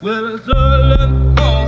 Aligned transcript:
Well, 0.00 0.36
it's 0.36 0.48
early 0.48 1.67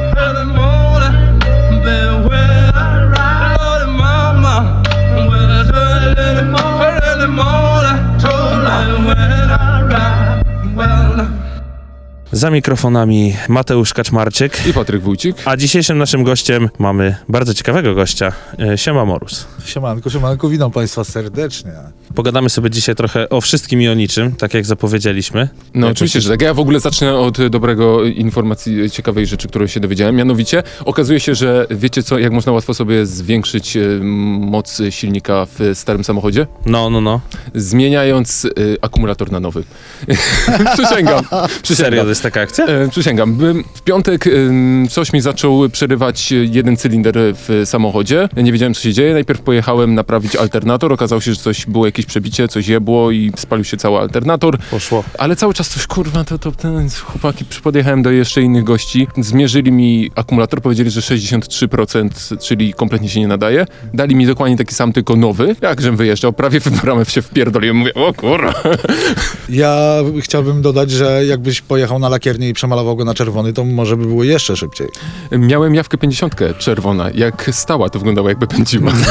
Za 12.32 12.50
mikrofonami 12.50 13.36
Mateusz 13.48 13.94
Kaczmarczyk. 13.94 14.66
I 14.66 14.72
Patryk 14.72 15.02
Wójcik. 15.02 15.36
A 15.44 15.56
dzisiejszym 15.56 15.98
naszym 15.98 16.24
gościem 16.24 16.68
mamy 16.78 17.16
bardzo 17.28 17.54
ciekawego 17.54 17.94
gościa, 17.94 18.32
e, 18.58 18.78
Siema 18.78 19.04
Morus. 19.04 19.46
Siemanko, 19.64 20.10
siemanko, 20.10 20.48
witam 20.48 20.70
Państwa 20.70 21.04
serdecznie. 21.04 21.72
Pogadamy 22.14 22.50
sobie 22.50 22.70
dzisiaj 22.70 22.94
trochę 22.94 23.28
o 23.28 23.40
wszystkim 23.40 23.82
i 23.82 23.88
o 23.88 23.94
niczym, 23.94 24.32
tak 24.32 24.54
jak 24.54 24.66
zapowiedzieliśmy. 24.66 25.48
No 25.74 25.86
Jak 25.86 25.92
oczywiście, 25.96 26.20
że 26.20 26.30
tak. 26.30 26.42
Ja 26.42 26.54
w 26.54 26.58
ogóle 26.58 26.80
zacznę 26.80 27.14
od 27.18 27.46
dobrego 27.48 28.04
informacji, 28.04 28.90
ciekawej 28.90 29.26
rzeczy, 29.26 29.48
którą 29.48 29.66
się 29.66 29.80
dowiedziałem. 29.80 30.16
Mianowicie 30.16 30.62
okazuje 30.84 31.20
się, 31.20 31.34
że 31.34 31.66
wiecie 31.70 32.02
co, 32.02 32.18
jak 32.18 32.32
można 32.32 32.52
łatwo 32.52 32.74
sobie 32.74 33.06
zwiększyć 33.06 33.76
e, 33.76 33.80
moc 34.40 34.82
silnika 34.90 35.46
w 35.46 35.70
starym 35.74 36.04
samochodzie? 36.04 36.46
No, 36.66 36.90
no, 36.90 37.00
no. 37.00 37.20
Zmieniając 37.54 38.44
e, 38.44 38.48
akumulator 38.80 39.32
na 39.32 39.40
nowy. 39.40 39.64
przysięgam. 40.74 41.24
Serio, 41.24 41.48
przysięgam. 41.62 42.06
to 42.06 42.14
jest 42.20 42.34
taka 42.34 42.40
akcja? 42.40 42.66
E, 42.66 42.88
przysięgam. 42.88 43.38
W 43.74 43.82
piątek 43.82 44.24
coś 44.90 45.12
mi 45.12 45.20
zaczął 45.20 45.68
przerywać 45.68 46.32
jeden 46.32 46.76
cylinder 46.76 47.14
w 47.16 47.62
samochodzie. 47.64 48.28
Ja 48.36 48.42
nie 48.42 48.52
wiedziałem, 48.52 48.74
co 48.74 48.82
się 48.82 48.92
dzieje. 48.92 49.12
Najpierw 49.12 49.40
pojechałem 49.40 49.94
naprawić 49.94 50.36
alternator. 50.36 50.92
Okazało 50.92 51.20
się, 51.20 51.34
że 51.34 51.40
coś 51.40 51.66
było, 51.66 51.86
jakieś 51.86 52.06
przebicie, 52.06 52.48
coś 52.48 52.68
jebło 52.68 53.10
i 53.10 53.32
spalił 53.36 53.64
się 53.64 53.76
cały 53.76 53.98
alternator. 53.98 54.58
Poszło. 54.70 55.04
Ale 55.18 55.36
cały 55.36 55.54
czas 55.54 55.68
coś, 55.68 55.86
kurwa, 55.86 56.24
to, 56.24 56.38
to 56.38 56.52
ten, 56.52 56.90
chłopaki, 56.90 57.44
podjechałem 57.62 58.02
do 58.02 58.10
jeszcze 58.10 58.42
innych 58.42 58.64
gości, 58.64 59.06
zmierzyli 59.18 59.72
mi 59.72 60.10
akumulator, 60.14 60.60
powiedzieli, 60.60 60.90
że 60.90 61.00
63%, 61.00 62.38
czyli 62.38 62.74
kompletnie 62.74 63.08
się 63.08 63.20
nie 63.20 63.28
nadaje. 63.28 63.66
Dali 63.94 64.16
mi 64.16 64.26
dokładnie 64.26 64.56
taki 64.56 64.74
sam, 64.74 64.92
tylko 64.92 65.16
nowy. 65.16 65.56
Jakżem 65.60 65.96
wyjeżdżał, 65.96 66.32
prawie 66.32 66.60
w 66.60 66.82
bramę 66.82 67.04
się 67.04 67.22
wpierdoliłem. 67.22 67.76
Mówię, 67.76 67.94
o 67.94 68.14
kurwa. 68.14 68.54
Ja 69.48 69.96
chciałbym 70.20 70.62
dodać, 70.62 70.90
że 70.90 71.26
jakbyś 71.26 71.60
pojechał 71.60 71.98
na 71.98 72.09
lakiernię 72.10 72.48
i 72.48 72.52
przemalował 72.52 72.96
go 72.96 73.04
na 73.04 73.14
czerwony, 73.14 73.52
to 73.52 73.64
może 73.64 73.96
by 73.96 74.06
było 74.06 74.24
jeszcze 74.24 74.56
szybciej. 74.56 74.88
Miałem 75.32 75.74
jawkę 75.74 75.98
50 75.98 76.34
czerwona. 76.58 77.10
Jak 77.14 77.50
stała, 77.52 77.90
to 77.90 77.98
wyglądało 77.98 78.28
jakby 78.28 78.46
pędziła. 78.46 78.92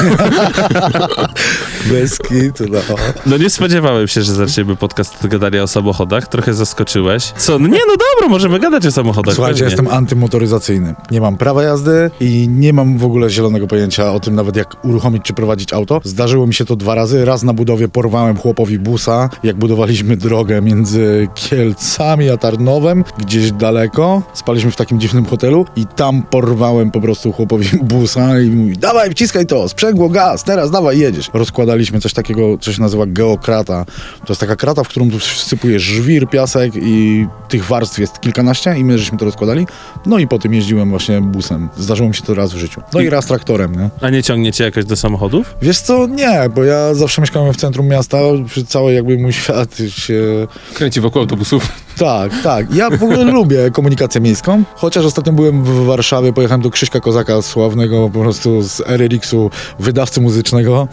Bez 1.92 2.18
kitu, 2.20 2.64
no. 2.70 2.80
No 3.26 3.38
nie 3.38 3.50
spodziewałem 3.50 4.08
się, 4.08 4.22
że 4.22 4.34
zaczniemy 4.34 4.76
podcast 4.76 5.26
od 5.26 5.32
gadania 5.32 5.64
o 5.64 5.68
samochodach. 5.68 6.28
Trochę 6.28 6.54
zaskoczyłeś. 6.54 7.24
Co? 7.38 7.60
No 7.60 7.68
nie, 7.68 7.80
no 7.88 7.94
dobra, 8.16 8.30
możemy 8.30 8.60
gadać 8.60 8.86
o 8.86 8.92
samochodach. 8.92 9.36
Słuchajcie, 9.36 9.64
pewnie. 9.64 9.76
jestem 9.76 9.98
antymotoryzacyjny. 9.98 10.96
Nie 11.12 11.22
mam 11.22 11.38
prawa 11.38 11.64
jazdy 11.64 12.12
i 12.20 12.48
nie 12.50 12.74
mam 12.74 12.98
w 12.98 13.06
ogóle 13.06 13.30
zielonego 13.30 13.68
pojęcia 13.68 14.14
o 14.14 14.20
tym 14.20 14.36
nawet 14.36 14.56
jak 14.56 14.86
uruchomić 14.86 15.24
czy 15.24 15.34
prowadzić 15.34 15.74
auto. 15.74 16.02
Zdarzyło 16.04 16.48
mi 16.48 16.54
się 16.54 16.66
to 16.66 16.76
dwa 16.76 16.96
razy. 16.96 17.26
Raz 17.26 17.44
na 17.44 17.54
budowie 17.54 17.88
porwałem 17.88 18.38
chłopowi 18.38 18.80
busa, 18.80 19.30
jak 19.44 19.56
budowaliśmy 19.56 20.18
drogę 20.18 20.62
między 20.62 21.28
Kielcami 21.36 22.30
a 22.30 22.38
Tarnowem, 22.38 22.89
gdzieś 23.18 23.52
daleko. 23.52 24.22
Spaliśmy 24.34 24.72
w 24.72 24.76
takim 24.76 25.00
dziwnym 25.00 25.26
hotelu 25.26 25.66
i 25.76 25.86
tam 25.86 26.24
porwałem 26.24 26.92
po 26.92 27.02
prostu 27.02 27.32
chłopowi 27.32 27.70
busa 27.82 28.40
i 28.40 28.50
mówi, 28.50 28.78
dawaj, 28.78 29.12
wciskaj 29.12 29.46
to, 29.46 29.70
sprzęgło, 29.70 30.10
gaz, 30.10 30.44
teraz 30.44 30.72
dawaj, 30.72 31.00
jedziesz. 31.00 31.30
Rozkładaliśmy 31.34 32.00
coś 32.00 32.14
takiego, 32.14 32.58
co 32.58 32.74
się 32.74 32.82
nazywa 32.82 33.06
geokrata. 33.06 33.86
To 34.26 34.34
jest 34.34 34.42
taka 34.42 34.56
krata, 34.56 34.84
w 34.84 34.88
którą 34.88 35.12
tu 35.12 35.20
wsypujesz 35.20 35.84
żwir, 35.84 36.30
piasek 36.30 36.74
i 36.76 37.28
tych 37.50 37.66
warstw 37.66 38.00
jest 38.00 38.20
kilkanaście 38.20 38.78
i 38.78 38.84
my 38.84 38.98
żeśmy 38.98 39.18
to 39.18 39.26
rozkładali. 39.26 39.68
No 40.06 40.18
i 40.18 40.28
po 40.28 40.40
tym 40.40 40.54
jeździłem 40.54 40.90
właśnie 40.90 41.22
busem. 41.22 41.70
Zdarzyło 41.78 42.10
mi 42.10 42.16
się 42.16 42.22
to 42.22 42.34
raz 42.34 42.54
w 42.54 42.58
życiu. 42.58 42.82
No 42.94 43.00
i 43.00 43.10
raz 43.10 43.26
traktorem, 43.26 43.76
nie? 43.76 43.90
A 44.02 44.10
nie 44.10 44.24
ciągniecie 44.24 44.64
jakoś 44.64 44.86
do 44.86 44.96
samochodów? 44.96 45.56
Wiesz 45.62 45.80
co, 45.80 46.08
nie, 46.08 46.50
bo 46.56 46.64
ja 46.64 46.94
zawsze 46.94 47.22
mieszkałem 47.22 47.54
w 47.54 47.58
centrum 47.58 47.88
miasta, 47.88 48.18
przy 48.48 48.66
cały 48.66 48.94
jakby 48.94 49.18
mój 49.18 49.34
świat 49.34 49.78
się... 49.90 50.48
Kręci 50.74 51.02
wokół 51.02 51.22
autobusów. 51.22 51.72
Tak, 51.98 52.32
tak. 52.44 52.76
Ja 52.80 52.90
w 52.90 53.04
ogóle 53.04 53.24
lubię 53.24 53.72
komunikację 53.72 54.22
miejską, 54.22 54.64
chociaż 54.76 55.06
ostatnio 55.06 55.34
byłem 55.34 55.64
w 55.64 55.86
Warszawie, 55.86 56.34
pojechałem 56.34 56.62
do 56.62 56.70
Krzyśka 56.70 57.00
Kozaka, 57.00 57.42
sławnego 57.42 58.10
po 58.14 58.20
prostu 58.20 58.62
z 58.62 58.82
RRX-u, 58.86 59.52
wydawcy 59.80 60.22
muzycznego. 60.22 60.88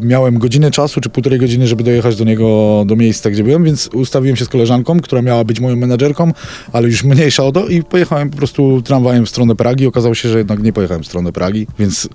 Miałem 0.00 0.38
godzinę 0.38 0.70
czasu, 0.70 1.00
czy 1.00 1.08
półtorej 1.08 1.38
godziny, 1.38 1.66
żeby 1.66 1.84
dojechać 1.84 2.16
do 2.16 2.24
niego, 2.24 2.82
do 2.86 2.96
miejsca, 2.96 3.30
gdzie 3.30 3.44
byłem, 3.44 3.64
więc 3.64 3.90
ustawiłem 3.92 4.36
się 4.36 4.44
z 4.44 4.48
koleżanką, 4.48 5.00
która 5.00 5.22
miała 5.22 5.44
być 5.44 5.60
moją 5.60 5.76
menadżerką, 5.76 6.32
ale 6.72 6.88
już 6.88 7.04
mniejsza 7.04 7.44
o 7.44 7.52
to 7.52 7.68
i 7.68 7.82
pojechałem 7.82 8.30
po 8.30 8.36
prostu 8.36 8.82
tramwajem 8.82 9.26
w 9.26 9.28
stronę 9.28 9.54
Pragi. 9.54 9.86
Okazało 9.86 10.14
się, 10.14 10.28
że 10.28 10.38
jednak 10.38 10.62
nie 10.62 10.72
pojechałem 10.72 11.02
w 11.02 11.06
stronę 11.06 11.32
Pragi, 11.32 11.66
więc 11.78 12.08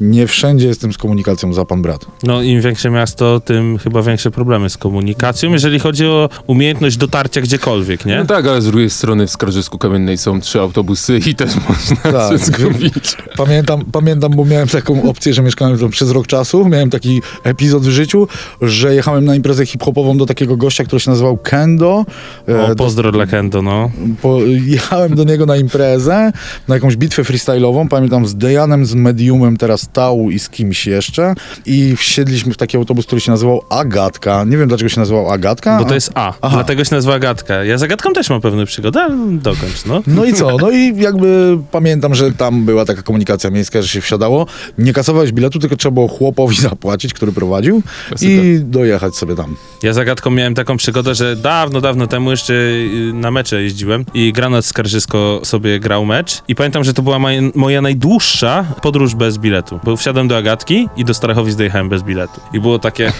nie 0.00 0.26
wszędzie 0.26 0.68
jestem 0.68 0.92
z 0.92 0.98
komunikacją 0.98 1.52
za 1.52 1.64
pan 1.64 1.82
brat. 1.82 2.06
No 2.22 2.42
im 2.42 2.60
większe 2.60 2.90
miasto, 2.90 3.40
tym 3.40 3.78
chyba 3.78 4.02
większe 4.02 4.30
problemy 4.30 4.70
z 4.70 4.76
komunikacją, 4.76 5.52
jeżeli 5.52 5.78
chodzi 5.78 6.06
o 6.06 6.28
umiejętność 6.46 6.96
dotarcia 6.96 7.40
gdziekolwiek, 7.40 8.06
nie? 8.06 8.16
No 8.16 8.24
tak, 8.24 8.46
ale 8.46 8.55
z 8.60 8.66
drugiej 8.66 8.90
strony 8.90 9.26
w 9.26 9.30
Skarżysku 9.30 9.78
Kamiennej 9.78 10.18
są 10.18 10.40
trzy 10.40 10.60
autobusy 10.60 11.18
i 11.26 11.34
też 11.34 11.50
można 11.68 11.96
Tak. 12.12 12.32
się 12.32 12.38
zgubić. 12.38 13.16
Pamiętam, 13.36 13.84
pamiętam, 13.92 14.32
bo 14.36 14.44
miałem 14.44 14.68
taką 14.68 15.02
opcję, 15.10 15.34
że 15.34 15.42
mieszkałem 15.42 15.78
tam 15.78 15.90
przez 15.90 16.10
rok 16.10 16.26
czasu. 16.26 16.68
Miałem 16.68 16.90
taki 16.90 17.22
epizod 17.44 17.82
w 17.82 17.88
życiu, 17.90 18.28
że 18.62 18.94
jechałem 18.94 19.24
na 19.24 19.34
imprezę 19.34 19.66
hip-hopową 19.66 20.18
do 20.18 20.26
takiego 20.26 20.56
gościa, 20.56 20.84
który 20.84 21.00
się 21.00 21.10
nazywał 21.10 21.36
Kendo. 21.36 22.04
E, 22.48 22.62
O, 22.64 22.68
do- 22.68 22.76
pozdro 22.76 23.12
dla 23.12 23.26
Kendo, 23.26 23.62
no. 23.62 23.90
po, 24.22 24.38
jechałem 24.66 25.14
do 25.14 25.24
niego 25.24 25.46
na 25.46 25.56
imprezę, 25.56 26.32
na 26.68 26.74
jakąś 26.74 26.96
bitwę 26.96 27.22
freestyle'ową, 27.22 27.88
pamiętam 27.88 28.26
z 28.26 28.34
Dejanem, 28.36 28.86
z 28.86 28.94
Mediumem, 28.94 29.56
teraz 29.56 29.88
Tau 29.92 30.30
i 30.30 30.38
z 30.38 30.48
kimś 30.48 30.86
jeszcze 30.86 31.34
i 31.66 31.96
wsiedliśmy 31.96 32.52
w 32.52 32.56
taki 32.56 32.76
autobus, 32.76 33.06
który 33.06 33.20
się 33.20 33.30
nazywał 33.32 33.62
Agatka. 33.70 34.44
Nie 34.44 34.56
wiem, 34.56 34.68
dlaczego 34.68 34.88
się 34.88 35.00
nazywał 35.00 35.30
Agatka. 35.30 35.78
Bo 35.78 35.84
to 35.84 35.94
jest 35.94 36.10
A, 36.14 36.32
Aha. 36.40 36.54
dlatego 36.56 36.84
się 36.84 36.94
nazywa 36.94 37.18
Gatka. 37.18 37.64
Ja 37.64 37.78
za 37.78 37.86
Gatką 37.86 38.12
też 38.12 38.30
mam 38.30 38.35
pewne 38.40 38.66
przygody, 38.66 38.98
ale 39.00 39.16
dokończ, 39.32 39.84
no. 39.86 40.02
No 40.06 40.24
i 40.24 40.32
co? 40.34 40.56
No 40.56 40.70
i 40.70 40.96
jakby 40.96 41.58
pamiętam, 41.70 42.14
że 42.14 42.32
tam 42.32 42.64
była 42.64 42.84
taka 42.84 43.02
komunikacja 43.02 43.50
miejska, 43.50 43.82
że 43.82 43.88
się 43.88 44.00
wsiadało. 44.00 44.46
Nie 44.78 44.92
kasowałeś 44.92 45.32
biletu, 45.32 45.58
tylko 45.58 45.76
trzeba 45.76 45.94
było 45.94 46.08
chłopowi 46.08 46.56
zapłacić, 46.70 47.14
który 47.14 47.32
prowadził 47.32 47.82
Klasyka. 48.08 48.30
i 48.32 48.58
dojechać 48.60 49.16
sobie 49.16 49.34
tam. 49.34 49.56
Ja 49.82 49.92
za 49.92 50.04
Gatką 50.04 50.30
miałem 50.30 50.54
taką 50.54 50.76
przygodę, 50.76 51.14
że 51.14 51.36
dawno, 51.36 51.80
dawno 51.80 52.06
temu 52.06 52.30
jeszcze 52.30 52.52
y, 52.54 53.10
na 53.14 53.30
mecze 53.30 53.62
jeździłem 53.62 54.04
i 54.14 54.32
Granat 54.32 54.64
Skarżysko 54.64 55.40
sobie 55.44 55.80
grał 55.80 56.04
mecz 56.06 56.42
i 56.48 56.54
pamiętam, 56.54 56.84
że 56.84 56.94
to 56.94 57.02
była 57.02 57.18
maj- 57.18 57.50
moja 57.54 57.82
najdłuższa 57.82 58.64
podróż 58.82 59.14
bez 59.14 59.38
biletu, 59.38 59.80
bo 59.84 59.96
wsiadłem 59.96 60.28
do 60.28 60.36
Agatki 60.36 60.88
i 60.96 61.04
do 61.04 61.14
Starachowic 61.14 61.56
dojechałem 61.56 61.88
bez 61.88 62.02
biletu 62.02 62.40
i 62.52 62.60
było 62.60 62.78
takie... 62.78 63.12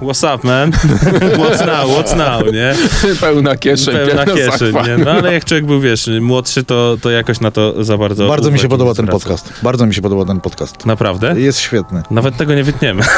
What's 0.00 0.34
up, 0.34 0.46
man? 0.46 0.70
What's 1.40 1.66
now? 1.66 1.88
What's 1.88 2.16
now, 2.16 2.52
nie? 2.52 2.74
Pełna 3.20 3.56
kieszeń, 3.56 3.94
Pełna 3.94 4.26
kieszeń, 4.26 4.74
nie? 4.86 5.04
No 5.04 5.10
ale 5.10 5.32
jak 5.32 5.44
człowiek 5.44 5.66
był, 5.66 5.80
wiesz, 5.80 6.10
młodszy, 6.20 6.64
to, 6.64 6.96
to 7.02 7.10
jakoś 7.10 7.40
na 7.40 7.50
to 7.50 7.84
za 7.84 7.98
bardzo 7.98 8.28
Bardzo 8.28 8.50
mi 8.50 8.58
się 8.58 8.68
podoba 8.68 8.94
ten 8.94 9.06
podcast. 9.06 9.52
Bardzo 9.62 9.86
mi 9.86 9.94
się 9.94 10.02
podoba 10.02 10.24
ten 10.24 10.40
podcast. 10.40 10.86
Naprawdę? 10.86 11.40
Jest 11.40 11.58
świetny. 11.60 12.02
Nawet 12.10 12.36
tego 12.36 12.54
nie 12.54 12.64
wytniemy. 12.64 13.02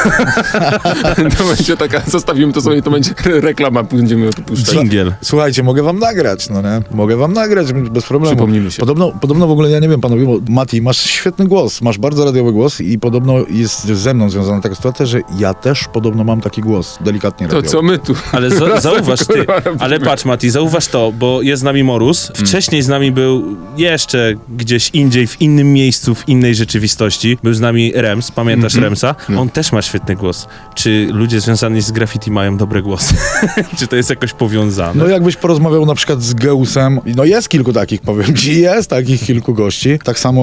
To 1.37 1.43
będzie 1.43 1.77
taka, 1.77 2.01
zostawimy 2.07 2.53
to 2.53 2.61
sobie, 2.61 2.81
to 2.81 2.91
będzie 2.91 3.11
reklama, 3.25 3.83
będziemy 3.83 4.33
to 4.33 4.41
puszczać. 4.41 4.75
Dżingiel. 4.75 5.13
Słuchajcie, 5.21 5.63
mogę 5.63 5.83
wam 5.83 5.99
nagrać, 5.99 6.49
no 6.49 6.61
nie? 6.61 6.81
Mogę 6.91 7.17
wam 7.17 7.33
nagrać 7.33 7.73
bez 7.73 8.05
problemu. 8.05 8.35
Przypomnijmy 8.35 8.71
się. 8.71 8.79
Podobno, 8.79 9.11
podobno 9.21 9.47
w 9.47 9.51
ogóle, 9.51 9.69
ja 9.69 9.79
nie 9.79 9.89
wiem, 9.89 10.01
panowie, 10.01 10.25
bo 10.25 10.39
Mati, 10.49 10.81
masz 10.81 10.97
świetny 10.97 11.47
głos, 11.47 11.81
masz 11.81 11.97
bardzo 11.97 12.25
radiowy 12.25 12.51
głos 12.51 12.81
i 12.81 12.99
podobno 12.99 13.35
jest 13.49 13.85
ze 13.85 14.13
mną 14.13 14.29
związana 14.29 14.61
taka 14.61 14.75
sytuacja, 14.75 15.05
że 15.05 15.21
ja 15.39 15.53
też 15.53 15.85
podobno 15.93 16.23
mam 16.23 16.41
taki 16.41 16.61
głos, 16.61 16.70
delikatnie 17.01 17.47
To 17.47 17.55
radiowy. 17.55 17.71
co 17.71 17.81
my 17.81 17.99
tu? 17.99 18.13
Ale 18.31 18.49
za, 18.49 18.81
zauważ 18.81 19.19
ty, 19.19 19.45
ale 19.79 19.99
patrz 19.99 20.25
Mati, 20.25 20.49
zauważ 20.49 20.87
to, 20.87 21.11
bo 21.11 21.41
jest 21.41 21.59
z 21.61 21.63
nami 21.63 21.83
Morus, 21.83 22.31
wcześniej 22.35 22.81
z 22.81 22.87
nami 22.87 23.11
był 23.11 23.57
jeszcze 23.77 24.33
gdzieś 24.57 24.89
indziej, 24.93 25.27
w 25.27 25.41
innym 25.41 25.73
miejscu, 25.73 26.15
w 26.15 26.29
innej 26.29 26.55
rzeczywistości, 26.55 27.37
był 27.43 27.53
z 27.53 27.59
nami 27.59 27.91
Rems, 27.95 28.31
pamiętasz 28.31 28.75
Remsa? 28.75 29.15
On 29.37 29.49
też 29.49 29.71
ma 29.71 29.81
świetny 29.81 30.15
głos. 30.15 30.47
Czy 30.75 31.07
ludzie 31.13 31.39
związani 31.41 31.81
z 31.81 31.91
graffiti 31.91 32.31
mają 32.31 32.57
dobre 32.57 32.81
głosy? 32.81 33.13
Czy 33.77 33.87
to 33.87 33.95
jest 33.95 34.09
jakoś 34.09 34.33
powiązane? 34.33 35.03
No 35.03 35.07
jakbyś 35.09 35.35
porozmawiał 35.35 35.85
na 35.85 35.95
przykład 35.95 36.23
z 36.23 36.33
Geusem, 36.33 36.99
no 37.15 37.23
jest 37.25 37.49
kilku 37.49 37.73
takich, 37.73 38.01
powiem 38.01 38.35
ci, 38.35 38.61
jest 38.61 38.89
takich 38.89 39.21
kilku 39.21 39.53
gości. 39.53 39.99
Tak 40.03 40.19
samo 40.19 40.41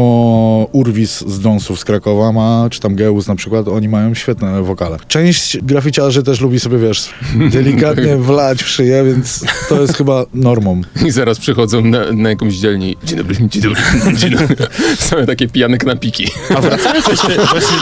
Urwis 0.73 1.25
z 1.27 1.41
Dąsów 1.41 1.81
z 1.81 1.85
Krakowa 1.85 2.33
ma, 2.33 2.67
czy 2.71 2.81
tam 2.81 2.95
Geus 2.95 3.27
na 3.27 3.37
przykład, 3.37 3.69
oni 3.69 3.89
mają 3.89 4.15
świetne 4.15 4.63
wokale. 4.63 4.97
Część 5.09 5.59
graficiarzy 5.63 6.18
też 6.23 6.41
lubi 6.41 6.61
sobie, 6.61 6.79
wiesz, 6.79 7.09
delikatnie 7.51 8.17
wlać 8.29 8.63
w 8.63 8.69
szyję, 8.69 9.05
więc 9.05 9.45
to 9.69 9.81
jest 9.83 9.97
chyba 9.97 10.25
normą. 10.35 10.81
I 11.07 11.11
zaraz 11.11 11.39
przychodzą 11.39 11.81
na, 11.85 12.13
na 12.13 12.29
jakąś 12.29 12.55
dzielni. 12.55 12.97
Dzień 13.05 13.19
dobry, 13.19 13.35
dzień 13.49 13.63
dobry, 13.63 13.81
dzień 14.17 14.31
dobry. 14.31 14.57
Same 14.99 15.27
takie 15.27 15.49
pijane 15.49 15.79
knapiki. 15.79 16.31
A 16.57 16.61
wracając 16.61 17.09
jeszcze 17.09 17.29
właśnie... 17.47 17.77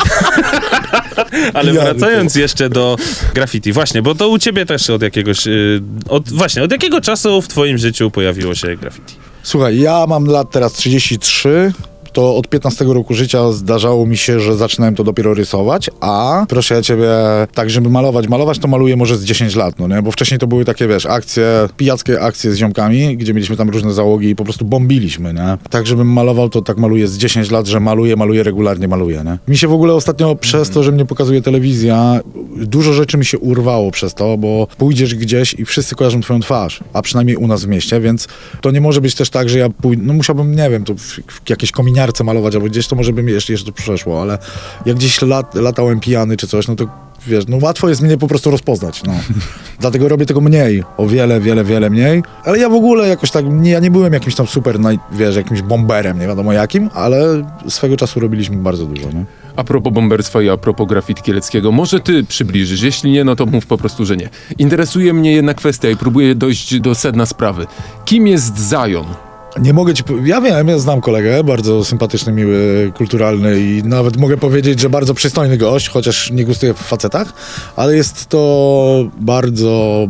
Ale 1.55 1.71
Pijany 1.71 1.91
wracając 1.95 2.35
jeszcze 2.35 2.69
do 2.71 2.97
graffiti, 3.35 3.73
właśnie, 3.73 4.03
bo 4.03 4.15
to 4.15 4.29
u 4.29 4.39
ciebie 4.39 4.67
też 4.67 4.91
od 4.91 5.03
jakiegoś... 5.03 5.47
y, 5.47 5.83
Od, 6.09 6.33
właśnie, 6.33 6.63
od 6.63 6.73
jakiego 6.73 7.01
czasu 7.01 7.43
w 7.43 7.49
twoim 7.49 7.79
życiu 7.79 8.11
pojawiło 8.11 8.55
się 8.55 8.77
graffiti? 8.77 9.15
Słuchaj, 9.43 9.79
ja 9.79 10.07
mam 10.09 10.25
lat 10.27 10.51
teraz 10.51 10.73
33. 10.73 11.73
To 12.17 12.37
od 12.37 12.49
15 12.49 12.85
roku 12.85 13.15
życia 13.15 13.53
zdarzało 13.53 14.07
mi 14.07 14.17
się, 14.17 14.41
że 14.41 14.57
zaczynałem 14.57 14.95
to 14.95 15.05
dopiero 15.05 15.35
rysować, 15.35 15.91
a 16.01 16.47
proszę 16.49 16.75
ja 16.75 16.83
ciebie, 16.83 17.09
tak 17.55 17.71
żeby 17.71 17.91
malować, 17.91 18.29
malować 18.29 18.59
to 18.59 18.69
maluję 18.69 18.97
może 18.97 19.17
z 19.17 19.25
10 19.25 19.57
lat, 19.57 19.79
no 19.79 19.89
nie? 19.89 20.03
Bo 20.03 20.11
wcześniej 20.11 20.41
to 20.41 20.47
były 20.47 20.65
takie, 20.65 20.89
wiesz, 20.89 21.07
akcje, 21.07 21.69
pijackie 21.77 22.21
akcje 22.21 22.53
z 22.53 22.57
ziomkami, 22.57 23.17
gdzie 23.17 23.35
mieliśmy 23.35 23.57
tam 23.57 23.71
różne 23.71 23.93
załogi 23.93 24.29
i 24.29 24.37
po 24.37 24.45
prostu 24.45 24.65
bombiliśmy, 24.65 25.35
nie? 25.35 25.59
Tak, 25.71 25.87
żebym 25.87 26.13
malował, 26.13 26.49
to 26.49 26.63
tak 26.63 26.79
maluję 26.79 27.09
z 27.09 27.19
10 27.19 27.51
lat, 27.51 27.67
że 27.67 27.81
maluję, 27.81 28.17
maluję, 28.17 28.43
regularnie 28.43 28.89
maluję, 28.89 29.23
nie? 29.25 29.39
Mi 29.49 29.59
się 29.59 29.69
w 29.69 29.73
ogóle 29.73 29.95
ostatnio 29.95 30.35
przez 30.35 30.71
to, 30.71 30.83
że 30.83 30.93
mnie 30.93 31.05
pokazuje 31.05 31.43
telewizja, 31.43 32.21
dużo 32.57 32.93
rzeczy 32.93 33.19
mi 33.19 33.25
się 33.25 33.39
urwało 33.39 33.91
przez 33.91 34.15
to, 34.15 34.39
bo 34.39 34.67
pójdziesz 34.79 35.15
gdzieś 35.15 35.55
i 35.55 35.65
wszyscy 35.65 35.95
kojarzą 35.95 36.21
twoją 36.21 36.41
twarz, 36.41 36.81
a 36.93 37.03
przynajmniej 37.03 37.37
u 37.37 37.47
nas 37.47 37.65
w 37.65 37.69
mieście, 37.69 38.01
więc 38.01 38.29
to 38.61 38.71
nie 38.71 38.81
może 38.81 39.01
być 39.01 39.15
też 39.15 39.31
tak, 39.31 39.49
że 39.49 39.59
ja 39.59 39.71
pójdę, 39.71 40.03
no 40.07 40.13
musiałbym, 40.13 40.55
nie 40.55 40.71
wiem, 40.71 40.85
to 40.85 40.95
w, 40.95 41.01
w 41.27 41.51
jakiejś 41.51 41.73
kominiarce 42.07 42.25
malować 42.25 42.55
albo 42.55 42.67
gdzieś, 42.67 42.89
to 42.89 42.97
może 42.97 43.13
by 43.13 43.23
mi 43.23 43.33
jeszcze, 43.33 43.53
jeszcze 43.53 43.67
to 43.67 43.73
przeszło, 43.73 44.23
ale 44.23 44.39
jak 44.87 44.97
gdzieś 44.97 45.23
lat, 45.23 45.55
latałem 45.55 46.01
pijany 46.01 46.37
czy 46.37 46.47
coś, 46.47 46.69
no 46.69 46.77
to 46.77 46.87
wiesz, 47.27 47.45
no 47.49 47.59
łatwo 47.61 47.89
jest 47.89 48.03
mnie 48.03 48.19
po 48.19 48.29
prostu 48.29 48.51
rozpoznać, 48.51 49.03
no. 49.03 49.13
Dlatego 49.81 50.09
robię 50.09 50.27
tego 50.27 50.41
mniej, 50.41 50.85
o 50.97 51.07
wiele, 51.07 51.41
wiele, 51.41 51.65
wiele 51.65 51.91
mniej, 51.91 52.23
ale 52.45 52.59
ja 52.59 52.69
w 52.69 52.75
ogóle 52.75 53.09
jakoś 53.09 53.31
tak, 53.31 53.45
nie, 53.49 53.71
ja 53.71 53.81
nie 53.81 53.91
byłem 53.91 54.13
jakimś 54.13 54.35
tam 54.35 54.47
super, 54.47 54.81
naj, 54.81 54.99
wiesz, 55.13 55.37
jakimś 55.37 55.63
bomberem, 55.63 56.19
nie 56.19 56.27
wiadomo 56.27 56.53
jakim, 56.53 56.91
ale 56.95 57.47
swego 57.69 57.97
czasu 57.97 58.21
robiliśmy 58.21 58.57
bardzo 58.57 58.87
dużo, 58.87 59.11
nie? 59.11 59.25
A 59.57 59.65
propos 59.65 59.93
bomberstwa 59.93 60.43
i 60.43 60.49
a 60.49 60.57
propos 60.57 60.89
graffiti 60.89 61.23
kieleckiego, 61.23 61.73
może 61.73 62.01
ty 62.01 62.25
przybliżysz, 62.25 62.83
jeśli 62.83 63.11
nie, 63.11 63.25
no 63.25 63.37
to 63.37 63.47
mów 63.47 63.67
po 63.67 63.79
prostu, 63.79 64.05
że 64.05 64.17
nie. 64.17 64.29
Interesuje 64.59 65.13
mnie 65.13 65.33
jedna 65.33 65.55
kwestia 65.55 65.91
i 65.91 65.97
próbuję 65.97 66.35
dojść 66.35 66.81
do 66.81 66.95
sedna 66.95 67.27
sprawy. 67.27 67.67
Kim 68.05 68.27
jest 68.27 68.71
Zion? 68.71 69.26
Nie 69.61 69.73
mogę 69.73 69.95
ci. 69.95 70.05
Ja 70.25 70.41
wiem, 70.41 70.69
ja 70.69 70.79
znam 70.79 71.01
kolegę, 71.01 71.45
bardzo 71.45 71.85
sympatyczny, 71.85 72.33
miły, 72.33 72.93
kulturalny 72.97 73.61
i 73.61 73.83
nawet 73.85 74.17
mogę 74.17 74.37
powiedzieć, 74.37 74.81
że 74.81 74.91
bardzo 74.91 75.15
przystojny 75.15 75.59
gość, 75.59 75.89
chociaż 75.89 76.31
nie 76.31 76.45
gustuje 76.45 76.75
w 76.75 76.79
facetach, 76.79 77.33
ale 77.77 77.97
jest 77.97 78.27
to 78.27 79.11
bardzo. 79.21 80.07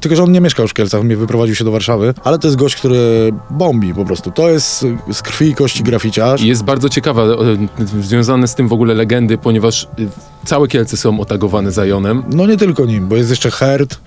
Tylko, 0.00 0.16
że 0.16 0.22
on 0.22 0.32
nie 0.32 0.40
mieszka 0.40 0.62
już 0.62 0.70
w 0.70 0.74
Kielcach, 0.74 1.02
mnie 1.02 1.16
wyprowadził 1.16 1.54
się 1.54 1.64
do 1.64 1.70
Warszawy, 1.70 2.14
ale 2.24 2.38
to 2.38 2.48
jest 2.48 2.56
gość, 2.56 2.76
który 2.76 3.32
bombi 3.50 3.94
po 3.94 4.04
prostu. 4.04 4.30
To 4.30 4.50
jest 4.50 4.86
z 5.12 5.22
krwi 5.22 5.48
i 5.48 5.54
kości 5.54 5.82
graficiarz. 5.82 6.42
Jest 6.42 6.62
bardzo 6.62 6.88
ciekawa, 6.88 7.22
e, 7.22 7.36
związane 8.02 8.48
z 8.48 8.54
tym 8.54 8.68
w 8.68 8.72
ogóle 8.72 8.94
legendy, 8.94 9.38
ponieważ 9.38 9.84
e, 9.84 9.88
całe 10.46 10.68
Kielce 10.68 10.96
są 10.96 11.20
otagowane 11.20 11.70
Zionem. 11.72 12.22
No 12.30 12.46
nie 12.46 12.56
tylko 12.56 12.86
nim, 12.86 13.08
bo 13.08 13.16
jest 13.16 13.30
jeszcze 13.30 13.50
Herd, 13.50 13.98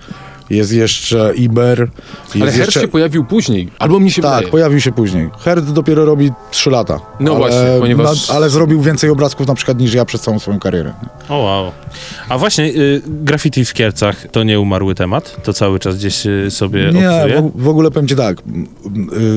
jest 0.50 0.72
jeszcze 0.72 1.32
Iber. 1.36 1.78
Jest 1.80 2.36
Ale 2.36 2.44
Herz 2.52 2.56
jeszcze... 2.66 2.80
się 2.80 2.88
pojawił 2.88 3.24
później, 3.24 3.68
albo 3.78 4.00
mi 4.00 4.10
się 4.10 4.22
Tak, 4.22 4.34
wydaje. 4.34 4.48
pojawił 4.50 4.80
się 4.80 4.92
później. 4.92 5.30
Herd 5.38 5.64
dopiero 5.64 6.04
robi 6.04 6.30
3 6.50 6.70
lata. 6.70 7.00
No 7.20 7.30
ale, 7.30 7.38
właśnie, 7.40 7.58
ponieważ- 7.80 8.28
na, 8.28 8.34
ale 8.34 8.50
zrobił 8.50 8.80
więcej 8.82 9.10
obrazków 9.10 9.46
na 9.46 9.54
przykład 9.54 9.78
niż 9.80 9.94
ja 9.94 10.04
przez 10.04 10.20
całą 10.20 10.38
swoją 10.38 10.58
karierę. 10.58 10.92
O 11.28 11.38
wow. 11.38 11.72
A 12.28 12.38
właśnie, 12.38 12.64
y, 12.64 13.02
graffiti 13.06 13.64
w 13.64 13.72
Kielcach 13.74 14.26
to 14.32 14.42
nie 14.42 14.60
umarły 14.60 14.94
temat? 14.94 15.36
To 15.44 15.52
cały 15.52 15.78
czas 15.78 15.96
gdzieś 15.96 16.26
y, 16.26 16.46
sobie 16.50 16.90
Nie, 16.94 17.10
obcuje? 17.10 17.50
w, 17.54 17.62
w 17.62 17.68
ogóle 17.68 17.90
powiem 17.90 18.08
ci 18.08 18.16
tak. 18.16 18.38
y, 18.38 18.42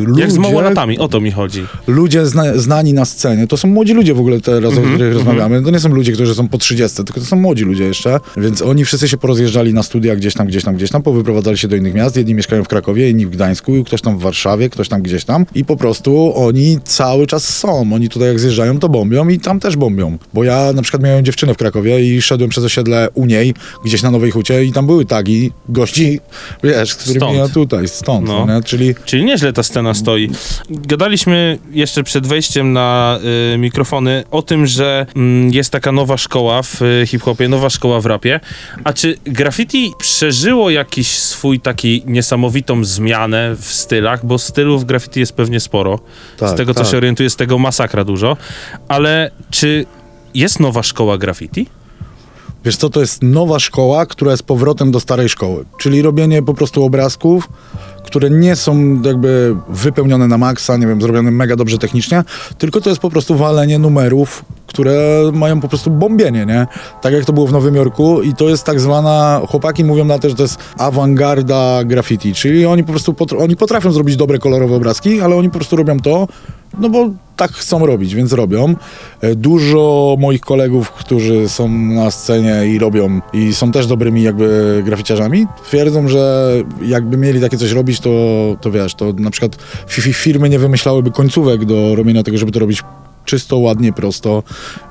Ludzie, 0.05 0.21
Jak 0.21 0.31
z 0.31 0.38
małolatami, 0.38 0.99
o 0.99 1.07
to 1.07 1.21
mi 1.21 1.31
chodzi. 1.31 1.65
ludzie 1.88 2.25
zna, 2.25 2.57
znani 2.57 2.93
na 2.93 3.05
scenie, 3.05 3.47
to 3.47 3.57
są 3.57 3.67
młodzi 3.67 3.93
ludzie 3.93 4.13
w 4.13 4.19
ogóle 4.19 4.41
teraz, 4.41 4.73
o 4.77 4.81
których 4.81 5.13
rozmawiamy. 5.13 5.61
To 5.63 5.71
nie 5.71 5.79
są 5.79 5.89
ludzie, 5.89 6.11
którzy 6.11 6.35
są 6.35 6.47
po 6.47 6.57
30, 6.57 6.97
tylko 7.03 7.19
to 7.19 7.25
są 7.25 7.35
młodzi 7.35 7.63
ludzie 7.63 7.83
jeszcze. 7.83 8.19
Więc 8.38 8.61
oni 8.61 8.85
wszyscy 8.85 9.07
się 9.07 9.17
porozjeżdżali 9.17 9.73
na 9.73 9.83
studia 9.83 10.15
gdzieś 10.15 10.33
tam, 10.33 10.47
gdzieś 10.47 10.63
tam, 10.63 10.75
gdzieś 10.75 10.89
tam, 10.91 11.01
powyprowadzali 11.01 11.57
się 11.57 11.67
do 11.67 11.75
innych 11.75 11.93
miast. 11.93 12.17
Jedni 12.17 12.33
mieszkają 12.35 12.63
w 12.63 12.67
Krakowie, 12.67 13.09
inni 13.09 13.25
w 13.25 13.29
Gdańsku, 13.29 13.83
ktoś 13.83 14.01
tam 14.01 14.17
w 14.17 14.21
Warszawie, 14.21 14.69
ktoś 14.69 14.89
tam 14.89 15.01
gdzieś 15.01 15.25
tam. 15.25 15.45
I 15.55 15.65
po 15.65 15.77
prostu 15.77 16.33
oni 16.35 16.79
cały 16.83 17.27
czas 17.27 17.57
są. 17.57 17.93
Oni 17.93 18.09
tutaj 18.09 18.27
jak 18.27 18.39
zjeżdżają, 18.39 18.79
to 18.79 18.89
bombią 18.89 19.27
i 19.29 19.39
tam 19.39 19.59
też 19.59 19.75
bombią. 19.77 20.17
Bo 20.33 20.43
ja 20.43 20.73
na 20.73 20.81
przykład 20.81 21.03
miałem 21.03 21.25
dziewczynę 21.25 21.53
w 21.53 21.57
Krakowie 21.57 21.80
i 21.87 22.21
szedłem 22.21 22.49
przez 22.49 22.63
osiedle 22.63 23.09
u 23.13 23.25
niej, 23.25 23.53
gdzieś 23.85 24.01
na 24.01 24.11
Nowej 24.11 24.31
Hucie 24.31 24.63
i 24.65 24.71
tam 24.71 24.85
były 24.85 25.05
tagi 25.05 25.51
gości, 25.69 26.19
wiesz, 26.63 26.89
z 26.91 26.95
którymi 26.95 27.19
Stąd. 27.19 27.37
ja 27.37 27.49
tutaj, 27.49 27.87
stąd, 27.87 28.27
No. 28.27 28.45
nie? 28.45 28.63
Czyli 28.63 28.95
Czyli 29.05 29.25
nieźle 29.25 29.53
ta 29.53 29.63
scena 29.63 29.93
stoi. 29.93 30.29
Gadaliśmy 30.69 31.59
jeszcze 31.71 32.03
przed 32.03 32.27
wejściem 32.27 32.73
na 32.73 33.19
y, 33.53 33.57
mikrofony 33.57 34.23
o 34.31 34.41
tym, 34.41 34.67
że 34.67 35.05
mm, 35.15 35.53
jest 35.53 35.69
taka 35.71 35.91
nowa 35.91 36.17
szkoła 36.17 36.61
w 36.63 36.81
y, 36.81 37.03
hip-hopie, 37.07 37.47
nowa 37.49 37.69
szkoła 37.69 38.01
w 38.01 38.05
rapie. 38.05 38.39
A 38.83 38.93
czy 38.93 39.17
graffiti 39.25 39.91
przeżyło 39.97 40.69
jakiś 40.69 41.07
swój 41.19 41.59
taki 41.59 42.03
niesamowitą 42.05 42.83
zmianę 42.85 43.55
w 43.59 43.65
stylach? 43.65 44.25
Bo 44.25 44.37
stylów 44.37 44.85
graffiti 44.85 45.19
jest 45.19 45.33
pewnie 45.33 45.59
sporo. 45.59 45.99
z 46.37 46.39
Tak, 46.39 46.57
tego, 46.57 46.73
co 46.73 46.81
tak. 46.81 46.91
się 46.91 46.97
orientuję, 46.97 47.29
z 47.29 47.35
tego 47.35 47.57
masakra 47.59 48.03
dużo. 48.03 48.37
Ale 48.87 49.31
czy 49.49 49.85
jest 50.33 50.59
nowa 50.59 50.83
szkoła 50.83 51.17
graffiti? 51.17 51.67
Wiesz 52.65 52.77
co, 52.77 52.89
to 52.89 52.99
jest 52.99 53.23
nowa 53.23 53.59
szkoła, 53.59 54.05
która 54.05 54.31
jest 54.31 54.43
powrotem 54.43 54.91
do 54.91 54.99
starej 54.99 55.29
szkoły. 55.29 55.65
Czyli 55.77 56.01
robienie 56.01 56.43
po 56.43 56.53
prostu 56.53 56.83
obrazków, 56.83 57.49
które 58.05 58.29
nie 58.29 58.55
są 58.55 59.01
jakby 59.01 59.55
wypełnione 59.69 60.27
na 60.27 60.37
maksa, 60.37 60.77
nie 60.77 60.87
wiem, 60.87 61.01
zrobione 61.01 61.31
mega 61.31 61.55
dobrze 61.55 61.77
technicznie, 61.77 62.23
tylko 62.57 62.81
to 62.81 62.89
jest 62.89 63.01
po 63.01 63.09
prostu 63.09 63.35
walenie 63.35 63.79
numerów, 63.79 64.45
które 64.67 65.23
mają 65.33 65.61
po 65.61 65.67
prostu 65.67 65.91
bombienie, 65.91 66.45
nie? 66.45 66.67
Tak 67.01 67.13
jak 67.13 67.25
to 67.25 67.33
było 67.33 67.47
w 67.47 67.51
Nowym 67.51 67.75
Jorku 67.75 68.21
i 68.21 68.33
to 68.33 68.49
jest 68.49 68.63
tak 68.63 68.79
zwana, 68.79 69.41
chłopaki 69.47 69.83
mówią 69.83 70.05
na 70.05 70.19
to, 70.19 70.29
że 70.29 70.35
to 70.35 70.43
jest 70.43 70.57
awangarda 70.77 71.83
graffiti, 71.83 72.33
czyli 72.33 72.65
oni 72.65 72.83
po 72.83 72.91
prostu, 72.91 73.13
potr- 73.13 73.43
oni 73.43 73.55
potrafią 73.55 73.91
zrobić 73.91 74.15
dobre 74.15 74.39
kolorowe 74.39 74.75
obrazki, 74.75 75.21
ale 75.21 75.35
oni 75.35 75.49
po 75.49 75.55
prostu 75.55 75.75
robią 75.75 75.99
to, 75.99 76.27
no 76.79 76.89
bo 76.89 77.09
tak 77.35 77.51
chcą 77.51 77.85
robić, 77.85 78.15
więc 78.15 78.33
robią. 78.33 78.75
E, 79.21 79.35
Dużo 79.35 80.15
moich 80.19 80.41
kolegów, 80.41 80.91
którzy 80.91 81.50
są 81.50 81.69
na 81.69 82.12
scenie 82.12 82.68
i 82.68 82.79
robią 82.79 83.21
i 83.33 83.53
są 83.53 83.71
też 83.71 83.88
dobrymi 83.88 84.23
jakby 84.23 84.81
graficiarzami, 84.85 85.47
twierdzą, 85.65 86.07
że 86.07 86.53
jakby 86.81 87.18
mieli 87.18 87.41
takie 87.41 87.57
coś 87.57 87.71
robić, 87.71 88.00
to, 88.00 88.09
to 88.62 88.71
wiesz, 88.71 88.95
to 88.95 89.13
na 89.13 89.31
przykład 89.31 89.57
fi- 89.88 90.13
firmy 90.13 90.50
nie 90.50 90.59
wymyślałyby 90.59 91.12
końcówek 91.12 91.65
do 91.65 91.95
robienia 91.95 92.23
tego, 92.23 92.38
żeby 92.38 92.51
to 92.51 92.59
robić 92.59 92.83
czysto, 93.31 93.57
ładnie, 93.57 93.93
prosto 93.93 94.43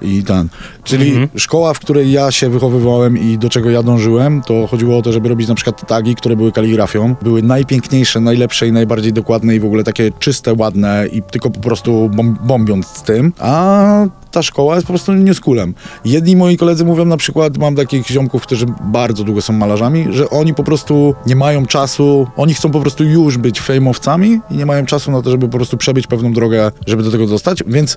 i 0.02 0.22
ten. 0.24 0.48
Czyli 0.84 1.08
Mhm. 1.10 1.28
szkoła, 1.36 1.74
w 1.74 1.78
której 1.80 2.12
ja 2.12 2.30
się 2.30 2.48
wychowywałem 2.50 3.18
i 3.18 3.38
do 3.38 3.48
czego 3.48 3.70
ja 3.70 3.82
dążyłem, 3.82 4.42
to 4.42 4.66
chodziło 4.66 4.98
o 4.98 5.02
to, 5.02 5.12
żeby 5.12 5.28
robić 5.28 5.48
na 5.48 5.54
przykład 5.54 5.88
tagi, 5.88 6.14
które 6.14 6.36
były 6.36 6.52
kaligrafią. 6.52 7.14
Były 7.22 7.42
najpiękniejsze, 7.42 8.20
najlepsze 8.20 8.68
i 8.68 8.72
najbardziej 8.72 9.12
dokładne 9.12 9.54
i 9.56 9.60
w 9.60 9.64
ogóle 9.64 9.84
takie 9.84 10.10
czyste, 10.18 10.54
ładne 10.58 11.06
i 11.12 11.22
tylko 11.22 11.50
po 11.50 11.60
prostu 11.60 12.10
bom- 12.16 12.34
bombiąc 12.46 12.86
z 12.86 13.02
tym. 13.02 13.32
A 13.38 14.06
ta 14.30 14.42
szkoła 14.42 14.74
jest 14.74 14.86
po 14.86 14.92
prostu 14.92 15.12
newschoolem. 15.12 15.74
Jedni 16.04 16.36
moi 16.36 16.56
koledzy 16.56 16.84
mówią 16.84 17.04
na 17.04 17.16
przykład, 17.16 17.58
mam 17.58 17.76
takich 17.76 18.06
ziomków, 18.06 18.42
którzy 18.42 18.66
bardzo 18.84 19.24
długo 19.24 19.42
są 19.42 19.52
malarzami, 19.52 20.06
że 20.10 20.30
oni 20.30 20.54
po 20.54 20.64
prostu 20.64 21.14
nie 21.26 21.36
mają 21.36 21.66
czasu, 21.66 22.26
oni 22.36 22.54
chcą 22.54 22.70
po 22.70 22.80
prostu 22.80 23.04
już 23.04 23.38
być 23.38 23.60
fejmowcami 23.60 24.40
i 24.50 24.56
nie 24.56 24.66
mają 24.66 24.86
czasu 24.86 25.10
na 25.10 25.22
to, 25.22 25.30
żeby 25.30 25.48
po 25.48 25.56
prostu 25.56 25.76
przebyć 25.76 26.06
pewną 26.06 26.32
drogę, 26.32 26.72
żeby 26.86 27.02
do 27.02 27.10
tego 27.10 27.26
dostać, 27.26 27.62
więc 27.66 27.96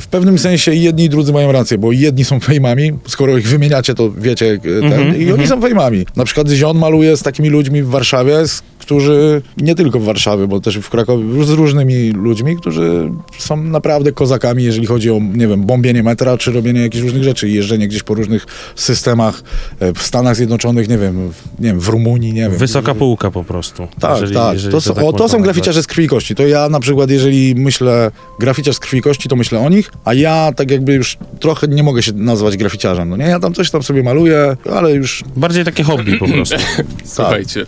w 0.00 0.06
pewnym 0.06 0.38
sensie 0.38 0.74
jedni 0.74 1.04
i 1.04 1.08
drudzy 1.08 1.32
mają 1.32 1.52
rację, 1.52 1.78
bo 1.78 1.92
jedni 1.92 2.24
są 2.24 2.40
fejmami, 2.40 2.92
skoro 3.06 3.38
ich 3.38 3.48
wymieniacie, 3.48 3.94
to 3.94 4.10
wiecie, 4.10 4.46
e, 4.52 4.58
ten, 4.80 4.92
Mhm, 4.92 5.22
i 5.22 5.32
oni 5.32 5.46
są 5.46 5.60
fejmami. 5.60 6.06
Na 6.16 6.24
przykład 6.24 6.48
Zion 6.48 6.78
maluje 6.78 7.16
z 7.16 7.22
takimi 7.22 7.48
ludźmi 7.48 7.82
w 7.82 7.88
Warszawie, 7.88 8.48
z, 8.48 8.62
którzy, 8.88 9.42
nie 9.56 9.74
tylko 9.74 10.00
w 10.00 10.04
Warszawie, 10.04 10.46
bo 10.46 10.60
też 10.60 10.78
w 10.78 10.90
Krakowie, 10.90 11.44
z 11.44 11.50
różnymi 11.50 12.10
ludźmi, 12.10 12.56
którzy 12.56 13.10
są 13.38 13.56
naprawdę 13.56 14.12
kozakami, 14.12 14.64
jeżeli 14.64 14.86
chodzi 14.86 15.10
o, 15.10 15.20
nie 15.34 15.48
wiem, 15.48 15.62
bombienie 15.62 16.02
metra, 16.02 16.38
czy 16.38 16.52
robienie 16.52 16.80
jakichś 16.80 17.04
różnych 17.04 17.24
rzeczy, 17.24 17.48
i 17.48 17.54
jeżdżenie 17.54 17.88
gdzieś 17.88 18.02
po 18.02 18.14
różnych 18.14 18.46
systemach 18.76 19.42
e, 19.80 19.92
w 19.92 20.02
Stanach 20.02 20.36
Zjednoczonych, 20.36 20.88
nie 20.88 20.98
wiem, 20.98 21.32
w, 21.32 21.60
nie 21.60 21.68
wiem, 21.68 21.80
w 21.80 21.88
Rumunii, 21.88 22.32
nie 22.32 22.42
wiem. 22.42 22.58
Wysoka 22.58 22.94
półka 22.94 23.30
po 23.30 23.44
prostu. 23.44 23.88
Tak, 24.00 24.20
jeżeli- 24.20 24.36
tak. 24.36 24.52
jeżeli 24.54 24.72
to, 24.72 24.80
są- 24.80 24.94
tak 24.94 25.04
o, 25.04 25.12
to 25.12 25.28
są 25.28 25.42
graficiarze 25.42 25.82
z 25.82 25.86
krwi 25.86 26.04
i 26.04 26.08
kości. 26.08 26.34
To 26.34 26.46
ja 26.46 26.68
na 26.68 26.80
przykład, 26.80 27.10
jeżeli 27.10 27.54
myślę 27.54 28.10
graficiarz 28.40 28.76
z 28.76 28.78
krwi 28.80 28.98
i 28.98 29.02
kości, 29.02 29.28
to 29.28 29.36
myślę 29.36 29.60
o 29.60 29.68
nich, 29.68 29.92
a 30.04 30.14
ja 30.14 30.52
tak 30.56 30.70
jakby 30.70 30.94
już 30.94 31.18
trochę 31.40 31.68
nie 31.68 31.82
mogę 31.82 32.02
się 32.02 32.12
nazwać 32.12 32.56
graficiarzem. 32.56 33.08
No 33.08 33.16
nie, 33.16 33.24
ja 33.24 33.40
tam 33.40 33.54
coś 33.54 33.70
tam 33.70 33.82
sobie 33.82 34.02
maluję, 34.02 34.56
ale 34.72 34.92
już 34.92 35.24
Bardziej 35.36 35.64
takie 35.64 35.82
hobby 35.82 36.18
po 36.18 36.28
prostu. 36.28 36.56
Słuchajcie. 37.04 37.66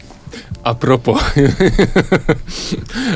A 0.64 0.75
propos. 0.75 1.21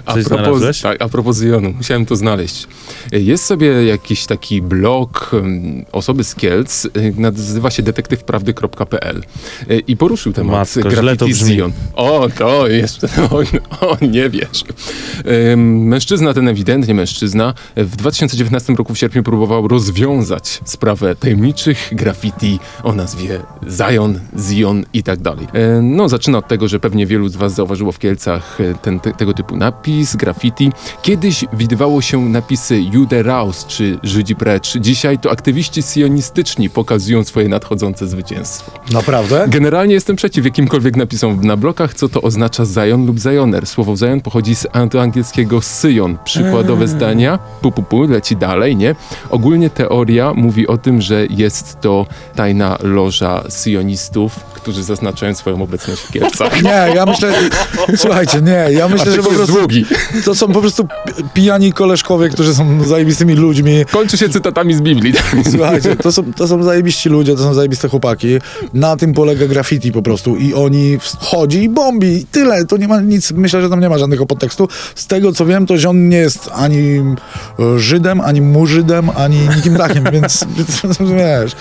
a 0.07 0.15
propos, 0.15 0.81
tak, 0.83 1.03
a 1.03 1.09
propos 1.09 1.41
Zionu, 1.41 1.73
musiałem 1.73 2.07
to 2.07 2.17
znaleźć. 2.17 2.67
Jest 3.13 3.45
sobie 3.45 3.85
jakiś 3.85 4.27
taki 4.27 4.63
blog 4.63 5.31
um, 5.33 5.85
osoby 5.93 6.25
z 6.25 6.35
Kielc, 6.35 6.85
y, 6.85 6.91
nazywa 7.17 7.71
się 7.71 7.83
detektywprawdy.pl 7.83 9.23
y, 9.71 9.83
i 9.87 9.97
poruszył 9.97 10.33
temat 10.33 10.77
Matko, 10.77 10.91
graffiti. 10.91 11.35
Zion. 11.35 11.73
O, 11.95 12.29
to 12.39 12.69
jeszcze, 12.69 13.09
o, 13.31 13.87
o 13.87 13.97
nie 14.01 14.31
wiesz. 14.31 14.65
Mężczyzna 15.57 16.35
ten 16.35 16.49
ewidentnie 16.49 16.95
mężczyzna 16.95 17.55
w 17.77 17.97
2019 17.97 18.73
roku 18.73 18.95
w 18.95 18.99
sierpniu 18.99 19.23
próbował 19.23 19.69
rozwiązać 19.69 20.61
sprawę 20.65 21.17
tajemniczych 21.17 21.89
graffiti 21.93 22.59
o 22.83 22.93
nazwie 22.93 23.41
Zion, 23.71 24.21
Zion 24.39 24.85
i 24.93 25.03
tak 25.03 25.21
dalej. 25.21 25.47
E, 25.53 25.83
No, 25.83 26.09
zaczyna 26.09 26.39
od 26.39 26.49
tego, 26.49 26.69
że 26.69 26.81
pewnie 26.81 27.07
wielu 27.07 27.24
wielu 27.25 27.33
z 27.33 27.37
was 27.37 27.55
zauważyło 27.55 27.93
w 27.93 27.99
Kielcach 27.99 28.61
e, 28.61 28.75
ten, 28.75 29.01
te, 29.01 29.13
tego 29.13 29.35
typu 29.35 29.57
napis, 29.57 30.17
graffiti. 30.17 30.73
Kiedyś 31.03 31.45
widywało 31.53 32.03
się 32.03 32.29
napisy 32.29 32.81
Jude 32.81 33.23
Raus 33.23 33.67
czy 33.67 33.99
Żydzi 34.03 34.35
precz. 34.37 34.77
Dzisiaj 34.77 35.19
to 35.19 35.31
aktywiści 35.31 35.83
sionistyczni 35.83 36.71
pokazują 36.71 37.25
swoje 37.25 37.49
nadchodzące 37.49 38.07
zwycięstwo. 38.07 38.73
Naprawdę? 38.93 39.47
Generalnie 39.49 39.95
jestem 39.95 40.17
przeciw 40.17 40.45
jakimkolwiek 40.45 40.97
napisom 40.97 41.47
na 41.47 41.57
blokach, 41.57 41.95
co 41.95 42.09
to 42.09 42.23
oznacza 42.23 42.65
Zion 42.65 43.07
lub 43.07 43.19
Zioner. 43.19 43.67
Słowo 43.67 43.97
Zion 43.97 44.21
pochodzi 44.21 44.55
z 44.55 44.67
angielskiego 44.99 45.61
Syjon. 45.61 46.19
Przykładowe 46.25 46.89
zdania, 46.89 47.39
pu, 47.61 47.73
pu, 47.73 47.83
pu, 47.83 48.03
leci 48.03 48.37
dalej, 48.37 48.77
nie? 48.77 48.95
Ogólnie 49.31 49.71
teoria 49.71 50.35
mówi 50.35 50.67
o 50.67 50.79
tym, 50.79 51.01
że 51.01 51.27
jest 51.31 51.81
to 51.81 52.07
tajna 52.35 52.79
loża 52.83 53.45
syjonistów, 53.49 54.35
którzy 54.35 54.83
zaznaczają 54.83 55.35
swoją 55.35 55.63
obecność 55.63 56.03
w 56.03 56.13
Kielcach. 56.13 56.63
Nie, 56.63 56.95
ja 56.95 57.07
myślę, 57.15 57.33
słuchajcie, 58.03 58.43
nie, 58.43 58.67
ja 58.71 58.89
myślę, 58.89 59.13
że 59.13 59.23
po 59.23 59.31
prostu 59.31 59.53
długi. 59.59 59.85
to 60.25 60.35
są 60.35 60.49
po 60.53 60.61
prostu 60.61 60.85
pi- 60.85 61.25
pijani 61.35 61.73
koleżkowie, 61.73 62.29
którzy 62.29 62.55
są 62.55 62.85
zajebistymi 62.85 63.35
ludźmi. 63.35 63.85
Kończy 63.91 64.19
się 64.19 64.29
cytatami 64.29 64.75
z 64.75 64.81
Biblii. 64.81 65.13
Słuchajcie, 65.53 65.97
to 65.97 66.13
są, 66.13 66.33
to 66.33 66.49
są 66.49 66.63
zajebiści 66.63 67.09
ludzie, 67.09 67.33
to 67.37 67.43
są 67.43 67.55
zajebiste 67.55 67.89
chłopaki. 67.89 68.39
Na 68.75 68.97
tym 68.97 69.13
polega 69.15 69.47
graffiti 69.47 69.93
po 69.93 70.03
prostu 70.03 70.37
i 70.37 70.55
oni 70.55 70.99
chodzi 71.19 71.63
i 71.63 71.69
bombi 71.69 72.07
i 72.17 72.27
tyle. 72.27 72.65
To 72.65 72.77
nie 72.77 72.89
ma 72.89 73.01
nic, 73.01 73.33
myślę, 73.33 73.63
że 73.63 73.71
tam 73.71 73.81
nie 73.81 73.89
ma 73.89 73.99
żadnego 73.99 74.27
podtekstu. 74.27 74.69
Z 74.95 75.07
tego 75.07 75.33
co 75.33 75.47
wiem, 75.47 75.67
to 75.67 75.75
on 75.89 76.09
nie 76.09 76.17
jest 76.17 76.51
ani 76.55 76.99
e, 77.59 77.79
Żydem, 77.79 78.21
ani 78.21 78.41
Murzydem, 78.41 79.11
ani 79.17 79.39
nikim 79.57 79.77
takim, 79.77 80.05
więc, 80.13 80.45
więc 80.85 80.99
wiesz, 80.99 81.53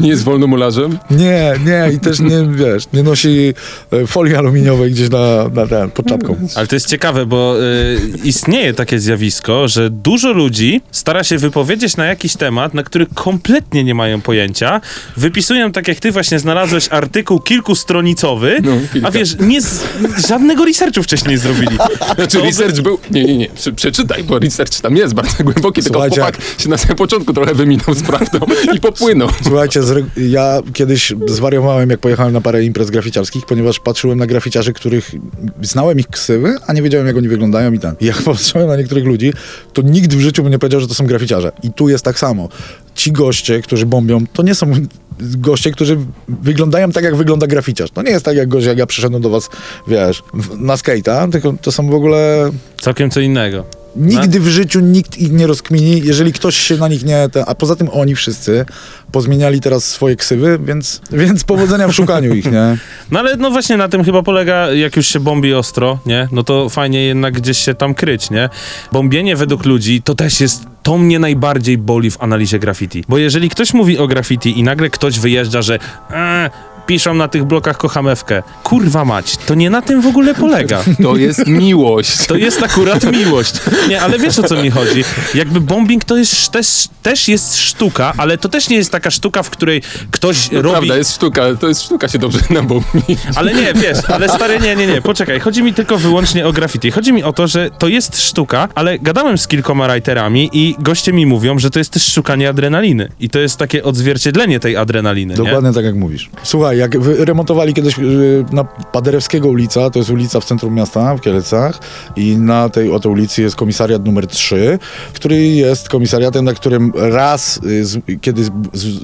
Nie 0.00 0.08
jest 0.08 0.24
wolnomularzem. 0.24 0.98
nie, 1.10 1.52
nie 1.66 1.92
i 1.92 1.98
też 1.98 2.20
nie, 2.20 2.46
wiesz, 2.50 2.84
nie 2.92 3.02
nosi 3.02 3.54
e, 3.92 4.06
folii 4.06 4.36
aluminiowej 4.36 4.94
gdzieś 5.02 5.10
na, 5.12 5.48
na 5.62 5.66
ten, 5.66 5.90
pod 5.90 6.06
czapką. 6.06 6.36
Ale 6.54 6.66
to 6.66 6.76
jest 6.76 6.86
ciekawe, 6.86 7.26
bo 7.26 7.56
y, 7.62 8.00
istnieje 8.24 8.74
takie 8.74 8.98
zjawisko, 8.98 9.68
że 9.68 9.90
dużo 9.90 10.32
ludzi 10.32 10.80
stara 10.90 11.24
się 11.24 11.38
wypowiedzieć 11.38 11.96
na 11.96 12.04
jakiś 12.06 12.36
temat, 12.36 12.74
na 12.74 12.82
który 12.82 13.06
kompletnie 13.14 13.84
nie 13.84 13.94
mają 13.94 14.20
pojęcia. 14.20 14.80
Wypisują, 15.16 15.72
tak 15.72 15.88
jak 15.88 16.00
ty 16.00 16.12
właśnie 16.12 16.38
znalazłeś, 16.38 16.88
artykuł 16.90 17.40
kilkustronicowy, 17.40 18.56
No, 18.62 18.72
kilka. 18.92 19.08
a 19.08 19.10
wiesz, 19.10 19.36
nie 19.40 19.60
z, 19.62 19.84
żadnego 20.28 20.64
researchu 20.64 21.02
wcześniej 21.02 21.30
nie 21.34 21.38
zrobili. 21.38 21.76
Znaczy 22.14 22.38
To 22.38 22.44
research 22.44 22.80
był... 22.80 22.98
Nie, 23.10 23.24
nie, 23.24 23.36
nie. 23.36 23.48
Prze- 23.48 23.72
Przeczytaj, 23.72 24.24
bo 24.24 24.38
research 24.38 24.80
tam 24.80 24.96
jest 24.96 25.14
bardzo 25.14 25.44
głęboki, 25.44 25.82
tylko 25.82 25.94
Słuchajcie. 25.94 26.16
chłopak 26.20 26.38
się 26.58 26.68
na 26.68 26.78
samym 26.78 26.96
początku 26.96 27.32
trochę 27.32 27.54
wyminął 27.54 27.94
z 27.94 28.02
prawdą 28.02 28.38
i 28.74 28.80
popłynął. 28.80 29.28
Słuchajcie, 29.42 29.82
z, 29.82 30.04
ja 30.16 30.60
kiedyś 30.72 31.12
zwariowałem, 31.26 31.90
jak 31.90 32.00
pojechałem 32.00 32.32
na 32.32 32.40
parę 32.40 32.64
imprez 32.64 32.90
graficiarskich, 32.90 33.46
ponieważ 33.46 33.78
patrzyłem 33.80 34.18
na 34.18 34.26
graficiarzy, 34.26 34.72
których 34.92 35.22
znałem 35.62 35.98
ich 35.98 36.08
ksywy, 36.08 36.56
a 36.66 36.72
nie 36.72 36.82
wiedziałem, 36.82 37.06
jak 37.06 37.16
oni 37.16 37.28
wyglądają 37.28 37.72
i 37.72 37.78
ten. 37.78 37.94
I 38.00 38.06
jak 38.06 38.22
patrzyłem 38.24 38.68
na 38.68 38.76
niektórych 38.76 39.04
ludzi, 39.04 39.32
to 39.72 39.82
nikt 39.82 40.14
w 40.14 40.20
życiu 40.20 40.42
bym 40.42 40.52
nie 40.52 40.58
powiedział, 40.58 40.80
że 40.80 40.88
to 40.88 40.94
są 40.94 41.06
graficiarze. 41.06 41.52
I 41.62 41.72
tu 41.72 41.88
jest 41.88 42.04
tak 42.04 42.18
samo. 42.18 42.48
Ci 42.94 43.12
goście, 43.12 43.62
którzy 43.62 43.86
bombią, 43.86 44.26
to 44.32 44.42
nie 44.42 44.54
są 44.54 44.72
goście, 45.20 45.70
którzy 45.70 45.98
wyglądają 46.28 46.92
tak, 46.92 47.04
jak 47.04 47.16
wygląda 47.16 47.46
graficiarz. 47.46 47.90
To 47.90 48.02
nie 48.02 48.10
jest 48.10 48.24
tak, 48.24 48.36
jak 48.36 48.48
gość, 48.48 48.66
jak 48.66 48.78
ja 48.78 48.86
przyszedłem 48.86 49.22
do 49.22 49.30
was, 49.30 49.48
wiesz, 49.88 50.22
na 50.58 50.76
skate'a, 50.76 51.32
tylko 51.32 51.54
to 51.62 51.72
są 51.72 51.88
w 51.88 51.94
ogóle... 51.94 52.50
Całkiem 52.80 53.10
co 53.10 53.20
innego. 53.20 53.81
Nigdy 53.96 54.40
w 54.40 54.48
życiu 54.48 54.80
nikt 54.80 55.18
ich 55.18 55.32
nie 55.32 55.46
rozkmini, 55.46 56.02
jeżeli 56.04 56.32
ktoś 56.32 56.56
się 56.56 56.76
na 56.76 56.88
nich 56.88 57.04
nie... 57.04 57.28
Te, 57.28 57.46
a 57.46 57.54
poza 57.54 57.76
tym 57.76 57.88
oni 57.92 58.14
wszyscy 58.14 58.64
pozmieniali 59.12 59.60
teraz 59.60 59.84
swoje 59.84 60.16
ksywy, 60.16 60.58
więc, 60.64 61.00
więc 61.12 61.44
powodzenia 61.44 61.88
w 61.88 61.92
szukaniu 61.92 62.34
ich, 62.34 62.44
nie? 62.44 62.76
No 63.10 63.18
ale 63.18 63.36
no 63.36 63.50
właśnie 63.50 63.76
na 63.76 63.88
tym 63.88 64.04
chyba 64.04 64.22
polega, 64.22 64.72
jak 64.72 64.96
już 64.96 65.06
się 65.06 65.20
bombi 65.20 65.54
ostro, 65.54 65.98
nie? 66.06 66.28
No 66.32 66.42
to 66.42 66.68
fajnie 66.68 67.04
jednak 67.04 67.34
gdzieś 67.34 67.58
się 67.58 67.74
tam 67.74 67.94
kryć, 67.94 68.30
nie? 68.30 68.48
Bombienie 68.92 69.36
według 69.36 69.64
ludzi 69.64 70.02
to 70.02 70.14
też 70.14 70.40
jest, 70.40 70.64
to 70.82 70.98
mnie 70.98 71.18
najbardziej 71.18 71.78
boli 71.78 72.10
w 72.10 72.22
analizie 72.22 72.58
graffiti. 72.58 73.04
Bo 73.08 73.18
jeżeli 73.18 73.50
ktoś 73.50 73.74
mówi 73.74 73.98
o 73.98 74.06
graffiti 74.06 74.58
i 74.58 74.62
nagle 74.62 74.90
ktoś 74.90 75.18
wyjeżdża, 75.18 75.62
że 75.62 75.78
e, 76.10 76.50
piszą 76.86 77.14
na 77.14 77.28
tych 77.28 77.44
blokach 77.44 77.76
kochamewkę. 77.76 78.42
Kurwa 78.62 79.04
mać, 79.04 79.36
to 79.36 79.54
nie 79.54 79.70
na 79.70 79.82
tym 79.82 80.00
w 80.00 80.06
ogóle 80.06 80.34
polega. 80.34 80.82
To 81.02 81.16
jest 81.16 81.46
miłość. 81.46 82.26
To 82.26 82.36
jest 82.36 82.62
akurat 82.62 83.12
miłość. 83.12 83.54
Nie, 83.88 84.02
ale 84.02 84.18
wiesz 84.18 84.38
o 84.38 84.42
co 84.42 84.62
mi 84.62 84.70
chodzi. 84.70 85.04
Jakby 85.34 85.60
bombing 85.60 86.04
to 86.04 86.16
jest 86.16 86.50
też, 86.50 86.88
też 87.02 87.28
jest 87.28 87.56
sztuka, 87.56 88.12
ale 88.16 88.38
to 88.38 88.48
też 88.48 88.68
nie 88.68 88.76
jest 88.76 88.92
taka 88.92 89.10
sztuka, 89.10 89.42
w 89.42 89.50
której 89.50 89.82
ktoś 90.10 90.52
robi... 90.52 90.70
Prawda, 90.70 90.96
jest 90.96 91.14
sztuka, 91.14 91.42
to 91.60 91.68
jest 91.68 91.82
sztuka 91.82 92.08
się 92.08 92.18
dobrze 92.18 92.38
nabombi. 92.50 93.16
Ale 93.36 93.54
nie, 93.54 93.74
wiesz, 93.74 93.98
ale 94.08 94.28
stary, 94.28 94.60
nie, 94.60 94.76
nie, 94.76 94.86
nie, 94.86 95.02
poczekaj. 95.02 95.40
Chodzi 95.40 95.62
mi 95.62 95.74
tylko 95.74 95.98
wyłącznie 95.98 96.46
o 96.46 96.52
graffiti. 96.52 96.90
Chodzi 96.90 97.12
mi 97.12 97.22
o 97.22 97.32
to, 97.32 97.46
że 97.46 97.70
to 97.78 97.88
jest 97.88 98.22
sztuka, 98.22 98.68
ale 98.74 98.98
gadałem 98.98 99.38
z 99.38 99.48
kilkoma 99.48 99.88
writerami 99.88 100.50
i 100.52 100.76
goście 100.78 101.12
mi 101.12 101.26
mówią, 101.26 101.58
że 101.58 101.70
to 101.70 101.78
jest 101.78 101.90
też 101.90 102.12
szukanie 102.12 102.48
adrenaliny. 102.48 103.08
I 103.20 103.30
to 103.30 103.38
jest 103.38 103.56
takie 103.56 103.84
odzwierciedlenie 103.84 104.60
tej 104.60 104.76
adrenaliny, 104.76 105.34
nie? 105.34 105.44
Dokładnie 105.44 105.72
tak 105.72 105.84
jak 105.84 105.94
mówisz. 105.94 106.30
Słuchaj, 106.42 106.71
jak 106.74 106.98
wy- 106.98 107.24
remontowali 107.24 107.74
kiedyś 107.74 107.98
y, 107.98 108.44
na 108.52 108.64
Paderewskiego 108.64 109.48
ulica, 109.48 109.90
to 109.90 109.98
jest 109.98 110.10
ulica 110.10 110.40
w 110.40 110.44
centrum 110.44 110.74
miasta, 110.74 111.16
w 111.16 111.20
Kielecach 111.20 111.78
i 112.16 112.36
na 112.36 112.68
tej 112.68 112.92
oto 112.92 113.10
ulicy 113.10 113.42
jest 113.42 113.56
komisariat 113.56 114.04
numer 114.04 114.26
3, 114.26 114.78
który 115.12 115.46
jest 115.46 115.88
komisariatem, 115.88 116.44
na 116.44 116.54
którym 116.54 116.92
raz, 116.96 117.60
y, 118.08 118.18
kiedy 118.20 118.42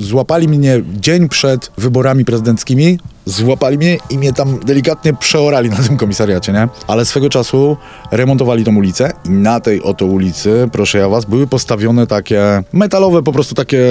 złapali 0.01 0.49
mnie 0.49 0.83
dzień 1.01 1.29
przed 1.29 1.71
wyborami 1.79 2.25
prezydenckimi, 2.25 2.99
złapali 3.27 3.77
mnie 3.79 3.99
i 4.11 4.19
mnie 4.19 4.33
tam 4.33 4.59
delikatnie 4.59 5.15
przeorali 5.15 5.71
na 5.71 5.77
tym 5.77 5.97
komisariacie, 5.97 6.53
nie? 6.53 6.69
Ale 6.87 7.05
swego 7.05 7.29
czasu 7.29 7.77
remontowali 8.11 8.65
tą 8.65 8.77
ulicę 8.77 9.13
i 9.25 9.31
na 9.31 9.61
tej 9.61 9.83
oto 9.83 10.07
ulicy, 10.07 10.69
proszę 10.73 10.99
ja 10.99 11.09
was, 11.09 11.25
były 11.25 11.47
postawione 11.47 12.07
takie 12.07 12.63
metalowe 12.73 13.23
po 13.23 13.33
prostu 13.33 13.55
takie, 13.55 13.87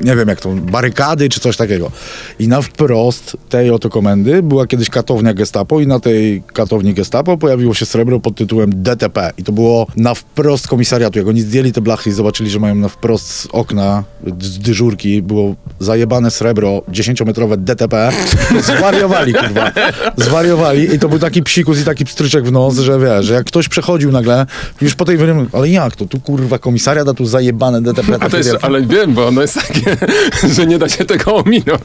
nie 0.00 0.16
wiem 0.16 0.28
jak 0.28 0.40
to, 0.40 0.48
barykady 0.48 1.28
czy 1.28 1.40
coś 1.40 1.56
takiego. 1.56 1.90
I 2.38 2.48
na 2.48 2.62
wprost 2.62 3.15
tej 3.48 3.70
oto 3.70 3.90
komendy 3.90 4.42
była 4.42 4.66
kiedyś 4.66 4.90
katownia 4.90 5.34
gestapo 5.34 5.80
i 5.80 5.86
na 5.86 6.00
tej 6.00 6.42
katowni 6.52 6.94
gestapo 6.94 7.38
pojawiło 7.38 7.74
się 7.74 7.86
srebro 7.86 8.20
pod 8.20 8.36
tytułem 8.36 8.82
DTP 8.82 9.32
i 9.38 9.44
to 9.44 9.52
było 9.52 9.86
na 9.96 10.14
wprost 10.14 10.68
komisariatu. 10.68 11.18
Jak 11.18 11.28
oni 11.28 11.40
zdjęli 11.40 11.72
te 11.72 11.80
blachy 11.80 12.10
i 12.10 12.12
zobaczyli, 12.12 12.50
że 12.50 12.58
mają 12.58 12.74
na 12.74 12.88
wprost 12.88 13.30
z 13.30 13.48
okna, 13.52 14.04
z 14.40 14.58
dyżurki, 14.58 15.22
było 15.22 15.54
zajebane 15.80 16.30
srebro 16.30 16.82
10-metrowe 16.92 17.56
DTP, 17.56 18.12
zwariowali, 18.78 19.34
kurwa. 19.34 19.72
Zwariowali 20.16 20.94
i 20.94 20.98
to 20.98 21.08
był 21.08 21.18
taki 21.18 21.42
psikus 21.42 21.80
i 21.80 21.84
taki 21.84 22.04
pstryczek 22.04 22.44
w 22.44 22.52
nos, 22.52 22.78
że 22.78 22.98
wiesz, 22.98 23.26
że 23.26 23.34
jak 23.34 23.46
ktoś 23.46 23.68
przechodził 23.68 24.12
nagle, 24.12 24.46
już 24.80 24.94
po 24.94 25.04
tej 25.04 25.16
wyrym, 25.16 25.48
ale 25.52 25.68
jak 25.68 25.96
to, 25.96 26.06
tu 26.06 26.20
kurwa 26.20 26.58
komisariat, 26.58 27.08
a 27.08 27.14
tu 27.14 27.26
zajebane 27.26 27.82
DTP. 27.82 28.16
A 28.20 28.30
to 28.30 28.36
jest, 28.36 28.56
ale 28.62 28.82
wiem, 28.82 29.14
bo 29.14 29.26
ono 29.26 29.42
jest 29.42 29.54
takie, 29.54 29.96
że 30.54 30.66
nie 30.66 30.78
da 30.78 30.88
się 30.88 31.04
tego 31.04 31.36
ominąć. 31.36 31.82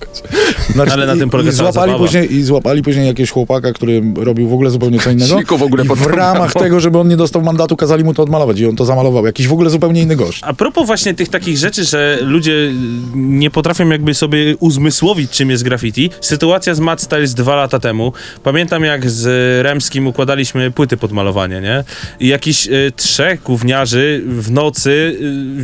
Znaczy, 0.73 0.93
Ale 0.93 1.05
na 1.05 1.17
tym 1.21 1.29
i- 1.29 1.31
polega 1.31 1.49
i 1.49 1.53
złapali 1.53 1.93
później 1.93 2.35
I 2.35 2.43
złapali 2.43 2.81
później 2.83 3.07
jakiegoś 3.07 3.29
chłopaka, 3.29 3.73
który 3.73 4.01
robił 4.17 4.49
w 4.49 4.53
ogóle 4.53 4.69
zupełnie 4.69 4.99
co 4.99 5.11
innego. 5.11 5.57
W 5.57 5.63
ogóle 5.63 5.83
I 5.83 5.87
w 5.87 6.05
ramach 6.05 6.53
tego, 6.53 6.79
żeby 6.79 6.97
on 6.99 7.07
nie 7.07 7.17
dostał 7.17 7.41
mandatu, 7.41 7.75
kazali 7.75 8.03
mu 8.03 8.13
to 8.13 8.23
odmalować 8.23 8.59
i 8.59 8.65
on 8.65 8.75
to 8.75 8.85
zamalował. 8.85 9.25
Jakiś 9.25 9.47
w 9.47 9.53
ogóle 9.53 9.69
zupełnie 9.69 10.01
inny 10.01 10.15
gość. 10.15 10.39
A 10.43 10.53
propos 10.53 10.87
właśnie 10.87 11.13
tych 11.13 11.29
takich 11.29 11.57
rzeczy, 11.57 11.83
że 11.83 12.17
ludzie 12.21 12.53
nie 13.15 13.49
potrafią 13.49 13.89
jakby 13.89 14.13
sobie 14.13 14.55
uzmysłowić, 14.59 15.31
czym 15.31 15.49
jest 15.49 15.63
graffiti. 15.63 16.09
Sytuacja 16.21 16.75
z 16.75 16.79
Mad 16.79 17.01
Styles 17.01 17.33
dwa 17.33 17.55
lata 17.55 17.79
temu. 17.79 18.13
Pamiętam 18.43 18.83
jak 18.83 19.09
z 19.09 19.25
Remskim 19.63 20.07
układaliśmy 20.07 20.71
płyty 20.71 20.97
pod 20.97 21.11
malowanie, 21.11 21.61
nie? 21.61 21.83
I 22.19 22.27
jakiś 22.27 22.67
y, 22.67 22.91
trzech 22.95 23.43
gówniarzy 23.43 24.23
w 24.27 24.51
nocy 24.51 24.89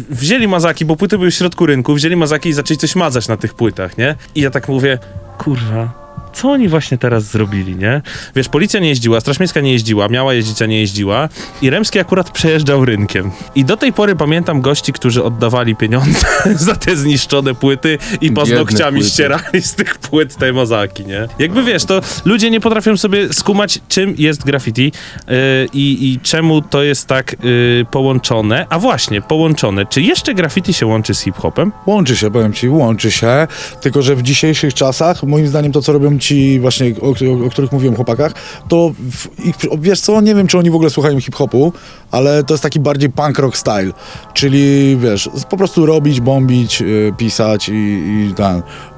y, 0.09 0.15
wzięli 0.15 0.47
mazaki, 0.47 0.85
bo 0.85 0.95
płyty 0.95 1.17
były 1.17 1.31
w 1.31 1.35
środku 1.35 1.65
rynku, 1.65 1.93
wzięli 1.93 2.15
mazaki 2.15 2.49
i 2.49 2.53
zaczęli 2.53 2.77
coś 2.77 2.95
mazać 2.95 3.27
na 3.27 3.37
tych 3.37 3.53
płytach, 3.53 3.97
nie? 3.97 4.15
I 4.35 4.41
ja 4.41 4.49
tak 4.51 4.67
mówię, 4.67 4.97
kurwa, 5.37 5.89
co 6.37 6.51
oni 6.51 6.67
właśnie 6.67 6.97
teraz 6.97 7.23
zrobili, 7.23 7.75
nie? 7.75 8.01
Wiesz, 8.35 8.49
policja 8.49 8.79
nie 8.79 8.89
jeździła, 8.89 9.21
Straż 9.21 9.39
Miejska 9.39 9.61
nie 9.61 9.71
jeździła, 9.71 10.09
miała 10.09 10.33
jeździć, 10.33 10.61
a 10.61 10.65
nie 10.65 10.79
jeździła 10.79 11.29
i 11.61 11.69
Remski 11.69 11.99
akurat 11.99 12.31
przejeżdżał 12.31 12.85
rynkiem. 12.85 13.31
I 13.55 13.65
do 13.65 13.77
tej 13.77 13.93
pory 13.93 14.15
pamiętam 14.15 14.61
gości, 14.61 14.93
którzy 14.93 15.23
oddawali 15.23 15.75
pieniądze 15.75 16.27
za 16.67 16.75
te 16.75 16.95
zniszczone 16.95 17.55
płyty 17.55 17.97
i 18.21 18.31
paznokciami 18.31 18.97
płyty. 18.97 19.09
ścierali 19.09 19.61
z 19.61 19.75
tych 19.75 19.97
płyt 19.97 20.35
te 20.35 20.53
mozaki, 20.53 21.05
nie? 21.05 21.27
Jakby 21.39 21.63
wiesz, 21.63 21.85
to 21.85 22.01
ludzie 22.25 22.51
nie 22.51 22.59
potrafią 22.59 22.97
sobie 22.97 23.33
skumać, 23.33 23.79
czym 23.89 24.15
jest 24.17 24.45
graffiti 24.45 24.91
yy, 25.27 25.33
i, 25.73 26.11
i 26.11 26.19
czemu 26.19 26.61
to 26.61 26.83
jest 26.83 27.07
tak 27.07 27.35
yy, 27.43 27.85
połączone. 27.91 28.65
A 28.69 28.79
właśnie, 28.79 29.21
połączone. 29.21 29.85
Czy 29.85 30.01
jeszcze 30.01 30.33
graffiti 30.33 30.73
się 30.73 30.85
łączy 30.85 31.13
z 31.13 31.21
hip-hopem? 31.21 31.71
Łączy 31.85 32.15
się, 32.15 32.31
powiem 32.31 32.53
ci, 32.53 32.69
łączy 32.69 33.11
się, 33.11 33.47
tylko 33.81 34.01
że 34.01 34.15
w 34.15 34.21
dzisiejszych 34.21 34.73
czasach, 34.73 35.23
moim 35.23 35.47
zdaniem 35.47 35.71
to, 35.71 35.81
co 35.81 35.93
robią 35.93 36.19
ci 36.19 36.26
właśnie, 36.59 36.93
o, 37.01 37.07
o, 37.07 37.45
o 37.45 37.49
których 37.49 37.71
mówiłem 37.71 37.95
chłopakach, 37.95 38.31
to 38.67 38.91
w 39.11 39.45
ich, 39.45 39.55
wiesz 39.79 40.01
co, 40.01 40.21
nie 40.21 40.35
wiem, 40.35 40.47
czy 40.47 40.57
oni 40.57 40.71
w 40.71 40.75
ogóle 40.75 40.89
słuchają 40.89 41.19
hip-hopu, 41.19 41.73
ale 42.11 42.43
to 42.43 42.53
jest 42.53 42.63
taki 42.63 42.79
bardziej 42.79 43.09
punk 43.09 43.39
rock 43.39 43.57
style, 43.57 43.91
czyli 44.33 44.97
wiesz, 44.97 45.29
po 45.49 45.57
prostu 45.57 45.85
robić, 45.85 46.21
bombić, 46.21 46.81
yy, 46.81 47.13
pisać 47.17 47.69
i, 47.69 47.73
i. 47.73 48.33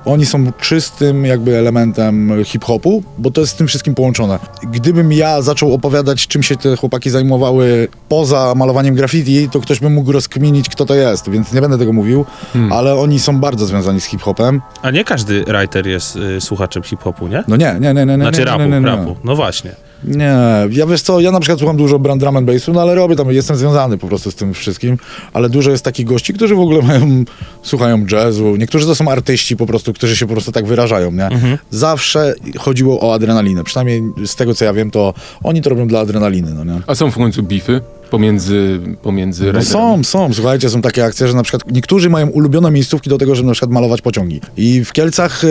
oni 0.05 0.25
są 0.25 0.51
czystym 0.51 1.25
jakby 1.25 1.57
elementem 1.57 2.43
hip-hopu, 2.45 3.03
bo 3.17 3.31
to 3.31 3.41
jest 3.41 3.53
z 3.53 3.55
tym 3.55 3.67
wszystkim 3.67 3.95
połączone. 3.95 4.39
Gdybym 4.63 5.13
ja 5.13 5.41
zaczął 5.41 5.73
opowiadać, 5.73 6.27
czym 6.27 6.43
się 6.43 6.55
te 6.57 6.75
chłopaki 6.75 7.09
zajmowały 7.09 7.87
poza 8.09 8.53
malowaniem 8.55 8.95
graffiti, 8.95 9.49
to 9.49 9.59
ktoś 9.59 9.79
by 9.79 9.89
mógł 9.89 10.11
rozkminić, 10.11 10.69
kto 10.69 10.85
to 10.85 10.95
jest, 10.95 11.29
więc 11.29 11.53
nie 11.53 11.61
będę 11.61 11.77
tego 11.77 11.93
mówił, 11.93 12.25
ale 12.71 12.95
oni 12.95 13.19
są 13.19 13.39
bardzo 13.39 13.65
związani 13.65 14.01
z 14.01 14.05
hip-hopem. 14.05 14.61
A 14.81 14.91
nie 14.91 15.03
każdy 15.03 15.43
writer 15.43 15.87
jest 15.87 16.15
y, 16.15 16.41
słuchaczem 16.41 16.83
hip-hopu, 16.83 17.27
nie? 17.27 17.43
No 17.47 17.55
nie, 17.55 17.77
nie, 17.79 17.93
nie, 17.93 18.05
nie, 18.05 18.17
nie. 18.17 18.23
Znaczy 18.23 18.39
nie, 18.39 18.45
rapu, 18.45 18.63
nie, 18.63 18.79
nie. 18.79 18.85
rapu. 18.85 19.15
No 19.23 19.35
właśnie. 19.35 19.88
Nie, 20.03 20.37
ja 20.71 20.85
wiesz 20.85 21.01
co, 21.01 21.19
ja 21.19 21.31
na 21.31 21.39
przykład 21.39 21.59
słucham 21.59 21.77
dużo 21.77 21.99
brand 21.99 22.21
drum 22.21 22.37
and 22.37 22.47
bassu, 22.47 22.73
no 22.73 22.81
ale 22.81 22.95
robię 22.95 23.15
tam, 23.15 23.31
jestem 23.31 23.55
związany 23.55 23.97
po 23.97 24.07
prostu 24.07 24.31
z 24.31 24.35
tym 24.35 24.53
wszystkim, 24.53 24.97
ale 25.33 25.49
dużo 25.49 25.71
jest 25.71 25.83
takich 25.83 26.05
gości, 26.05 26.33
którzy 26.33 26.55
w 26.55 26.59
ogóle 26.59 26.81
mają, 26.81 27.23
słuchają 27.63 28.05
jazzu, 28.11 28.55
niektórzy 28.55 28.85
to 28.85 28.95
są 28.95 29.11
artyści 29.11 29.57
po 29.57 29.65
prostu, 29.65 29.93
którzy 29.93 30.15
się 30.15 30.27
po 30.27 30.33
prostu 30.33 30.51
tak 30.51 30.65
wyrażają, 30.65 31.11
nie? 31.11 31.29
Zawsze 31.69 32.33
chodziło 32.57 32.99
o 32.99 33.13
adrenalinę, 33.13 33.63
przynajmniej 33.63 34.03
z 34.25 34.35
tego 34.35 34.55
co 34.55 34.65
ja 34.65 34.73
wiem, 34.73 34.91
to 34.91 35.13
oni 35.43 35.61
to 35.61 35.69
robią 35.69 35.87
dla 35.87 35.99
adrenaliny, 35.99 36.53
no 36.53 36.63
nie? 36.63 36.81
A 36.87 36.95
są 36.95 37.11
w 37.11 37.15
końcu 37.15 37.43
bify 37.43 37.81
pomiędzy, 38.11 38.79
pomiędzy 39.01 39.53
No 39.53 39.61
są, 39.61 40.03
są. 40.03 40.33
Słuchajcie, 40.33 40.69
są 40.69 40.81
takie 40.81 41.05
akcje, 41.05 41.27
że 41.27 41.33
na 41.33 41.43
przykład 41.43 41.71
niektórzy 41.71 42.09
mają 42.09 42.27
ulubione 42.27 42.71
miejscówki 42.71 43.09
do 43.09 43.17
tego, 43.17 43.35
żeby 43.35 43.47
na 43.47 43.53
przykład 43.53 43.71
malować 43.71 44.01
pociągi. 44.01 44.41
I 44.57 44.85
w 44.85 44.93
Kielcach 44.93 45.43
e, 45.43 45.47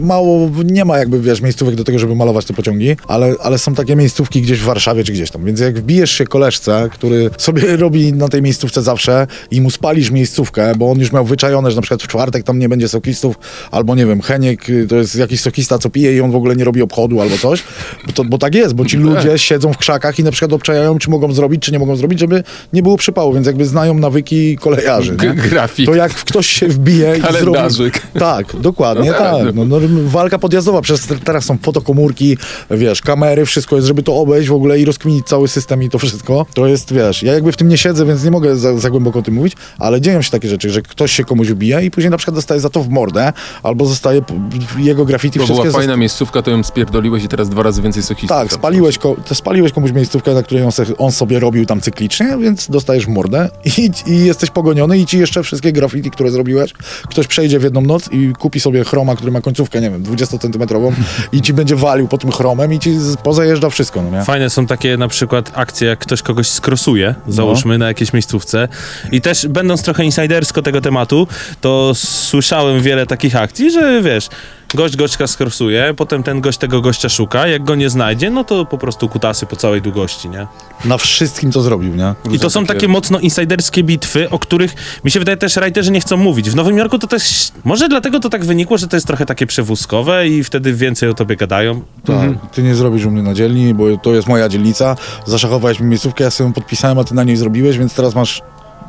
mało, 0.00 0.50
nie 0.64 0.84
ma 0.84 0.98
jakby, 0.98 1.20
wiesz, 1.20 1.40
miejscówek 1.40 1.74
do 1.74 1.84
tego, 1.84 1.98
żeby 1.98 2.14
malować 2.14 2.44
te 2.44 2.54
pociągi, 2.54 2.96
ale, 3.08 3.34
ale 3.42 3.58
są 3.58 3.74
takie 3.74 3.96
miejscówki 3.96 4.42
gdzieś 4.42 4.60
w 4.60 4.64
Warszawie 4.64 5.04
czy 5.04 5.12
gdzieś 5.12 5.30
tam. 5.30 5.44
Więc 5.44 5.60
jak 5.60 5.78
wbijesz 5.78 6.10
się 6.10 6.24
koleżce, 6.24 6.88
który 6.92 7.30
sobie 7.38 7.76
robi 7.84 8.12
na 8.12 8.28
tej 8.28 8.42
miejscówce 8.42 8.82
zawsze 8.82 9.26
i 9.50 9.60
mu 9.60 9.70
spalisz 9.70 10.10
miejscówkę, 10.10 10.74
bo 10.76 10.90
on 10.90 10.98
już 10.98 11.12
miał 11.12 11.24
wyczajone, 11.24 11.70
że 11.70 11.76
na 11.76 11.82
przykład 11.82 12.02
w 12.02 12.08
czwartek 12.08 12.44
tam 12.44 12.58
nie 12.58 12.68
będzie 12.68 12.88
sokistów, 12.88 13.38
albo 13.70 13.94
nie 13.94 14.06
wiem, 14.06 14.20
Heniek 14.20 14.70
y, 14.70 14.86
to 14.86 14.96
jest 14.96 15.16
jakiś 15.16 15.40
sokista, 15.40 15.78
co 15.78 15.90
pije 15.90 16.16
i 16.16 16.20
on 16.20 16.30
w 16.30 16.36
ogóle 16.36 16.56
nie 16.56 16.64
robi 16.64 16.82
obchodu 16.82 17.20
albo 17.20 17.38
coś, 17.38 17.64
bo, 18.06 18.12
to, 18.12 18.24
bo 18.24 18.38
tak 18.38 18.54
jest, 18.54 18.74
bo 18.74 18.84
ci 18.84 18.96
ludzie 19.06 19.38
siedzą 19.38 19.72
w 19.72 19.78
krzakach 19.78 20.18
i 20.18 20.24
na 20.24 20.30
przykład 20.30 20.52
obczajają, 20.52 20.98
czy 20.98 21.10
mogą 21.10 21.32
zrobić, 21.32 21.61
czy 21.62 21.72
nie 21.72 21.78
mogą 21.78 21.96
zrobić, 21.96 22.18
żeby 22.18 22.44
nie 22.72 22.82
było 22.82 22.96
przypału, 22.96 23.34
więc 23.34 23.46
jakby 23.46 23.66
znają 23.66 23.94
nawyki 23.94 24.56
kolejarzy. 24.58 25.16
G- 25.16 25.34
grafik. 25.34 25.86
To 25.86 25.94
jak 25.94 26.12
ktoś 26.14 26.46
się 26.46 26.68
wbije 26.68 27.16
i 27.18 27.20
zrobi... 27.40 27.58
Tak, 28.18 28.56
dokładnie 28.60 29.12
tak. 29.12 29.54
No, 29.54 29.64
no, 29.64 29.76
walka 30.06 30.38
podjazdowa, 30.38 30.80
przez 30.80 31.06
teraz 31.24 31.44
są 31.44 31.58
fotokomórki, 31.62 32.36
wiesz, 32.70 33.00
kamery, 33.00 33.44
wszystko 33.46 33.76
jest, 33.76 33.88
żeby 33.88 34.02
to 34.02 34.16
obejść 34.16 34.48
w 34.48 34.52
ogóle 34.52 34.80
i 34.80 34.84
rozkminić 34.84 35.26
cały 35.26 35.48
system 35.48 35.82
i 35.82 35.88
to 35.88 35.98
wszystko. 35.98 36.46
To 36.54 36.66
jest, 36.66 36.92
wiesz, 36.94 37.22
ja 37.22 37.32
jakby 37.32 37.52
w 37.52 37.56
tym 37.56 37.68
nie 37.68 37.78
siedzę, 37.78 38.06
więc 38.06 38.24
nie 38.24 38.30
mogę 38.30 38.56
za, 38.56 38.78
za 38.78 38.90
głęboko 38.90 39.18
o 39.18 39.22
tym 39.22 39.34
mówić, 39.34 39.52
ale 39.78 40.00
dzieją 40.00 40.22
się 40.22 40.30
takie 40.30 40.48
rzeczy, 40.48 40.70
że 40.70 40.82
ktoś 40.82 41.12
się 41.12 41.24
komuś 41.24 41.48
wbija 41.48 41.80
i 41.80 41.90
później 41.90 42.10
na 42.10 42.16
przykład 42.16 42.34
dostaje 42.34 42.60
za 42.60 42.70
to 42.70 42.82
w 42.82 42.88
mordę, 42.88 43.32
albo 43.62 43.86
zostaje 43.86 44.22
jego 44.78 45.04
graffiti 45.04 45.38
To 45.38 45.46
była 45.46 45.70
fajna 45.70 45.96
miejscówka, 45.96 46.42
to 46.42 46.50
ją 46.50 46.62
spierdoliłeś 46.62 47.24
i 47.24 47.28
teraz 47.28 47.48
dwa 47.48 47.62
razy 47.62 47.82
więcej 47.82 48.02
sokistów. 48.02 48.28
Tak, 48.38 48.52
spaliłeś, 48.52 48.98
ko- 48.98 49.16
to 49.28 49.34
spaliłeś 49.34 49.72
komuś 49.72 49.92
miejscówkę, 49.92 50.34
na 50.34 50.42
której 50.42 50.64
on, 50.64 50.72
se, 50.72 50.84
on 50.98 51.12
sobie 51.12 51.40
robił 51.52 51.66
tam 51.66 51.80
cyklicznie, 51.80 52.38
więc 52.40 52.70
dostajesz 52.70 53.06
mordę 53.06 53.48
i, 53.78 53.90
i 54.06 54.24
jesteś 54.24 54.50
pogoniony 54.50 54.98
i 54.98 55.06
ci 55.06 55.18
jeszcze 55.18 55.42
wszystkie 55.42 55.72
graffiti, 55.72 56.10
które 56.10 56.30
zrobiłeś, 56.30 56.72
ktoś 57.08 57.26
przejdzie 57.26 57.58
w 57.58 57.62
jedną 57.62 57.80
noc 57.80 58.12
i 58.12 58.32
kupi 58.38 58.60
sobie 58.60 58.84
chroma, 58.84 59.16
który 59.16 59.32
ma 59.32 59.40
końcówkę, 59.40 59.80
nie 59.80 59.90
wiem, 59.90 60.04
20-centymetrową 60.04 60.92
i 61.32 61.42
ci 61.42 61.52
będzie 61.52 61.76
walił 61.76 62.08
po 62.08 62.18
tym 62.18 62.32
chromem 62.32 62.72
i 62.72 62.78
ci 62.78 62.90
pozajeżdża 63.22 63.70
wszystko, 63.70 64.02
no 64.02 64.18
nie? 64.18 64.24
Fajne 64.24 64.50
są 64.50 64.66
takie 64.66 64.96
na 64.96 65.08
przykład 65.08 65.52
akcje, 65.54 65.88
jak 65.88 65.98
ktoś 65.98 66.22
kogoś 66.22 66.48
skrosuje, 66.48 67.14
załóżmy, 67.28 67.78
na 67.78 67.86
jakiejś 67.86 68.12
miejscówce. 68.12 68.68
I 69.12 69.20
też 69.20 69.46
będąc 69.48 69.82
trochę 69.82 70.04
insidersko 70.04 70.62
tego 70.62 70.80
tematu, 70.80 71.26
to 71.60 71.92
słyszałem 71.94 72.82
wiele 72.82 73.06
takich 73.06 73.36
akcji, 73.36 73.70
że 73.70 74.02
wiesz, 74.02 74.28
gość 74.74 74.96
gośćka 74.96 75.26
skrosuje, 75.26 75.94
potem 75.96 76.22
ten 76.22 76.40
gość 76.40 76.58
tego 76.58 76.80
gościa 76.80 77.08
szuka, 77.08 77.46
jak 77.46 77.64
go 77.64 77.74
nie 77.74 77.90
znajdzie, 77.90 78.30
no 78.30 78.44
to 78.44 78.64
po 78.64 78.78
prostu 78.78 79.08
kutasy 79.08 79.46
po 79.46 79.56
całej 79.56 79.82
długości, 79.82 80.28
nie? 80.28 80.46
Na 80.84 80.98
wszystkim, 80.98 81.52
co 81.52 81.62
zrobił, 81.62 81.94
nie? 81.94 82.14
I 82.30 82.38
to 82.38 82.50
są 82.50 82.66
takie 82.66 82.88
mocno 82.88 83.18
insiderskie 83.18 83.82
bitwy, 83.82 84.30
o 84.30 84.38
których 84.38 84.74
mi 85.04 85.10
się 85.10 85.18
wydaje 85.18 85.36
też 85.36 85.54
writerzy 85.54 85.90
nie 85.90 86.00
chcą 86.00 86.16
mówić. 86.16 86.50
W 86.50 86.56
Nowym 86.56 86.78
Jorku 86.78 86.98
to 86.98 87.06
też, 87.06 87.52
może 87.64 87.88
dlatego 87.88 88.20
to 88.20 88.28
tak 88.28 88.44
wynikło, 88.44 88.78
że 88.78 88.88
to 88.88 88.96
jest 88.96 89.06
trochę 89.06 89.26
takie 89.26 89.46
przewózkowe 89.46 90.28
i 90.28 90.44
wtedy 90.44 90.72
więcej 90.72 91.08
o 91.08 91.14
tobie 91.14 91.36
gadają. 91.36 91.82
Tak, 92.04 92.30
ty 92.52 92.62
nie 92.62 92.74
zrobisz 92.74 93.04
u 93.04 93.10
mnie 93.10 93.22
na 93.22 93.34
dzielni, 93.34 93.74
bo 93.74 93.96
to 93.96 94.14
jest 94.14 94.28
moja 94.28 94.48
dzielnica, 94.48 94.96
zaszachowałeś 95.26 95.80
mi 95.80 95.86
miejscówkę, 95.86 96.24
ja 96.24 96.30
sobie 96.30 96.48
ją 96.48 96.52
podpisałem, 96.52 96.98
a 96.98 97.04
ty 97.04 97.14
na 97.14 97.24
niej 97.24 97.36
zrobiłeś, 97.36 97.78
więc 97.78 97.94
teraz 97.94 98.14
masz 98.14 98.42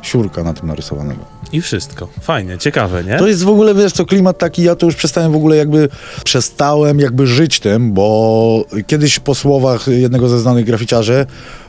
siurka 0.04 0.42
na 0.42 0.54
tym 0.54 0.66
narysowanego. 0.66 1.20
I 1.52 1.60
wszystko. 1.60 2.08
Fajnie, 2.20 2.58
ciekawe, 2.58 3.04
nie? 3.04 3.18
To 3.18 3.28
jest 3.28 3.44
w 3.44 3.48
ogóle, 3.48 3.74
wiesz 3.74 3.92
co, 3.92 4.06
klimat 4.06 4.38
taki, 4.38 4.62
ja 4.62 4.76
to 4.76 4.86
już 4.86 4.94
przestałem 4.94 5.32
w 5.32 5.36
ogóle 5.36 5.56
jakby, 5.56 5.88
przestałem 6.24 7.00
jakby 7.00 7.26
żyć 7.26 7.60
tym, 7.60 7.92
bo 7.92 8.64
kiedyś 8.86 9.18
po 9.18 9.34
słowach 9.34 9.86
jednego 9.88 10.28
ze 10.28 10.40
znanych 10.40 10.64
graficiarzy 10.64 11.26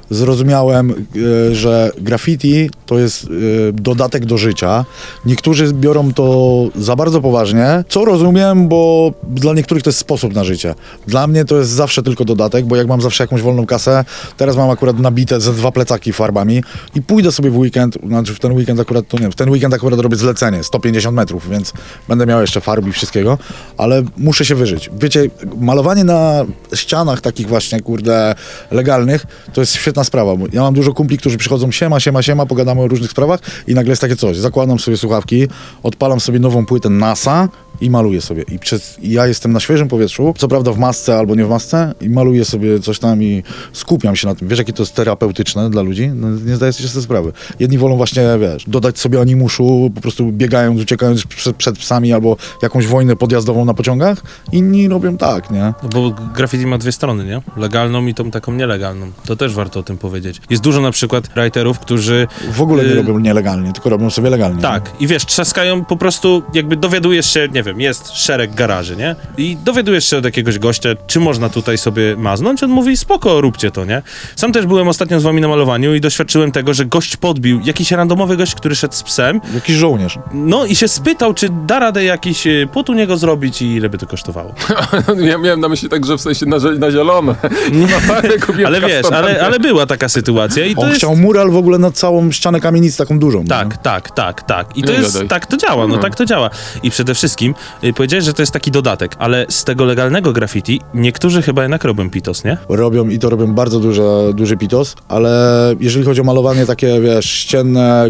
zrozumiałem, 0.09 0.91
e, 0.91 1.55
że 1.55 1.91
graffiti 1.97 2.69
to 2.85 2.99
jest 2.99 3.23
e, 3.23 3.27
dodatek 3.73 4.25
do 4.25 4.37
życia. 4.37 4.85
Niektórzy 5.25 5.73
biorą 5.73 6.13
to 6.13 6.67
za 6.75 6.95
bardzo 6.95 7.21
poważnie, 7.21 7.83
co 7.89 8.05
rozumiem, 8.05 8.67
bo 8.67 9.13
dla 9.23 9.53
niektórych 9.53 9.83
to 9.83 9.89
jest 9.89 9.99
sposób 9.99 10.33
na 10.33 10.43
życie. 10.43 10.75
Dla 11.07 11.27
mnie 11.27 11.45
to 11.45 11.57
jest 11.57 11.71
zawsze 11.71 12.03
tylko 12.03 12.25
dodatek, 12.25 12.65
bo 12.65 12.75
jak 12.75 12.87
mam 12.87 13.01
zawsze 13.01 13.23
jakąś 13.23 13.41
wolną 13.41 13.65
kasę, 13.65 14.05
teraz 14.37 14.55
mam 14.55 14.69
akurat 14.69 14.99
nabite 14.99 15.41
ze 15.41 15.53
dwa 15.53 15.71
plecaki 15.71 16.13
farbami 16.13 16.63
i 16.95 17.01
pójdę 17.01 17.31
sobie 17.31 17.49
w 17.49 17.57
weekend, 17.57 17.97
znaczy 18.07 18.33
w 18.33 18.39
ten 18.39 18.51
weekend 18.51 18.79
akurat, 18.79 19.07
to 19.07 19.19
nie 19.19 19.31
w 19.31 19.35
ten 19.35 19.49
weekend 19.49 19.73
akurat 19.73 19.99
robię 19.99 20.15
zlecenie, 20.15 20.63
150 20.63 21.15
metrów, 21.15 21.49
więc 21.49 21.73
będę 22.07 22.25
miał 22.25 22.41
jeszcze 22.41 22.61
farb 22.61 22.87
i 22.87 22.91
wszystkiego, 22.91 23.37
ale 23.77 24.03
muszę 24.17 24.45
się 24.45 24.55
wyżyć. 24.55 24.89
Wiecie, 24.99 25.29
malowanie 25.57 26.03
na 26.03 26.45
ścianach 26.73 27.21
takich 27.21 27.47
właśnie, 27.47 27.81
kurde, 27.81 28.35
legalnych, 28.71 29.25
to 29.53 29.61
jest 29.61 29.75
świetna 29.95 30.03
sprawa, 30.03 30.31
ja 30.53 30.61
mam 30.61 30.73
dużo 30.73 30.93
kumpli, 30.93 31.17
którzy 31.17 31.37
przychodzą, 31.37 31.71
siema, 31.71 31.99
siema, 31.99 32.21
siema, 32.21 32.45
pogadamy 32.45 32.81
o 32.81 32.87
różnych 32.87 33.11
sprawach 33.11 33.39
i 33.67 33.73
nagle 33.73 33.91
jest 33.91 34.01
takie 34.01 34.15
coś, 34.15 34.37
zakładam 34.37 34.79
sobie 34.79 34.97
słuchawki, 34.97 35.47
odpalam 35.83 36.19
sobie 36.19 36.39
nową 36.39 36.65
płytę 36.65 36.89
NASA 36.89 37.49
i 37.81 37.89
maluję 37.89 38.21
sobie. 38.21 38.43
I 38.51 38.59
przez, 38.59 38.97
ja 39.03 39.27
jestem 39.27 39.53
na 39.53 39.59
świeżym 39.59 39.87
powietrzu, 39.87 40.33
co 40.37 40.47
prawda 40.47 40.71
w 40.71 40.77
masce 40.77 41.17
albo 41.17 41.35
nie 41.35 41.45
w 41.45 41.49
masce, 41.49 41.93
i 42.01 42.09
maluję 42.09 42.45
sobie 42.45 42.79
coś 42.79 42.99
tam 42.99 43.23
i 43.23 43.43
skupiam 43.73 44.15
się 44.15 44.27
na 44.27 44.35
tym. 44.35 44.47
Wiesz, 44.47 44.59
jakie 44.59 44.73
to 44.73 44.83
jest 44.83 44.95
terapeutyczne 44.95 45.69
dla 45.69 45.81
ludzi? 45.81 46.11
No, 46.15 46.29
nie 46.29 46.55
zdaję 46.55 46.73
sobie 46.73 46.89
z 46.89 46.91
tego 46.91 47.03
sprawy. 47.03 47.31
Jedni 47.59 47.77
wolą 47.77 47.97
właśnie, 47.97 48.23
wiesz, 48.39 48.63
dodać 48.67 48.99
sobie 48.99 49.21
animuszu, 49.21 49.91
po 49.95 50.01
prostu 50.01 50.31
biegając, 50.31 50.81
uciekając 50.81 51.25
przed, 51.25 51.55
przed 51.55 51.77
psami 51.77 52.13
albo 52.13 52.37
jakąś 52.61 52.87
wojnę 52.87 53.15
podjazdową 53.15 53.65
na 53.65 53.73
pociągach. 53.73 54.21
Inni 54.51 54.87
robią 54.87 55.17
tak, 55.17 55.51
nie? 55.51 55.73
No 55.83 55.89
bo 55.93 56.15
graffiti 56.35 56.65
ma 56.65 56.77
dwie 56.77 56.91
strony, 56.91 57.25
nie? 57.25 57.41
Legalną 57.57 58.05
i 58.05 58.13
tą 58.13 58.31
taką 58.31 58.53
nielegalną. 58.53 59.11
To 59.25 59.35
też 59.35 59.53
warto 59.53 59.79
o 59.79 59.83
tym 59.83 59.97
powiedzieć. 59.97 60.41
Jest 60.49 60.63
dużo 60.63 60.81
na 60.81 60.91
przykład 60.91 61.29
writerów, 61.35 61.79
którzy... 61.79 62.27
W 62.51 62.61
ogóle 62.61 62.83
nie 62.83 62.91
y, 62.91 62.95
robią 62.95 63.19
nielegalnie, 63.19 63.73
tylko 63.73 63.89
robią 63.89 64.09
sobie 64.09 64.29
legalnie. 64.29 64.61
Tak, 64.61 64.91
i 64.99 65.07
wiesz, 65.07 65.25
trzaskają 65.25 65.85
po 65.85 65.97
prostu, 65.97 66.43
jakby 66.53 66.75
dowiadujesz 66.75 67.33
się, 67.33 67.47
nie 67.53 67.63
wiem, 67.65 67.81
jest 67.81 68.11
szereg 68.17 68.53
garaży, 68.55 68.95
nie? 68.95 69.15
I 69.37 69.57
dowiadujesz 69.65 70.09
się 70.09 70.17
od 70.17 70.25
jakiegoś 70.25 70.59
gościa, 70.59 70.89
czy 71.07 71.19
można 71.19 71.49
tutaj 71.49 71.77
sobie 71.77 72.15
maznąć, 72.17 72.63
on 72.63 72.69
mówi, 72.69 72.97
spoko, 72.97 73.41
róbcie 73.41 73.71
to, 73.71 73.85
nie? 73.85 74.01
Sam 74.35 74.51
też 74.51 74.65
byłem 74.65 74.87
ostatnio 74.87 75.19
z 75.19 75.23
wami 75.23 75.41
na 75.41 75.47
malowaniu 75.47 75.95
i 75.95 76.01
doświadczyłem 76.01 76.51
tego, 76.51 76.73
że 76.73 76.85
gość 76.85 77.17
podbił, 77.17 77.61
jakiś 77.63 77.91
randomowy 77.91 78.37
gość, 78.37 78.55
który 78.55 78.75
szedł 78.75 78.93
z 78.93 79.03
psem, 79.03 79.41
Jakiś 79.53 79.75
żołnierz. 79.75 80.19
no 80.33 80.65
i 80.65 80.75
się 80.75 80.87
spytał, 80.87 81.33
czy 81.33 81.49
da 81.67 81.79
radę 81.79 82.03
jakiś 82.03 82.47
y, 82.47 82.67
płot 82.73 82.89
u 82.89 82.93
niego 82.93 83.17
zrobić 83.17 83.61
i 83.61 83.65
ile 83.75 83.89
by 83.89 83.97
to 83.97 84.07
kosztowało. 84.07 84.53
Ja 85.31 85.37
miałem 85.37 85.59
na 85.59 85.69
myśli 85.69 85.89
tak, 85.89 86.05
że 86.05 86.17
w 86.17 86.21
sensie 86.21 86.45
na, 86.45 86.57
na 86.79 86.91
zielono. 86.91 87.35
Ale 88.65 88.81
wiesz, 88.81 89.05
ale, 89.11 89.41
ale 89.45 89.59
była 89.59 89.85
taka 89.85 90.09
sytuacja 90.09 90.65
i 90.65 90.75
to 90.75 90.81
On 90.81 90.87
jest... 90.87 90.97
chciał 90.99 91.15
mural 91.15 91.51
w 91.51 91.55
ogóle 91.57 91.77
na 91.77 91.91
całą 91.91 92.31
ścianę 92.31 92.59
kamienic 92.59 92.97
taką 92.97 93.19
dużą. 93.19 93.39
nie? 93.41 93.47
Tak, 93.47 93.77
tak, 93.77 94.11
tak, 94.11 94.43
tak. 94.43 94.77
I 94.77 94.83
to 94.83 94.91
Nie 94.91 94.97
jest, 94.97 95.13
gadaj. 95.13 95.27
tak 95.27 95.45
to 95.45 95.57
działa, 95.57 95.87
no 95.87 95.95
No. 95.95 96.01
tak 96.01 96.15
to 96.15 96.25
działa. 96.25 96.49
I 96.83 96.89
przede 96.91 97.13
wszystkim 97.13 97.54
y, 97.83 97.93
powiedziałeś, 97.93 98.25
że 98.25 98.33
to 98.33 98.41
jest 98.41 98.51
taki 98.51 98.71
dodatek, 98.71 99.15
ale 99.19 99.45
z 99.49 99.63
tego 99.63 99.85
legalnego 99.85 100.33
graffiti 100.33 100.81
niektórzy 100.93 101.41
chyba 101.41 101.61
jednak 101.61 101.83
robią 101.83 102.09
pitos, 102.09 102.43
nie? 102.43 102.57
robią 102.69 103.09
i 103.09 103.19
to 103.19 103.29
robią 103.29 103.53
bardzo 103.53 103.79
duże, 103.79 104.33
duży 104.33 104.57
pitos, 104.57 104.95
ale 105.07 105.73
jeżeli 105.79 106.05
chodzi 106.05 106.21
o 106.21 106.23
malowanie 106.23 106.65
takie, 106.65 107.01
wiesz, 107.01 107.25
ścienne, 107.25 108.09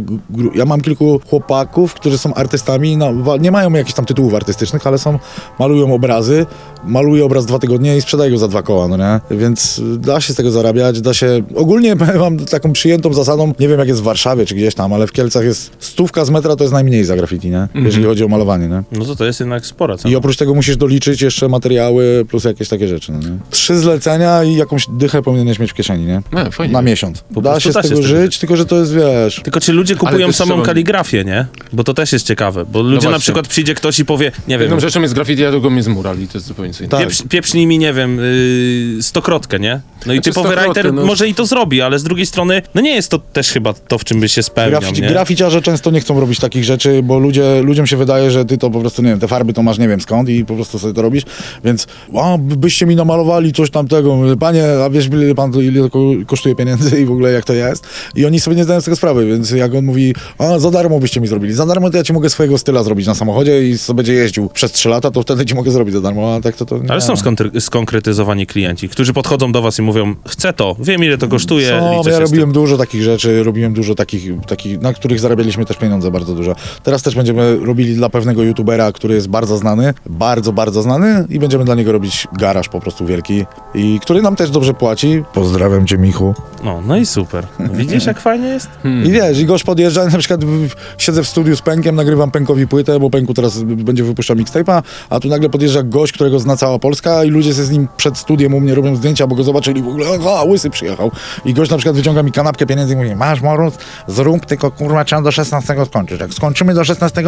ja 0.55 0.65
mam 0.65 0.81
kilku 0.81 1.21
chłopaków, 1.29 1.93
którzy 1.93 2.17
są 2.17 2.33
artystami, 2.33 2.97
no, 2.97 3.37
nie 3.39 3.51
mają 3.51 3.73
jakichś 3.73 3.93
tam 3.95 4.05
tytułów 4.05 4.33
artystycznych, 4.33 4.87
ale 4.87 4.97
są, 4.97 5.19
malują 5.59 5.93
obrazy, 5.93 6.45
maluje 6.83 7.25
obraz 7.25 7.45
dwa 7.45 7.59
tygodnie 7.59 7.97
i 7.97 8.01
sprzedaje 8.01 8.31
go 8.31 8.37
za 8.37 8.47
dwa 8.47 8.63
koła, 8.63 8.87
no 8.87 8.97
nie? 8.97 9.37
Więc 9.37 9.79
y, 9.79 9.97
da 9.97 10.21
się 10.21 10.33
z 10.33 10.35
tego 10.35 10.51
zarabiać, 10.51 11.01
da 11.01 11.13
się, 11.13 11.43
ogólnie 11.55 11.95
mam 12.19 12.37
taką 12.37 12.73
przyjętą 12.73 13.13
zasadą, 13.13 13.53
nie 13.59 13.67
wiem 13.67 13.79
jak 13.79 13.87
jest 13.87 14.01
w 14.01 14.03
Warszawie 14.03 14.45
czy 14.45 14.55
gdzieś 14.55 14.75
tam, 14.75 14.93
ale 14.93 15.07
w 15.07 15.11
Kielcach 15.11 15.43
jest 15.43 15.71
stówka 15.79 16.25
z 16.25 16.29
metra 16.29 16.55
to 16.55 16.63
jest 16.63 16.73
najmniej 16.73 17.03
za 17.03 17.15
graffiti, 17.15 17.49
nie? 17.49 17.67
Jeżeli 17.75 18.05
chodzi 18.05 18.23
o 18.23 18.27
malowanie, 18.27 18.67
nie? 18.67 18.83
No 18.91 19.05
to 19.05 19.15
to 19.15 19.25
jest 19.25 19.34
jest 19.35 19.39
jednak 19.39 19.65
spora 19.65 19.97
cena. 19.97 20.13
I 20.13 20.15
oprócz 20.15 20.37
tego 20.37 20.55
musisz 20.55 20.77
doliczyć 20.77 21.21
jeszcze 21.21 21.49
materiały 21.49 22.25
plus 22.29 22.43
jakieś 22.43 22.69
takie 22.69 22.87
rzeczy, 22.87 23.11
no 23.11 23.19
nie? 23.19 23.37
Trzy 23.49 23.79
zlecenia 23.79 24.43
i 24.43 24.55
jakąś 24.55 24.85
dychę 24.89 25.21
powinieneś 25.21 25.59
mieć 25.59 25.71
w 25.71 25.73
kieszeni, 25.73 26.05
nie? 26.05 26.21
Nie, 26.33 26.51
fajnie. 26.51 26.73
Na 26.73 26.81
miesiąc. 26.81 27.23
Po 27.33 27.41
da 27.41 27.59
się 27.59 27.71
z 27.71 27.73
da 27.73 27.83
się 27.83 27.89
tego 27.89 28.01
z 28.01 28.05
tego 28.05 28.19
żyć, 28.21 28.39
tylko 28.39 28.57
że 28.57 28.65
to 28.65 28.75
jest, 28.77 28.95
wiesz... 28.95 29.41
Tylko 29.43 29.59
czy 29.59 29.73
ludzie 29.73 29.95
kupują 29.95 30.31
samą 30.31 30.53
trzeba- 30.53 30.65
kaligrafię, 30.65 31.23
nie? 31.23 31.45
Bo 31.73 31.83
to 31.83 31.93
też 31.93 32.13
jest 32.13 32.27
ciekawe, 32.27 32.65
bo 32.65 32.81
ludzie 32.81 32.95
na 32.95 33.01
właśnie. 33.01 33.19
przykład 33.19 33.47
przyjdzie 33.47 33.75
ktoś 33.75 33.99
i 33.99 34.05
powie, 34.05 34.31
nie 34.47 34.57
wiem, 34.57 34.61
Jedną 34.61 34.79
rzeczą 34.79 35.01
jest 35.01 35.13
graffiti, 35.13 35.45
a 35.45 35.51
drugą 35.51 35.75
jest 35.75 35.87
mural 35.87 36.19
i 36.19 36.27
to 36.27 36.37
jest 36.37 36.47
zupełnie 36.47 36.73
co 36.73 36.79
innego. 36.83 36.97
Tak. 36.97 37.07
pieprz, 37.07 37.23
pieprznij 37.29 37.67
mi, 37.67 37.79
nie 37.79 37.93
wiem, 37.93 38.17
yy, 38.95 39.03
stokrotkę, 39.03 39.59
nie? 39.59 39.81
No 40.05 40.13
i 40.13 40.15
Znaczy, 40.15 40.29
typowy 40.29 40.55
writer 40.55 40.93
no. 40.93 41.05
może 41.05 41.27
i 41.27 41.33
to 41.33 41.45
zrobi, 41.45 41.81
ale 41.81 41.99
z 41.99 42.03
drugiej 42.03 42.25
strony, 42.25 42.61
no 42.75 42.81
nie 42.81 42.95
jest 42.95 43.09
to 43.09 43.19
też 43.19 43.51
chyba 43.51 43.73
to, 43.73 43.97
w 43.97 44.03
czym 44.03 44.19
by 44.19 44.29
się 44.29 44.43
spełniał, 44.43 44.81
Grafici, 44.81 45.01
nie? 45.01 45.09
graficiarze 45.09 45.61
często 45.61 45.91
nie 45.91 45.99
chcą 45.99 46.19
robić 46.19 46.39
takich 46.39 46.63
rzeczy, 46.63 47.01
bo 47.03 47.19
ludzie, 47.19 47.61
ludziom 47.61 47.87
się 47.87 47.97
wydaje, 47.97 48.31
że 48.31 48.45
ty 48.45 48.57
to 48.57 48.69
po 48.69 48.79
prostu, 48.79 49.01
nie 49.01 49.09
wiem, 49.09 49.19
te 49.25 49.29
farby 49.29 49.53
to 49.53 49.63
masz 49.63 49.77
nie 49.79 49.87
wiem 49.87 50.01
skąd 50.01 50.29
i 50.29 50.45
po 50.45 50.55
prostu 50.55 50.79
sobie 50.79 50.93
to 50.93 51.01
robisz, 51.01 51.23
więc 51.63 51.87
a, 52.21 52.37
byście 52.37 52.85
mi 52.85 52.95
namalowali 52.95 53.53
coś 53.53 53.69
tamtego, 53.69 54.17
panie, 54.39 54.63
a 54.85 54.89
wiesz 54.89 55.07
ile 55.07 55.35
pan 55.35 55.51
to, 55.51 55.61
ile 55.61 55.81
to 55.81 55.89
ko- 55.89 55.99
kosztuje 56.27 56.55
pieniędzy 56.55 57.01
i 57.01 57.05
w 57.05 57.11
ogóle 57.11 57.31
jak 57.31 57.45
to 57.45 57.53
jest? 57.53 57.87
I 58.15 58.25
oni 58.25 58.39
sobie 58.39 58.57
nie 58.57 58.63
zdają 58.63 58.81
z 58.81 58.83
tego 58.85 58.95
sprawy, 58.97 59.25
więc 59.27 59.51
jak 59.51 59.75
on 59.75 59.85
mówi, 59.85 60.13
a 60.37 60.59
za 60.59 60.71
darmo 60.71 60.99
byście 60.99 61.21
mi 61.21 61.27
zrobili, 61.27 61.53
za 61.53 61.65
darmo 61.65 61.89
to 61.89 61.97
ja 61.97 62.03
ci 62.03 62.13
mogę 62.13 62.29
swojego 62.29 62.57
styla 62.57 62.83
zrobić 62.83 63.07
na 63.07 63.15
samochodzie 63.15 63.69
i 63.69 63.77
sobie 63.77 63.97
będzie 63.97 64.13
jeździł 64.13 64.49
przez 64.49 64.71
3 64.71 64.89
lata, 64.89 65.11
to 65.11 65.21
wtedy 65.21 65.45
ci 65.45 65.55
mogę 65.55 65.71
zrobić 65.71 65.93
za 65.93 66.01
darmo, 66.01 66.35
a 66.35 66.41
tak 66.41 66.55
to 66.55 66.65
to 66.65 66.77
nie. 66.77 66.91
Ale 66.91 67.01
są 67.01 67.13
skonkretyzowani 67.59 68.47
klienci, 68.47 68.89
którzy 68.89 69.13
podchodzą 69.13 69.51
do 69.51 69.61
was 69.61 69.79
i 69.79 69.81
mówią, 69.81 70.15
chcę 70.27 70.53
to, 70.53 70.75
wiem 70.79 71.03
ile 71.03 71.17
to 71.17 71.27
kosztuje, 71.27 71.81
Co, 72.03 72.09
ja 72.09 72.19
robiłem 72.19 72.51
dużo 72.51 72.77
takich 72.77 73.03
rzeczy, 73.03 73.43
robiłem 73.43 73.73
dużo 73.73 73.95
takich, 73.95 74.23
takich, 74.47 74.81
na 74.81 74.93
których 74.93 75.19
zarabialiśmy 75.19 75.65
też 75.65 75.77
pieniądze 75.77 76.11
bardzo 76.11 76.35
dużo. 76.35 76.55
Teraz 76.83 77.03
też 77.03 77.15
będziemy 77.15 77.57
robili 77.65 77.95
dla 77.95 78.09
pewnego 78.09 78.43
youtubera, 78.43 78.91
który 78.91 79.14
jest 79.15 79.27
bardzo 79.27 79.57
znany, 79.57 79.93
bardzo, 80.05 80.53
bardzo 80.53 80.81
znany 80.81 81.25
i 81.29 81.39
będziemy 81.39 81.65
dla 81.65 81.75
niego 81.75 81.91
robić 81.91 82.27
garaż 82.33 82.69
po 82.69 82.79
prostu 82.79 83.05
wielki 83.05 83.45
i 83.73 83.99
który 83.99 84.21
nam 84.21 84.35
też 84.35 84.51
dobrze 84.51 84.73
płaci. 84.73 85.23
Pozdrawiam 85.33 85.87
cię 85.87 85.97
Michu. 85.97 86.33
No, 86.63 86.81
no 86.87 86.97
i 86.97 87.05
super. 87.05 87.47
Widzisz 87.59 88.05
jak 88.05 88.19
fajnie 88.19 88.47
jest? 88.47 88.69
I 89.07 89.11
wiesz, 89.11 89.39
i 89.39 89.45
gość 89.45 89.63
podjeżdża, 89.63 90.05
na 90.05 90.17
przykład 90.17 90.41
siedzę 90.97 91.23
w 91.23 91.27
studiu 91.27 91.55
z 91.55 91.61
Pękiem, 91.61 91.95
nagrywam 91.95 92.31
Pękowi 92.31 92.67
płytę, 92.67 92.99
bo 92.99 93.09
Pęku 93.09 93.33
teraz 93.33 93.63
będzie 93.63 94.03
wypuszczał 94.03 94.35
mixtape'a, 94.35 94.81
a 95.09 95.19
tu 95.19 95.27
nagle 95.27 95.49
podjeżdża 95.49 95.83
gość, 95.83 96.13
którego 96.13 96.39
zna 96.39 96.57
cała 96.57 96.79
Polska 96.79 97.23
i 97.23 97.29
ludzie 97.29 97.53
się 97.53 97.63
z 97.63 97.71
nim 97.71 97.87
przed 97.97 98.17
studiem 98.17 98.53
u 98.53 98.59
mnie 98.59 98.75
robią 98.75 98.95
zdjęcia, 98.95 99.27
bo 99.27 99.35
go 99.35 99.43
zobaczyli 99.43 99.81
w 99.81 99.87
ogóle, 99.87 100.05
aha, 100.19 100.43
łysy 100.43 100.69
przyjechał. 100.69 101.11
I 101.45 101.53
gość 101.53 101.71
na 101.71 101.77
przykład 101.77 101.95
wyciąga 101.95 102.23
mi 102.23 102.31
kanapkę 102.31 102.65
pieniędzy 102.65 102.93
i 102.93 102.97
mówi, 102.97 103.15
masz 103.15 103.41
Morus, 103.41 103.73
zrób, 104.07 104.45
tylko 104.45 104.71
kurwa 104.71 105.05
trzeba 105.05 105.21
do 105.21 105.31
16 105.31 105.75
skończyć. 105.85 106.19
Jak 106.19 106.33
skończymy 106.33 106.73
do 106.73 106.83
16, 106.83 107.23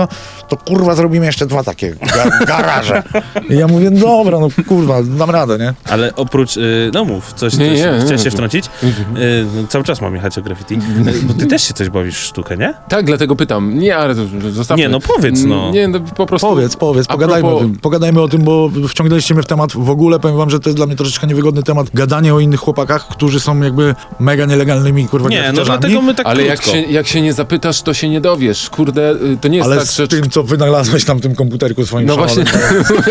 to 0.47 0.57
kurwa 0.57 0.95
zrobimy 0.95 1.25
jeszcze 1.25 1.45
dwa 1.45 1.63
takie 1.63 1.76
ga 1.85 2.45
garaże. 2.45 3.03
I 3.49 3.55
ja 3.57 3.67
mówię, 3.67 3.91
dobra, 3.91 4.39
no 4.39 4.47
kurwa, 4.67 5.03
dam 5.03 5.29
radę, 5.29 5.57
nie? 5.57 5.73
Ale 5.85 6.15
oprócz, 6.15 6.57
y, 6.57 6.91
no 6.93 7.05
mów, 7.05 7.33
coś, 7.33 7.51
coś 7.51 7.59
Nie, 7.59 7.69
nie, 7.69 7.73
nie, 7.73 7.99
chciałeś 7.99 8.21
się 8.21 8.25
nie. 8.25 8.31
wtrącić? 8.31 8.65
Y, 8.65 9.67
cały 9.69 9.83
czas 9.83 10.01
mam 10.01 10.15
jechać 10.15 10.37
o 10.37 10.41
graffiti. 10.41 10.73
Y, 10.75 11.23
bo 11.23 11.33
ty 11.33 11.45
też 11.45 11.63
się 11.67 11.73
coś 11.73 11.89
bawisz 11.89 12.15
w 12.19 12.23
sztukę, 12.23 12.57
nie? 12.57 12.73
Tak, 12.89 13.05
dlatego 13.05 13.35
pytam. 13.35 13.79
Nie, 13.79 13.97
ale 13.97 14.15
zostawmy. 14.51 14.83
Nie, 14.83 14.89
no 14.89 14.99
powiedz, 14.99 15.43
no. 15.43 15.71
Nie, 15.71 15.87
no 15.87 15.99
po 15.99 16.25
prostu... 16.25 16.47
Powiedz, 16.47 16.75
powiedz, 16.75 17.07
pogadajmy 17.07 17.49
propos- 17.49 17.57
o 17.57 17.59
tym. 17.59 17.75
Pogadajmy 17.75 18.21
o 18.21 18.27
tym, 18.27 18.41
bo 18.41 18.69
wciągnęliście 18.89 19.33
mnie 19.33 19.43
w 19.43 19.47
temat. 19.47 19.71
W 19.73 19.89
ogóle 19.89 20.19
powiem 20.19 20.37
wam, 20.37 20.49
że 20.49 20.59
to 20.59 20.69
jest 20.69 20.77
dla 20.77 20.85
mnie 20.85 20.95
troszeczkę 20.95 21.27
niewygodny 21.27 21.63
temat. 21.63 21.87
Gadanie 21.93 22.33
o 22.33 22.39
innych 22.39 22.59
chłopakach, 22.59 23.07
którzy 23.07 23.39
są 23.39 23.61
jakby 23.61 23.95
mega 24.19 24.45
nielegalnymi, 24.45 25.07
kurwa, 25.07 25.29
Nie, 25.29 25.51
no 25.55 25.65
dlatego 25.65 26.01
my 26.01 26.15
tak 26.15 26.25
Ale 26.25 26.43
jak 26.43 26.63
się, 26.63 26.77
jak 26.81 27.07
się 27.07 27.21
nie 27.21 27.33
zapytasz, 27.33 27.81
to 27.81 27.93
się 27.93 28.09
nie 28.09 28.21
dowiesz. 28.21 28.69
Kurde, 28.69 29.11
y, 29.11 29.37
to 29.41 29.47
nie 29.47 29.57
jest 29.57 29.67
Ale 29.67 29.77
tak, 29.77 29.85
z 29.85 29.97
że... 29.97 30.07
tym, 30.07 30.29
co 30.29 30.43
wynalazłeś 30.43 31.05
tam 31.05 31.17
w 31.17 31.21
tym 31.21 31.35
komputerku 31.75 31.85
swoim 31.85 32.07
No 32.07 32.15
właśnie, 32.15 32.43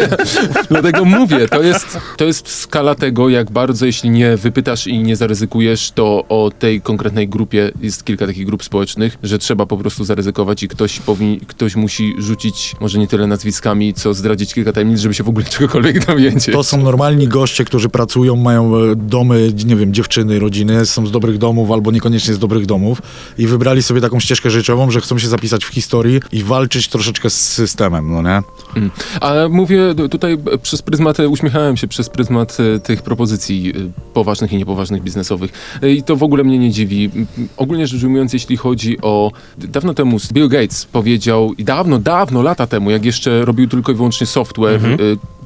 dlatego 0.70 1.04
mówię, 1.04 1.48
to 1.48 1.62
jest, 1.62 1.98
to 2.16 2.24
jest 2.24 2.48
skala 2.48 2.94
tego, 2.94 3.28
jak 3.28 3.50
bardzo, 3.50 3.86
jeśli 3.86 4.10
nie 4.10 4.36
wypytasz 4.36 4.86
i 4.86 4.98
nie 4.98 5.16
zaryzykujesz, 5.16 5.90
to 5.90 6.24
o 6.28 6.50
tej 6.58 6.80
konkretnej 6.80 7.28
grupie 7.28 7.70
jest 7.82 8.04
kilka 8.04 8.26
takich 8.26 8.46
grup 8.46 8.64
społecznych, 8.64 9.18
że 9.22 9.38
trzeba 9.38 9.66
po 9.66 9.78
prostu 9.78 10.04
zaryzykować 10.04 10.62
i 10.62 10.68
ktoś, 10.68 11.00
powi, 11.00 11.40
ktoś 11.46 11.76
musi 11.76 12.14
rzucić, 12.18 12.74
może 12.80 12.98
nie 12.98 13.06
tyle 13.06 13.26
nazwiskami, 13.26 13.94
co 13.94 14.14
zdradzić 14.14 14.54
kilka 14.54 14.72
tajemnic, 14.72 15.00
żeby 15.00 15.14
się 15.14 15.24
w 15.24 15.28
ogóle 15.28 15.44
czegokolwiek 15.44 16.06
dowiedzieć. 16.06 16.46
To 16.52 16.64
są 16.64 16.82
normalni 16.82 17.28
goście, 17.28 17.64
którzy 17.64 17.88
pracują, 17.88 18.36
mają 18.36 18.76
e, 18.76 18.96
domy, 18.96 19.52
nie 19.66 19.76
wiem, 19.76 19.94
dziewczyny, 19.94 20.38
rodziny, 20.38 20.86
są 20.86 21.06
z 21.06 21.10
dobrych 21.10 21.38
domów 21.38 21.70
albo 21.70 21.90
niekoniecznie 21.90 22.34
z 22.34 22.38
dobrych 22.38 22.66
domów 22.66 23.02
i 23.38 23.46
wybrali 23.46 23.82
sobie 23.82 24.00
taką 24.00 24.20
ścieżkę 24.20 24.50
życiową, 24.50 24.90
że 24.90 25.00
chcą 25.00 25.18
się 25.18 25.28
zapisać 25.28 25.64
w 25.64 25.68
historii 25.68 26.20
i 26.32 26.42
walczyć 26.42 26.88
troszeczkę 26.88 27.30
z 27.30 27.40
systemem, 27.40 28.12
no 28.12 28.22
nie? 28.22 28.42
Mm. 28.76 28.90
A 29.20 29.34
mówię 29.50 29.94
tutaj 30.10 30.38
przez 30.62 30.82
pryzmat, 30.82 31.18
uśmiechałem 31.18 31.76
się 31.76 31.88
przez 31.88 32.08
pryzmat 32.08 32.56
e, 32.60 32.78
tych 32.78 33.02
propozycji 33.02 33.72
e, 33.76 34.12
poważnych 34.14 34.52
i 34.52 34.56
niepoważnych 34.56 35.02
biznesowych. 35.02 35.78
E, 35.82 35.90
I 35.90 36.02
to 36.02 36.16
w 36.16 36.22
ogóle 36.22 36.44
mnie 36.44 36.58
nie 36.58 36.70
dziwi. 36.70 37.10
Ogólnie 37.56 37.86
rzecz 37.86 38.02
ujmując, 38.02 38.32
jeśli 38.32 38.56
chodzi 38.56 39.00
o... 39.00 39.32
Dawno 39.58 39.94
temu 39.94 40.16
Bill 40.32 40.48
Gates 40.48 40.84
powiedział, 40.84 41.54
i 41.58 41.64
dawno, 41.64 41.98
dawno, 41.98 42.42
lata 42.42 42.66
temu, 42.66 42.90
jak 42.90 43.04
jeszcze 43.04 43.44
robił 43.44 43.68
tylko 43.68 43.92
i 43.92 43.94
wyłącznie 43.94 44.26
software, 44.26 44.84
e, 44.84 44.96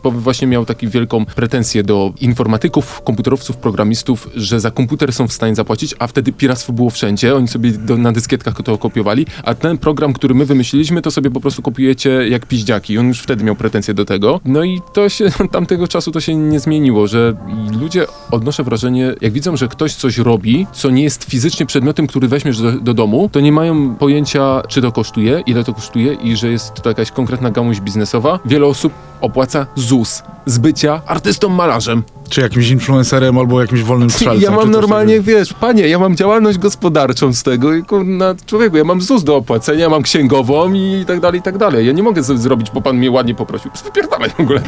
bo 0.02 0.10
właśnie 0.10 0.46
miał 0.46 0.66
taką 0.66 0.88
wielką 0.88 1.24
pretensję 1.26 1.82
do 1.82 2.12
informatyków, 2.20 3.02
komputerowców, 3.04 3.56
programistów, 3.56 4.30
że 4.34 4.60
za 4.60 4.70
komputer 4.70 5.12
są 5.12 5.28
w 5.28 5.32
stanie 5.32 5.54
zapłacić, 5.54 5.94
a 5.98 6.06
wtedy 6.06 6.32
piractwo 6.32 6.72
było 6.72 6.90
wszędzie, 6.90 7.34
oni 7.36 7.48
sobie 7.48 7.72
do, 7.72 7.96
na 7.96 8.12
dyskietkach 8.12 8.62
to 8.62 8.78
kopiowali, 8.78 9.26
a 9.44 9.54
ten 9.54 9.78
program, 9.78 10.12
który 10.12 10.34
my 10.34 10.44
wymyśliliśmy, 10.44 11.02
to 11.02 11.10
sobie 11.10 11.30
po 11.30 11.40
prostu 11.40 11.62
kopiujecie 11.62 12.28
jak 12.28 12.46
piździaki. 12.46 12.98
On 12.98 13.08
już 13.08 13.20
wtedy 13.20 13.44
miał 13.44 13.56
pretensje 13.56 13.94
do 13.94 14.04
tego. 14.04 14.40
No 14.44 14.64
i 14.64 14.80
to 14.92 15.08
się, 15.08 15.30
tamtego 15.52 15.88
czasu 15.88 16.12
to 16.12 16.20
się 16.20 16.34
nie 16.34 16.60
zmieniło, 16.60 17.06
że 17.06 17.34
ludzie, 17.80 18.06
odnoszę 18.30 18.64
wrażenie, 18.64 19.14
jak 19.20 19.32
widzą, 19.32 19.56
że 19.56 19.68
ktoś 19.68 19.94
coś 19.94 20.18
robi, 20.18 20.66
co 20.72 20.90
nie 20.90 21.02
jest 21.02 21.24
fizycznie 21.24 21.66
przedmiotem, 21.66 22.06
który 22.06 22.28
weźmiesz 22.28 22.58
do, 22.58 22.72
do 22.72 22.94
domu, 22.94 23.28
to 23.32 23.40
nie 23.40 23.52
mają 23.52 23.94
pojęcia, 23.94 24.62
czy 24.68 24.82
to 24.82 24.92
kosztuje, 24.92 25.42
ile 25.46 25.64
to 25.64 25.74
kosztuje 25.74 26.12
i 26.12 26.36
że 26.36 26.48
jest 26.48 26.74
to 26.74 26.88
jakaś 26.88 27.10
konkretna 27.10 27.50
gałąź 27.50 27.80
biznesowa. 27.80 28.38
Wiele 28.44 28.66
osób 28.66 28.92
opłaca 29.20 29.66
ZUS 29.90 30.22
z 30.46 30.58
bycia 30.58 31.02
artystą 31.06 31.48
malarzem. 31.48 32.02
Czy 32.30 32.40
jakimś 32.40 32.68
influencerem 32.70 33.38
albo 33.38 33.60
jakimś 33.60 33.82
wolnym 33.82 34.10
strzelcem. 34.10 34.42
Ja 34.42 34.50
mam 34.50 34.70
normalnie, 34.70 35.16
takiego. 35.18 35.38
wiesz, 35.38 35.52
panie, 35.52 35.88
ja 35.88 35.98
mam 35.98 36.16
działalność 36.16 36.58
gospodarczą 36.58 37.32
z 37.32 37.42
tego 37.42 37.74
i 37.74 37.82
kurna, 37.84 38.34
człowieku, 38.46 38.76
ja 38.76 38.84
mam 38.84 39.00
ZUS 39.00 39.24
do 39.24 39.36
opłacenia, 39.36 39.80
ja 39.80 39.88
mam 39.88 40.02
księgową 40.02 40.72
i 40.72 41.04
tak 41.06 41.20
dalej, 41.20 41.40
i 41.40 41.42
tak 41.42 41.58
dalej. 41.58 41.86
Ja 41.86 41.92
nie 41.92 42.02
mogę 42.02 42.22
z- 42.22 42.40
zrobić, 42.40 42.70
bo 42.70 42.80
pan 42.80 42.96
mnie 42.96 43.10
ładnie 43.10 43.34
poprosił. 43.34 43.70
Wypierdalaj 43.84 44.30
w 44.30 44.40
ogóle. 44.40 44.62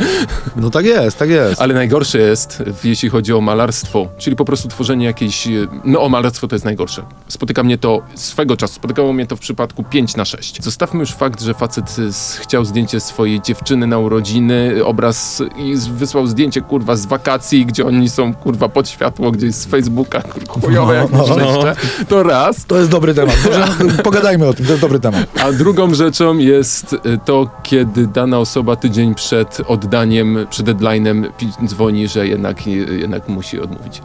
No 0.57 0.71
tak 0.71 0.85
jest, 0.85 1.19
tak 1.19 1.29
jest. 1.31 1.61
Ale 1.61 1.75
najgorsze 1.75 2.19
jest, 2.19 2.63
jeśli 2.85 3.09
chodzi 3.09 3.33
o 3.33 3.41
malarstwo, 3.41 4.09
czyli 4.19 4.37
po 4.37 4.45
prostu 4.45 4.69
tworzenie 4.69 5.07
jakiejś, 5.07 5.49
no 5.85 6.03
o 6.03 6.09
malarstwo 6.09 6.49
to 6.49 6.55
jest 6.55 6.65
najgorsze. 6.65 7.03
Spotyka 7.29 7.63
mnie 7.63 7.79
to 7.79 8.03
swego 8.15 8.57
czasu, 8.57 8.75
spotykało 8.75 9.13
mnie 9.13 9.27
to 9.27 9.37
w 9.37 9.41
przypadku 9.41 9.85
5 9.85 10.17
na 10.17 10.25
6. 10.25 10.63
Zostawmy 10.65 11.01
już 11.01 11.11
fakt, 11.13 11.43
że 11.43 11.55
facet 11.55 11.97
s- 11.99 12.39
chciał 12.43 12.65
zdjęcie 12.65 13.01
swojej 13.01 13.41
dziewczyny 13.41 13.87
na 13.87 13.99
urodziny, 13.99 14.85
obraz 14.85 15.43
i 15.59 15.75
wysłał 15.93 16.27
zdjęcie, 16.27 16.61
kurwa, 16.61 16.97
z 16.97 17.07
wakacji, 17.07 17.52
gdzie 17.61 17.87
oni 17.87 18.09
są, 18.09 18.35
kurwa, 18.35 18.69
pod 18.69 18.89
światło, 18.89 19.31
gdzieś 19.31 19.55
z 19.55 19.67
Facebooka, 19.67 20.23
chujowe 20.49 20.95
jak 20.95 21.13
No, 21.13 21.25
no, 21.29 21.37
no. 21.37 21.63
To 22.09 22.23
raz. 22.23 22.67
To 22.67 22.79
jest 22.79 22.91
dobry 22.91 23.15
temat. 23.15 23.37
Pogadajmy 24.05 24.49
o 24.49 24.55
tym, 24.55 24.67
to 24.67 24.73
jest 24.73 24.83
dobry 24.83 25.01
temat. 25.01 25.27
A 25.41 25.53
drugą 25.53 25.95
rzeczą 25.95 26.39
jest 26.39 26.93
y, 26.93 26.99
to, 27.25 27.51
kiedy 27.63 28.07
dana 28.07 28.39
osoba 28.39 28.77
tydzień 28.77 29.15
przed 29.15 29.59
oddaniem, 29.67 30.47
przed 30.51 30.67
deadline'em 30.67 31.27
dzwoni, 31.67 32.09
że 32.09 32.27
jednak, 32.27 32.67
y, 32.67 32.71
jednak 32.71 33.29
musi 33.29 33.61
odmówić. 33.61 34.03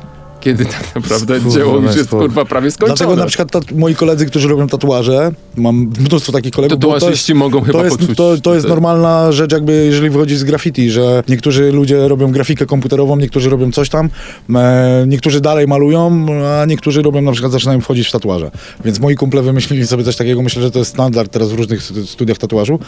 Kiedy 0.47 0.65
tak 0.65 0.95
naprawdę 0.95 1.39
Kurwa, 1.39 1.55
dzieło 1.55 1.77
już 1.77 1.95
jest 1.95 2.09
kurwa 2.09 2.45
prawie 2.45 2.71
skończone. 2.71 2.97
Dlatego 2.97 3.15
na 3.15 3.25
przykład 3.25 3.71
moi 3.71 3.95
koledzy, 3.95 4.25
którzy 4.25 4.47
robią 4.47 4.67
tatuaże, 4.67 5.31
mam 5.57 5.91
mnóstwo 5.99 6.31
takich 6.31 6.51
kolegów, 6.51 6.79
bo 6.79 6.87
to 6.87 6.93
jest, 6.93 6.99
Tatuażyści 7.01 7.33
mogą 7.33 7.61
chyba 7.61 7.79
to 7.79 7.85
jest, 7.85 7.97
poczuć. 7.97 8.17
to, 8.17 8.37
to 8.43 8.55
jest 8.55 8.67
normalna 8.67 9.31
rzecz, 9.31 9.51
jakby 9.51 9.85
jeżeli 9.85 10.09
wychodzi 10.09 10.35
z 10.37 10.43
graffiti, 10.43 10.91
że 10.91 11.23
niektórzy 11.29 11.71
ludzie 11.71 12.07
robią 12.07 12.31
grafikę 12.31 12.65
komputerową, 12.65 13.17
niektórzy 13.17 13.49
robią 13.49 13.71
coś 13.71 13.89
tam, 13.89 14.09
e, 14.55 15.05
niektórzy 15.07 15.41
dalej 15.41 15.67
malują, 15.67 16.25
a 16.61 16.65
niektórzy 16.65 17.01
robią 17.01 17.21
na 17.21 17.31
przykład 17.31 17.51
zaczynają 17.51 17.81
wchodzić 17.81 18.07
w 18.07 18.11
tatuaże. 18.11 18.51
Więc 18.85 18.99
moi 18.99 19.15
kumple 19.15 19.41
wymyślili 19.41 19.87
sobie 19.87 20.03
coś 20.03 20.15
takiego, 20.15 20.41
myślę, 20.41 20.61
że 20.61 20.71
to 20.71 20.79
jest 20.79 20.91
standard 20.91 21.31
teraz 21.31 21.49
w 21.49 21.53
różnych 21.53 21.83
stu- 21.83 22.05
studiach 22.07 22.37
tatuażu. 22.37 22.79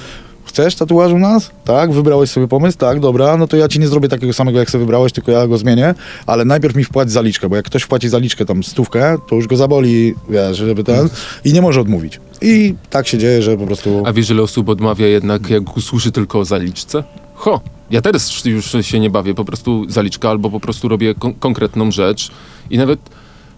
Chcesz 0.50 0.76
tatuaż 0.76 1.12
u 1.12 1.20
nas? 1.20 1.52
Tak, 1.66 1.92
wybrałeś 1.92 2.30
sobie 2.30 2.48
pomysł? 2.48 2.78
Tak, 2.78 3.00
dobra, 3.00 3.38
no 3.38 3.48
to 3.48 3.58
ja 3.58 3.68
ci 3.68 3.80
nie 3.80 3.88
zrobię 3.88 4.08
takiego 4.10 4.34
samego, 4.34 4.60
jak 4.60 4.72
sobie 4.72 4.80
wybrałeś, 4.80 5.14
tylko 5.14 5.32
ja 5.32 5.48
go 5.48 5.58
zmienię, 5.58 5.94
ale 6.26 6.46
najpierw 6.46 6.76
mi 6.76 6.84
wpłać 6.84 7.12
zaliczkę, 7.12 7.50
bo 7.50 7.56
jak 7.56 7.66
ktoś 7.66 7.84
wpłaci 7.84 8.10
zaliczkę 8.10 8.46
tam 8.46 8.64
stówkę, 8.64 9.18
to 9.30 9.36
już 9.36 9.48
go 9.48 9.58
zaboli, 9.58 10.16
wiesz, 10.30 10.58
żeby 10.58 10.84
ten, 10.84 11.10
i 11.46 11.54
nie 11.54 11.62
może 11.62 11.82
odmówić. 11.82 12.20
I 12.42 12.76
tak 12.90 13.08
się 13.08 13.18
dzieje, 13.18 13.42
że 13.42 13.58
po 13.58 13.66
prostu... 13.66 14.04
A 14.06 14.14
wiesz, 14.14 14.30
ile 14.30 14.44
osób 14.44 14.70
odmawia 14.70 15.08
jednak, 15.08 15.50
jak 15.50 15.78
usłyszy 15.78 16.12
tylko 16.12 16.40
o 16.40 16.46
zaliczce? 16.46 17.04
Ho! 17.36 17.62
Ja 17.92 18.02
teraz 18.02 18.46
już 18.46 18.76
się 18.82 19.00
nie 19.00 19.10
bawię, 19.10 19.34
po 19.34 19.46
prostu 19.46 19.86
zaliczka 19.90 20.30
albo 20.30 20.50
po 20.50 20.60
prostu 20.60 20.88
robię 20.88 21.16
kon- 21.16 21.34
konkretną 21.34 21.92
rzecz 21.92 22.32
i 22.70 22.78
nawet 22.78 23.00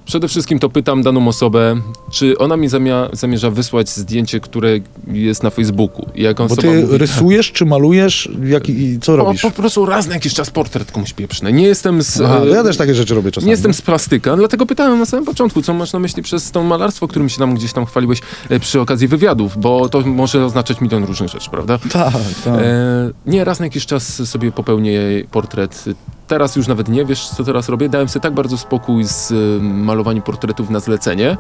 Przede 0.06 0.28
wszystkim 0.28 0.60
to 0.60 0.70
pytam 0.70 1.04
daną 1.04 1.28
osobę, 1.28 1.82
czy 2.12 2.38
ona 2.38 2.58
mi 2.58 2.70
zamia- 2.70 3.10
zamierza 3.16 3.50
wysłać 3.50 3.90
zdjęcie, 3.90 4.40
które 4.40 4.80
jest 5.08 5.44
na 5.44 5.50
Facebooku. 5.50 6.06
I 6.16 6.24
jak 6.24 6.38
Bo 6.38 6.44
osoba 6.44 6.62
ty 6.62 6.68
mówi, 6.82 6.98
rysujesz, 6.98 7.52
czy 7.52 7.66
malujesz, 7.66 8.30
jak, 8.46 8.70
i 8.70 9.00
co 9.00 9.12
po, 9.12 9.16
robisz? 9.16 9.42
po 9.42 9.52
prostu 9.52 9.86
raz 9.86 10.08
na 10.08 10.14
jakiś 10.14 10.34
czas 10.34 10.50
portret 10.50 10.92
komuś 10.92 11.14
pieprzny. 11.14 11.54
Nie 11.54 11.64
jestem 11.64 12.02
z... 12.02 12.22
Aha, 12.22 12.38
e, 12.38 12.40
to 12.42 12.48
ja 12.48 12.64
też 12.64 12.78
takie 12.78 12.96
rzeczy 12.96 13.16
robię 13.16 13.32
czasami. 13.32 13.46
Nie 13.48 13.52
jestem 13.52 13.74
z 13.74 13.82
plastyka, 13.82 14.36
dlatego 14.36 14.66
pytałem 14.66 15.00
na 15.00 15.06
samym 15.06 15.26
początku, 15.26 15.62
co 15.62 15.74
masz 15.74 15.94
na 15.94 16.00
myśli 16.00 16.24
przez 16.24 16.52
to 16.52 16.64
malarstwo, 16.64 17.08
którym 17.08 17.30
się 17.30 17.38
tam 17.38 17.56
gdzieś 17.56 17.74
tam 17.74 17.86
chwaliłeś 17.86 18.20
e, 18.50 18.60
przy 18.60 18.82
okazji 18.82 19.08
wywiadów, 19.08 19.58
bo 19.58 19.90
to 19.90 20.02
może 20.02 20.46
oznaczać 20.46 20.82
milion 20.82 21.04
różnych 21.04 21.30
rzeczy, 21.30 21.50
prawda? 21.50 21.78
Tak, 21.92 22.14
tak. 22.46 22.60
E, 22.62 23.12
nie, 23.26 23.44
raz 23.44 23.60
na 23.60 23.66
jakiś 23.66 23.86
czas 23.86 24.30
sobie 24.30 24.52
popełnię 24.52 25.02
portret. 25.32 25.86
Teraz 26.32 26.56
już 26.56 26.68
nawet 26.68 26.90
nie 26.90 27.06
wiesz, 27.06 27.30
co 27.30 27.44
teraz 27.44 27.70
robię. 27.70 27.90
Dałem 27.90 28.10
sobie 28.10 28.24
tak 28.24 28.34
bardzo 28.34 28.58
spokój 28.58 29.04
z 29.04 29.32
e, 29.32 29.36
malowaniem 29.64 30.24
portretów 30.24 30.70
na 30.70 30.80
zlecenie, 30.80 31.38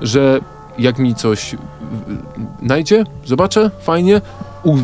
że 0.00 0.40
jak 0.78 0.98
mi 0.98 1.14
coś 1.14 1.54
y, 1.54 1.58
najdzie, 2.62 3.04
zobaczę, 3.24 3.70
fajnie, 3.80 4.20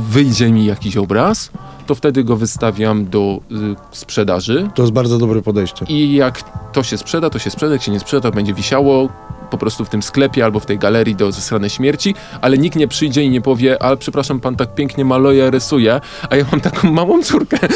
wyjdzie 0.08 0.52
mi 0.52 0.64
jakiś 0.64 0.96
obraz, 0.96 1.50
to 1.86 1.94
wtedy 1.94 2.24
go 2.24 2.36
wystawiam 2.36 3.06
do 3.06 3.40
y, 3.52 3.54
sprzedaży. 3.90 4.70
To 4.74 4.82
jest 4.82 4.92
bardzo 4.92 5.18
dobre 5.18 5.42
podejście. 5.42 5.84
I 5.88 6.14
jak 6.14 6.42
to 6.72 6.82
się 6.82 6.98
sprzeda, 6.98 7.30
to 7.30 7.38
się 7.38 7.50
sprzeda, 7.50 7.72
jak 7.72 7.82
się 7.82 7.92
nie 7.92 8.00
sprzeda, 8.00 8.20
to 8.20 8.34
będzie 8.34 8.54
wisiało 8.54 9.08
po 9.50 9.58
prostu 9.58 9.84
w 9.84 9.88
tym 9.88 10.02
sklepie 10.02 10.44
albo 10.44 10.60
w 10.60 10.66
tej 10.66 10.78
galerii 10.78 11.16
do 11.16 11.32
zesranej 11.32 11.70
śmierci, 11.70 12.14
ale 12.40 12.58
nikt 12.58 12.76
nie 12.76 12.88
przyjdzie 12.88 13.22
i 13.22 13.30
nie 13.30 13.40
powie, 13.40 13.82
ale 13.82 13.96
przepraszam, 13.96 14.40
pan 14.40 14.56
tak 14.56 14.74
pięknie 14.74 15.04
maluje, 15.04 15.50
rysuje, 15.50 16.00
a 16.30 16.36
ja 16.36 16.44
mam 16.50 16.60
taką 16.60 16.92
małą 16.92 17.22
córkę. 17.22 17.58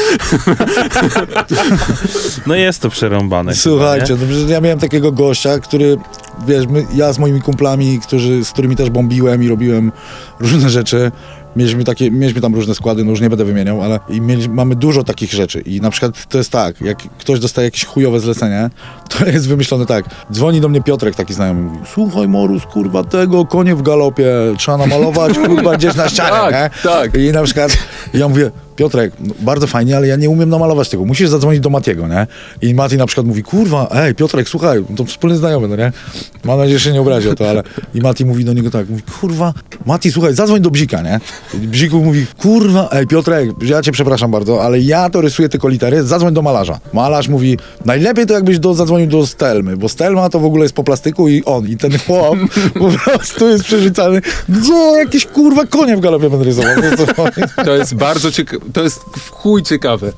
No 2.47 2.55
jest 2.55 2.81
to 2.81 2.89
przerąbane. 2.89 3.51
chyba, 3.51 3.61
Słuchajcie, 3.61 4.15
no, 4.15 4.51
ja 4.53 4.61
miałem 4.61 4.79
takiego 4.79 5.11
gościa, 5.11 5.59
który, 5.59 5.97
wiesz, 6.47 6.67
my, 6.67 6.85
ja 6.93 7.13
z 7.13 7.19
moimi 7.19 7.41
kumplami, 7.41 7.99
którzy, 7.99 8.45
z 8.45 8.51
którymi 8.51 8.75
też 8.75 8.89
bombiłem 8.89 9.43
i 9.43 9.47
robiłem 9.47 9.91
różne 10.39 10.69
rzeczy, 10.69 11.11
mieliśmy 11.55 11.83
takie, 11.83 12.11
mieliśmy 12.11 12.41
tam 12.41 12.55
różne 12.55 12.75
składy, 12.75 13.03
no 13.03 13.11
już 13.11 13.21
nie 13.21 13.29
będę 13.29 13.45
wymieniał, 13.45 13.81
ale 13.83 13.99
i 14.09 14.21
mieli, 14.21 14.49
mamy 14.49 14.75
dużo 14.75 15.03
takich 15.03 15.33
rzeczy 15.33 15.59
i 15.61 15.81
na 15.81 15.89
przykład 15.89 16.27
to 16.29 16.37
jest 16.37 16.51
tak, 16.51 16.81
jak 16.81 16.97
ktoś 16.97 17.39
dostaje 17.39 17.65
jakieś 17.67 17.85
chujowe 17.85 18.19
zlecenie, 18.19 18.69
to 19.09 19.25
jest 19.33 19.47
wymyślone 19.47 19.85
tak, 19.85 20.05
dzwoni 20.31 20.61
do 20.61 20.69
mnie 20.69 20.81
Piotrek 20.81 21.15
taki 21.15 21.33
znajomy, 21.33 21.61
mówi, 21.61 21.77
słuchaj 21.93 22.27
Morus, 22.27 22.65
kurwa, 22.65 23.03
tego, 23.03 23.45
konie 23.45 23.75
w 23.75 23.81
galopie, 23.81 24.31
trzeba 24.57 24.77
namalować, 24.77 25.37
kurwa, 25.47 25.77
gdzieś 25.77 25.95
na 25.95 26.09
ścianie, 26.09 26.29
Tak, 26.29 26.53
nie? 26.53 26.89
tak. 26.91 27.15
I 27.15 27.31
na 27.31 27.43
przykład 27.43 27.71
ja 28.13 28.27
mówię, 28.27 28.51
Piotrek, 28.79 29.13
no, 29.19 29.33
bardzo 29.39 29.67
fajnie, 29.67 29.97
ale 29.97 30.07
ja 30.07 30.15
nie 30.15 30.29
umiem 30.29 30.49
namalować 30.49 30.89
tego. 30.89 31.05
Musisz 31.05 31.29
zadzwonić 31.29 31.59
do 31.59 31.69
Matiego, 31.69 32.07
nie? 32.07 32.27
I 32.61 32.73
Mati 32.73 32.97
na 32.97 33.05
przykład 33.05 33.27
mówi, 33.27 33.43
kurwa, 33.43 33.87
ej, 33.91 34.15
Piotrek, 34.15 34.49
słuchaj, 34.49 34.83
to 34.95 35.05
wspólny 35.05 35.37
znajomy, 35.37 35.67
no 35.67 35.75
nie? 35.75 35.91
Mam 36.43 36.57
nadzieję, 36.57 36.79
że 36.79 36.85
się 36.85 36.93
nie 36.93 37.01
obrazi 37.01 37.29
o 37.29 37.35
to, 37.35 37.49
ale... 37.49 37.63
I 37.95 38.01
Mati 38.01 38.25
mówi 38.25 38.45
do 38.45 38.53
niego 38.53 38.71
tak, 38.71 38.89
mówi, 38.89 39.01
kurwa, 39.19 39.53
Mati, 39.85 40.11
słuchaj, 40.11 40.33
zadzwoń 40.33 40.61
do 40.61 40.71
Bzika, 40.71 41.01
nie? 41.01 41.19
I 41.63 41.67
Bziku 41.67 42.03
mówi, 42.03 42.25
kurwa, 42.41 42.89
ej, 42.91 43.07
Piotrek, 43.07 43.49
ja 43.61 43.81
cię 43.81 43.91
przepraszam 43.91 44.31
bardzo, 44.31 44.63
ale 44.63 44.79
ja 44.79 45.09
to 45.09 45.21
rysuję 45.21 45.49
tylko 45.49 45.67
litery, 45.67 46.03
zadzwoń 46.03 46.33
do 46.33 46.41
malarza. 46.41 46.79
Malarz 46.93 47.27
mówi, 47.27 47.57
najlepiej 47.85 48.25
to 48.25 48.33
jakbyś 48.33 48.59
do, 48.59 48.73
zadzwonił 48.73 49.07
do 49.07 49.27
Stelmy, 49.27 49.77
bo 49.77 49.89
Stelma 49.89 50.29
to 50.29 50.39
w 50.39 50.45
ogóle 50.45 50.63
jest 50.63 50.75
po 50.75 50.83
plastyku 50.83 51.29
i 51.29 51.43
on, 51.45 51.67
i 51.67 51.77
ten 51.77 51.91
chłop 52.07 52.37
po 52.79 52.89
prostu 52.89 53.49
jest 53.49 53.63
przerzucany, 53.63 54.21
co, 54.67 54.97
jakieś 54.97 55.25
kurwa 55.25 55.65
konie 55.65 55.97
w 55.97 55.99
galopie 55.99 56.29
będę 56.29 56.45
rysował? 56.45 56.75
To 57.65 57.75
jest 57.75 57.95
bardzo 57.95 58.31
ciekawe, 58.31 58.68
to 58.73 58.83
jest 58.83 59.01
w 59.17 59.29
chuj 59.29 59.63
ciekawe. 59.63 60.13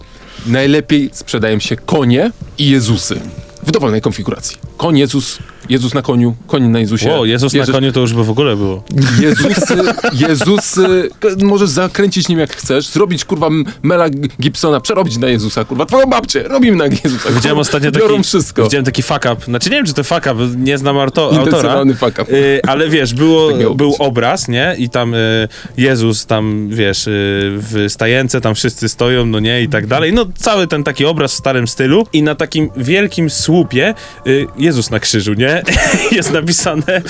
Najlepiej 0.45 1.09
sprzedają 1.13 1.59
się 1.59 1.75
konie 1.75 2.31
i 2.57 2.69
Jezusy. 2.69 3.21
W 3.63 3.71
dowolnej 3.71 4.01
konfiguracji. 4.01 4.57
Koń, 4.77 4.97
Jezus, 4.97 5.39
Jezus 5.71 5.93
na 5.93 6.01
koniu, 6.01 6.35
koń 6.47 6.63
na 6.63 6.79
Jezusie. 6.79 7.09
Ło, 7.09 7.25
Jezus 7.25 7.53
na 7.53 7.59
Bierzesz- 7.59 7.71
koniu 7.71 7.91
to 7.91 7.99
już 7.99 8.13
by 8.13 8.23
w 8.23 8.29
ogóle 8.29 8.55
było. 8.55 8.83
Jezusy, 9.21 9.75
Jezusy, 10.13 11.09
k- 11.19 11.27
możesz 11.45 11.69
zakręcić 11.69 12.29
nim 12.29 12.39
jak 12.39 12.55
chcesz, 12.55 12.87
zrobić 12.87 13.25
kurwa 13.25 13.47
M- 13.47 13.65
Mela 13.83 14.09
Gibsona, 14.41 14.79
przerobić 14.79 15.17
na 15.17 15.27
Jezusa, 15.27 15.65
kurwa, 15.65 15.85
twoją 15.85 16.05
babcię, 16.05 16.43
robimy 16.43 16.77
na 16.77 16.85
Jezusa. 16.85 17.07
Widziałem 17.29 17.39
kurwa, 17.41 17.61
ostatnio 17.61 17.91
Biorą 17.91 18.07
taki, 18.15 18.23
wszystko. 18.23 18.63
widziałem 18.63 18.85
taki 18.85 19.03
fuck 19.03 19.25
up. 19.33 19.45
Znaczy 19.45 19.69
nie 19.69 19.75
wiem, 19.75 19.85
czy 19.85 19.93
to 19.93 20.03
fuck 20.03 20.25
up, 20.33 20.35
nie 20.57 20.77
znam 20.77 20.97
auto, 20.97 21.31
autora. 21.39 21.83
Fuck 21.99 22.19
up. 22.21 22.33
Y, 22.37 22.59
ale 22.67 22.89
wiesz, 22.89 23.13
było, 23.13 23.51
Tak 23.51 23.59
miało 23.59 23.75
był 23.75 23.89
być. 23.89 23.99
obraz, 24.01 24.47
nie? 24.47 24.75
I 24.77 24.89
tam 24.89 25.13
y, 25.13 25.47
Jezus 25.77 26.25
tam, 26.25 26.69
wiesz, 26.69 27.07
y, 27.07 27.11
w 27.57 27.85
stajence, 27.89 28.41
tam 28.41 28.55
wszyscy 28.55 28.89
stoją, 28.89 29.25
no 29.25 29.39
nie? 29.39 29.63
I 29.63 29.69
tak 29.69 29.87
dalej. 29.87 30.13
No 30.13 30.25
cały 30.35 30.67
ten 30.67 30.83
taki 30.83 31.05
obraz 31.05 31.31
w 31.33 31.35
starym 31.37 31.67
stylu. 31.67 32.07
I 32.13 32.23
na 32.23 32.35
takim 32.35 32.69
wielkim 32.77 33.29
słupie 33.29 33.93
y, 34.27 34.47
Jezus 34.57 34.91
na 34.91 34.99
krzyżu, 34.99 35.33
nie? 35.33 35.60
Jest 36.17 36.33
napisane 36.33 37.01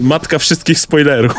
matka 0.00 0.38
wszystkich 0.38 0.78
spoilerów. 0.80 1.34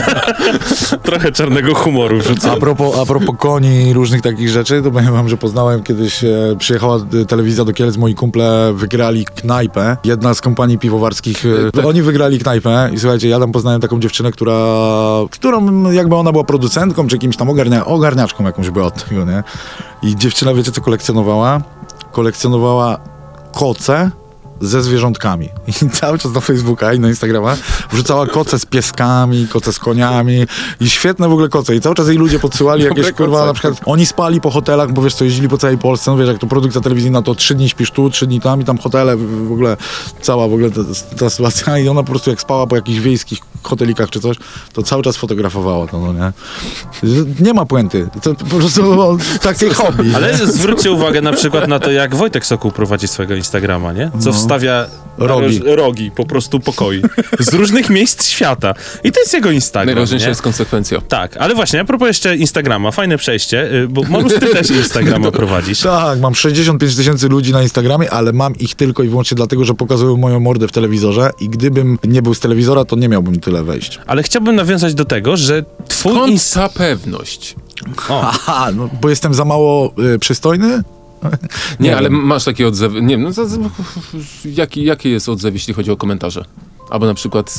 Trochę 1.02 1.32
czarnego 1.32 1.74
humoru 1.74 2.18
A 2.52 2.56
propos, 2.56 2.98
a 2.98 3.06
propos 3.06 3.36
koni 3.38 3.88
i 3.88 3.92
różnych 3.92 4.22
takich 4.22 4.48
rzeczy, 4.48 4.82
to 4.82 4.90
powiem 4.90 5.12
wam, 5.12 5.28
że 5.28 5.36
poznałem 5.36 5.82
kiedyś, 5.82 6.24
e, 6.24 6.56
przyjechała 6.58 6.98
telewizja 7.28 7.64
do 7.64 7.72
Kielc, 7.72 7.96
moi 7.96 8.14
kumple 8.14 8.72
wygrali 8.74 9.24
knajpę, 9.24 9.96
jedna 10.04 10.34
z 10.34 10.40
kompanii 10.40 10.78
piwowarskich, 10.78 11.44
e, 11.46 11.72
tak. 11.72 11.86
oni 11.86 12.02
wygrali 12.02 12.38
knajpę 12.38 12.90
i 12.92 12.98
słuchajcie, 12.98 13.28
ja 13.28 13.40
tam 13.40 13.52
poznałem 13.52 13.80
taką 13.80 14.00
dziewczynę, 14.00 14.32
która, 14.32 14.54
którą 15.30 15.90
jakby 15.90 16.16
ona 16.16 16.32
była 16.32 16.44
producentką, 16.44 17.06
czy 17.06 17.16
jakimś 17.16 17.36
tam 17.36 17.50
ogarnia, 17.50 17.86
ogarniaczką 17.86 18.44
jakąś 18.44 18.70
była 18.70 18.86
od 18.86 19.08
tego, 19.08 19.24
nie? 19.24 19.42
I 20.02 20.16
dziewczyna, 20.16 20.54
wiecie 20.54 20.72
co 20.72 20.80
kolekcjonowała? 20.80 21.60
Kolekcjonowała 22.12 22.98
koce 23.52 24.10
ze 24.60 24.82
zwierzątkami. 24.82 25.48
I 25.82 25.90
cały 25.90 26.18
czas 26.18 26.32
na 26.32 26.40
Facebooka 26.40 26.92
i 26.94 27.00
na 27.00 27.08
Instagrama 27.08 27.56
wrzucała 27.92 28.26
koce 28.26 28.58
z 28.58 28.66
pieskami, 28.66 29.46
koce 29.48 29.72
z 29.72 29.78
koniami 29.78 30.46
i 30.80 30.90
świetne 30.90 31.28
w 31.28 31.32
ogóle 31.32 31.48
koce. 31.48 31.76
I 31.76 31.80
cały 31.80 31.94
czas 31.94 32.08
jej 32.08 32.16
ludzie 32.16 32.38
podsyłali 32.38 32.84
Dobre 32.84 33.02
jakieś, 33.02 33.16
kurwa, 33.16 33.36
koce. 33.36 33.46
na 33.46 33.52
przykład 33.54 33.80
oni 33.84 34.06
spali 34.06 34.40
po 34.40 34.50
hotelach, 34.50 34.92
bo 34.92 35.02
wiesz 35.02 35.14
co, 35.14 35.24
jeździli 35.24 35.48
po 35.48 35.58
całej 35.58 35.78
Polsce, 35.78 36.10
no 36.10 36.16
wiesz, 36.16 36.28
jak 36.28 36.38
to 36.38 36.46
produkcja 36.46 36.80
telewizyjna, 36.80 37.22
to 37.22 37.34
trzy 37.34 37.54
dni 37.54 37.68
śpisz 37.68 37.90
tu, 37.90 38.10
trzy 38.10 38.26
dni 38.26 38.40
tam 38.40 38.60
i 38.60 38.64
tam 38.64 38.78
hotele, 38.78 39.16
w 39.16 39.52
ogóle 39.52 39.76
cała 40.20 40.48
w 40.48 40.52
ogóle 40.52 40.70
ta, 40.70 40.80
ta 41.18 41.30
sytuacja 41.30 41.78
i 41.78 41.88
ona 41.88 42.02
po 42.02 42.10
prostu 42.10 42.30
jak 42.30 42.40
spała 42.40 42.66
po 42.66 42.76
jakichś 42.76 42.98
wiejskich 42.98 43.38
hotelikach 43.62 44.10
czy 44.10 44.20
coś, 44.20 44.36
to 44.72 44.82
cały 44.82 45.02
czas 45.02 45.16
fotografowała 45.16 45.86
to, 45.86 45.98
no 45.98 46.12
nie? 46.12 46.32
Nie 47.40 47.54
ma 47.54 47.66
puenty. 47.66 48.08
To 48.22 48.34
po 48.34 48.44
prostu 48.56 48.82
takie 49.42 49.74
hobby. 49.74 50.12
Ale 50.14 50.46
zwróćcie 50.46 50.92
uwagę 50.92 51.20
na 51.22 51.32
przykład 51.32 51.68
na 51.68 51.78
to, 51.78 51.90
jak 51.90 52.14
Wojtek 52.14 52.46
Sokół 52.46 52.70
prowadzi 52.70 53.08
swojego 53.08 53.34
Instagrama, 53.34 53.92
nie? 53.92 54.10
Co 54.20 54.30
No. 54.30 54.32
Rogi. 55.18 55.58
rogi. 55.58 55.76
rogi, 55.76 56.10
po 56.10 56.26
prostu 56.26 56.60
pokoi. 56.60 57.02
Z 57.40 57.54
różnych 57.54 57.90
miejsc 57.90 58.26
świata. 58.26 58.74
I 59.04 59.12
to 59.12 59.20
jest 59.20 59.34
jego 59.34 59.50
Instagram, 59.50 59.86
Najważniejsza 59.86 60.26
nie? 60.26 60.30
jest 60.30 60.42
konsekwencja. 60.42 61.00
Tak, 61.00 61.36
ale 61.36 61.54
właśnie, 61.54 61.80
a 61.80 61.84
propos 61.84 62.08
jeszcze 62.08 62.36
Instagrama, 62.36 62.90
fajne 62.90 63.18
przejście, 63.18 63.72
y, 63.74 63.88
bo 63.88 64.02
Morus, 64.02 64.34
ty 64.34 64.40
też 64.46 64.70
Instagrama 64.70 65.30
prowadzisz. 65.42 65.80
Tak, 65.80 66.20
mam 66.20 66.34
65 66.34 66.96
tysięcy 66.96 67.28
ludzi 67.28 67.52
na 67.52 67.62
Instagramie, 67.62 68.10
ale 68.10 68.32
mam 68.32 68.56
ich 68.56 68.74
tylko 68.74 69.02
i 69.02 69.08
wyłącznie 69.08 69.34
dlatego, 69.34 69.64
że 69.64 69.74
pokazują 69.74 70.16
moją 70.16 70.40
mordę 70.40 70.68
w 70.68 70.72
telewizorze 70.72 71.30
i 71.40 71.48
gdybym 71.48 71.98
nie 72.04 72.22
był 72.22 72.34
z 72.34 72.40
telewizora, 72.40 72.84
to 72.84 72.96
nie 72.96 73.08
miałbym 73.08 73.40
tyle 73.40 73.62
wejść. 73.64 74.00
Ale 74.06 74.22
chciałbym 74.22 74.56
nawiązać 74.56 74.94
do 74.94 75.04
tego, 75.04 75.36
że 75.36 75.64
twój 75.88 76.12
Skąd 76.12 76.52
ta 76.52 76.68
pewność? 76.68 77.56
Aha, 78.08 78.68
no, 78.76 78.88
bo 79.00 79.08
jestem 79.08 79.34
za 79.34 79.44
mało 79.44 79.92
y, 80.14 80.18
przystojny? 80.18 80.82
Nie, 81.22 81.30
Nie 81.80 81.96
ale 81.96 82.10
wiem. 82.10 82.20
masz 82.20 82.44
takie 82.44 82.68
odzewy. 82.68 83.02
Nie 83.02 83.18
wiem, 83.18 83.32
no, 83.36 83.70
jaki, 84.44 84.84
jaki 84.84 85.10
jest 85.10 85.28
odzew, 85.28 85.54
jeśli 85.54 85.74
chodzi 85.74 85.90
o 85.90 85.96
komentarze? 85.96 86.44
Albo 86.90 87.06
na 87.06 87.14
przykład 87.14 87.56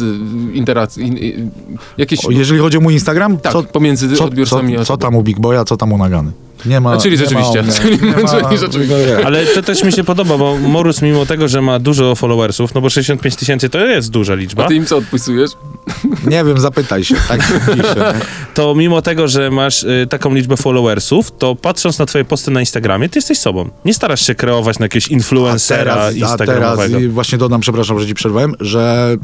y, 0.52 0.56
interakcje. 0.56 1.06
In, 1.06 1.18
y, 1.18 1.52
jakieś. 1.98 2.26
O, 2.26 2.32
jeżeli 2.32 2.60
chodzi 2.60 2.78
o 2.78 2.82
mój 2.82 2.94
Instagram, 2.94 3.38
tak, 3.38 3.54
co, 3.54 3.64
pomiędzy 3.64 4.16
co, 4.16 4.26
odbiorcami 4.26 4.76
co, 4.78 4.86
co 4.86 4.98
tam 4.98 5.16
u 5.16 5.24
Big 5.24 5.40
Boya, 5.40 5.66
co 5.66 5.78
tam 5.78 5.94
u 5.94 5.98
Nagany? 5.98 6.32
Nie 6.66 6.80
ma. 6.80 6.94
A, 6.94 6.98
czyli 6.98 7.18
nie 7.18 7.24
rzeczywiście. 7.24 7.64
Ma, 7.64 7.74
Czyli- 7.74 8.02
nie 8.02 8.24
ma, 8.24 8.42
czyli 8.44 8.58
rzeczywiście. 8.58 9.18
Ale 9.26 9.46
to 9.46 9.62
też 9.64 9.84
mi 9.84 9.92
się 9.92 10.04
podoba, 10.04 10.38
bo 10.38 10.58
Morus 10.58 11.02
mimo 11.02 11.26
tego, 11.26 11.48
że 11.48 11.62
ma 11.62 11.80
dużo 11.80 12.16
followersów, 12.16 12.74
no 12.74 12.82
bo 12.82 12.90
65 12.90 13.36
tysięcy 13.36 13.70
to 13.70 13.80
jest 13.86 14.10
duża 14.12 14.34
A 14.34 14.36
liczba, 14.36 14.68
ty 14.68 14.76
im 14.76 14.86
co 14.86 14.98
odpisujesz? 14.98 15.52
Nie 16.32 16.44
wiem, 16.44 16.60
zapytaj 16.60 17.04
się. 17.04 17.16
Tak 17.28 17.54
pisze, 17.76 18.14
to 18.54 18.76
mimo 18.76 19.02
tego, 19.02 19.28
że 19.28 19.52
masz 19.52 19.84
y, 19.84 20.08
taką 20.10 20.34
liczbę 20.34 20.58
followersów, 20.58 21.32
to 21.38 21.56
patrząc 21.56 22.00
na 22.00 22.06
twoje 22.06 22.26
posty 22.26 22.52
na 22.52 22.60
Instagramie, 22.60 23.10
ty 23.10 23.18
jesteś 23.18 23.40
sobą. 23.40 23.70
Nie 23.86 23.94
starasz 23.94 24.22
się 24.28 24.36
kreować 24.36 24.80
na 24.80 24.86
jakiegoś 24.86 25.08
influencera 25.08 25.92
a 25.94 25.96
teraz 25.96 26.16
instagramowego. 26.16 27.00
i 27.00 27.08
właśnie 27.08 27.38
dodam, 27.38 27.62
przepraszam, 27.62 28.00
że 28.00 28.08
ci 28.08 28.14
przerwałem, 28.14 28.56
że 28.60 29.16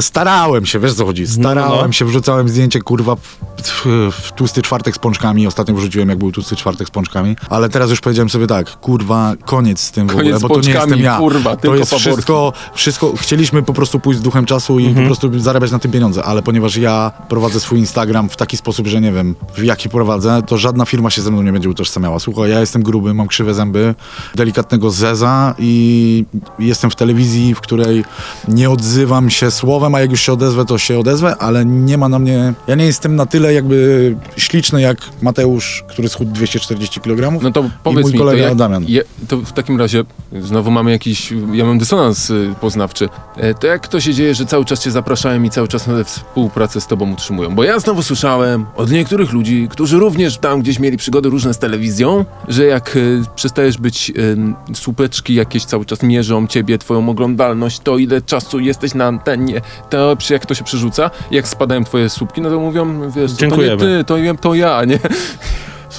starałem 0.00 0.66
się, 0.66 0.80
wiesz 0.80 0.94
co 0.94 1.06
chodzi, 1.06 1.26
starałem 1.26 1.70
No, 1.80 1.86
no. 1.86 1.92
się, 1.92 2.04
wrzucałem 2.04 2.48
zdjęcie, 2.48 2.80
kurwa, 2.80 3.16
w, 3.16 3.38
w, 3.62 3.86
w 4.12 4.32
tłusty 4.32 4.62
czwartek 4.62 4.96
z 4.96 4.98
pączkami, 4.98 5.46
ostatnio 5.46 5.74
wrzuciłem, 5.74 6.08
jak 6.08 6.18
był 6.18 6.32
tłusty 6.32 6.56
czwartek 6.56 6.69
z 6.78 6.90
pączkami, 6.90 7.36
ale 7.50 7.68
teraz 7.68 7.90
już 7.90 8.00
powiedziałem 8.00 8.30
sobie 8.30 8.46
tak, 8.46 8.70
kurwa, 8.70 9.34
koniec 9.44 9.80
z 9.80 9.90
tym 9.90 10.06
w 10.08 10.10
Koniec 10.10 10.22
ogóle, 10.26 10.38
z 10.38 10.42
bo 10.42 10.48
to 10.48 10.60
nie 10.68 10.72
jestem 10.74 11.00
ja. 11.00 11.18
kurwa, 11.18 11.56
to 11.56 11.74
jest 11.74 11.90
faworki. 11.90 12.10
wszystko, 12.10 12.52
wszystko, 12.74 13.12
chcieliśmy 13.16 13.62
po 13.62 13.72
prostu 13.72 14.00
pójść 14.00 14.20
z 14.20 14.22
duchem 14.22 14.46
czasu 14.46 14.78
i 14.78 14.86
Mhm. 14.86 15.06
po 15.06 15.08
prostu 15.16 15.40
zarabiać 15.40 15.70
na 15.70 15.78
tym 15.78 15.90
pieniądze. 15.90 16.24
ale 16.24 16.42
ponieważ 16.42 16.76
ja 16.76 17.12
prowadzę 17.28 17.60
swój 17.60 17.78
Instagram 17.78 18.28
w 18.28 18.36
taki 18.36 18.56
sposób, 18.56 18.86
że 18.86 19.00
nie 19.00 19.12
wiem, 19.12 19.34
w 19.54 19.62
jaki 19.62 19.88
prowadzę, 19.88 20.42
to 20.46 20.58
żadna 20.58 20.84
firma 20.86 21.10
się 21.10 21.22
ze 21.22 21.30
mną 21.30 21.42
nie 21.42 21.52
będzie 21.52 21.68
utożsamiała. 21.70 22.18
Słuchaj, 22.18 22.50
ja 22.50 22.60
jestem 22.60 22.82
gruby, 22.82 23.14
mam 23.14 23.28
krzywe 23.28 23.54
zęby, 23.54 23.94
delikatnego 24.34 24.90
zeza 24.90 25.54
i 25.58 26.24
jestem 26.58 26.90
w 26.90 26.96
telewizji, 26.96 27.54
w 27.54 27.60
której 27.60 28.04
nie 28.48 28.70
odzywam 28.70 29.30
się 29.30 29.50
słowem, 29.50 29.94
a 29.94 30.00
jak 30.00 30.10
już 30.10 30.20
się 30.20 30.32
odezwę, 30.32 30.64
to 30.64 30.78
się 30.78 30.98
odezwę, 30.98 31.36
ale 31.36 31.64
nie 31.64 31.98
ma 31.98 32.08
na 32.08 32.18
mnie, 32.18 32.52
ja 32.66 32.74
nie 32.74 32.84
jestem 32.86 33.16
na 33.16 33.26
tyle 33.26 33.54
jakby 33.54 34.16
śliczny 34.36 34.80
jak 34.80 34.96
Mateusz, 35.22 35.84
który 35.88 36.08
schudł 36.08 36.40
240 36.66 37.00
kg. 37.00 37.42
No 37.42 37.50
to 37.52 37.60
I 37.64 37.70
powiedz 37.82 38.02
mój 38.02 38.12
mi, 38.12 38.18
kolega 38.18 38.42
to, 38.42 38.48
jak, 38.48 38.58
Damian. 38.58 38.84
je, 38.88 39.02
to 39.28 39.36
w 39.36 39.52
takim 39.52 39.78
razie 39.78 40.04
znowu 40.40 40.70
mamy 40.70 40.90
jakiś, 40.90 41.32
ja 41.52 41.64
mam 41.64 41.78
dysonans 41.78 42.30
y, 42.30 42.54
poznawczy. 42.60 43.08
E, 43.36 43.54
to 43.54 43.66
jak 43.66 43.88
to 43.88 44.00
się 44.00 44.14
dzieje, 44.14 44.34
że 44.34 44.46
cały 44.46 44.64
czas 44.64 44.80
cię 44.82 44.90
zapraszają 44.90 45.42
i 45.42 45.50
cały 45.50 45.68
czas 45.68 45.86
na 45.86 46.04
współpracę 46.04 46.80
z 46.80 46.86
tobą 46.86 47.12
utrzymują? 47.12 47.54
Bo 47.54 47.64
ja 47.64 47.78
znowu 47.78 48.02
słyszałem 48.02 48.66
od 48.76 48.90
niektórych 48.90 49.32
ludzi, 49.32 49.68
którzy 49.70 49.98
również 49.98 50.38
tam 50.38 50.62
gdzieś 50.62 50.78
mieli 50.78 50.96
przygody 50.96 51.28
różne 51.28 51.54
z 51.54 51.58
telewizją, 51.58 52.24
że 52.48 52.64
jak 52.64 52.96
y, 52.96 53.22
przestajesz 53.34 53.78
być 53.78 54.10
y, 54.70 54.74
słupeczki 54.74 55.34
jakieś 55.34 55.64
cały 55.64 55.84
czas 55.84 56.02
mierzą 56.02 56.46
ciebie, 56.46 56.78
twoją 56.78 57.08
oglądalność, 57.08 57.80
to 57.80 57.98
ile 57.98 58.22
czasu 58.22 58.60
jesteś 58.60 58.94
na 58.94 59.06
antenie, 59.06 59.60
to 59.90 60.16
przy- 60.16 60.32
jak 60.32 60.46
to 60.46 60.54
się 60.54 60.64
przerzuca, 60.64 61.10
jak 61.30 61.48
spadają 61.48 61.84
twoje 61.84 62.08
słupki, 62.10 62.40
no 62.40 62.50
to 62.50 62.60
mówią, 62.60 63.10
wiesz, 63.10 63.14
to 63.14 63.20
nie 63.32 63.38
Dziękujemy. 63.38 63.76
ty, 63.82 64.04
to, 64.04 64.16
to 64.40 64.54
ja, 64.54 64.84
nie? 64.84 64.98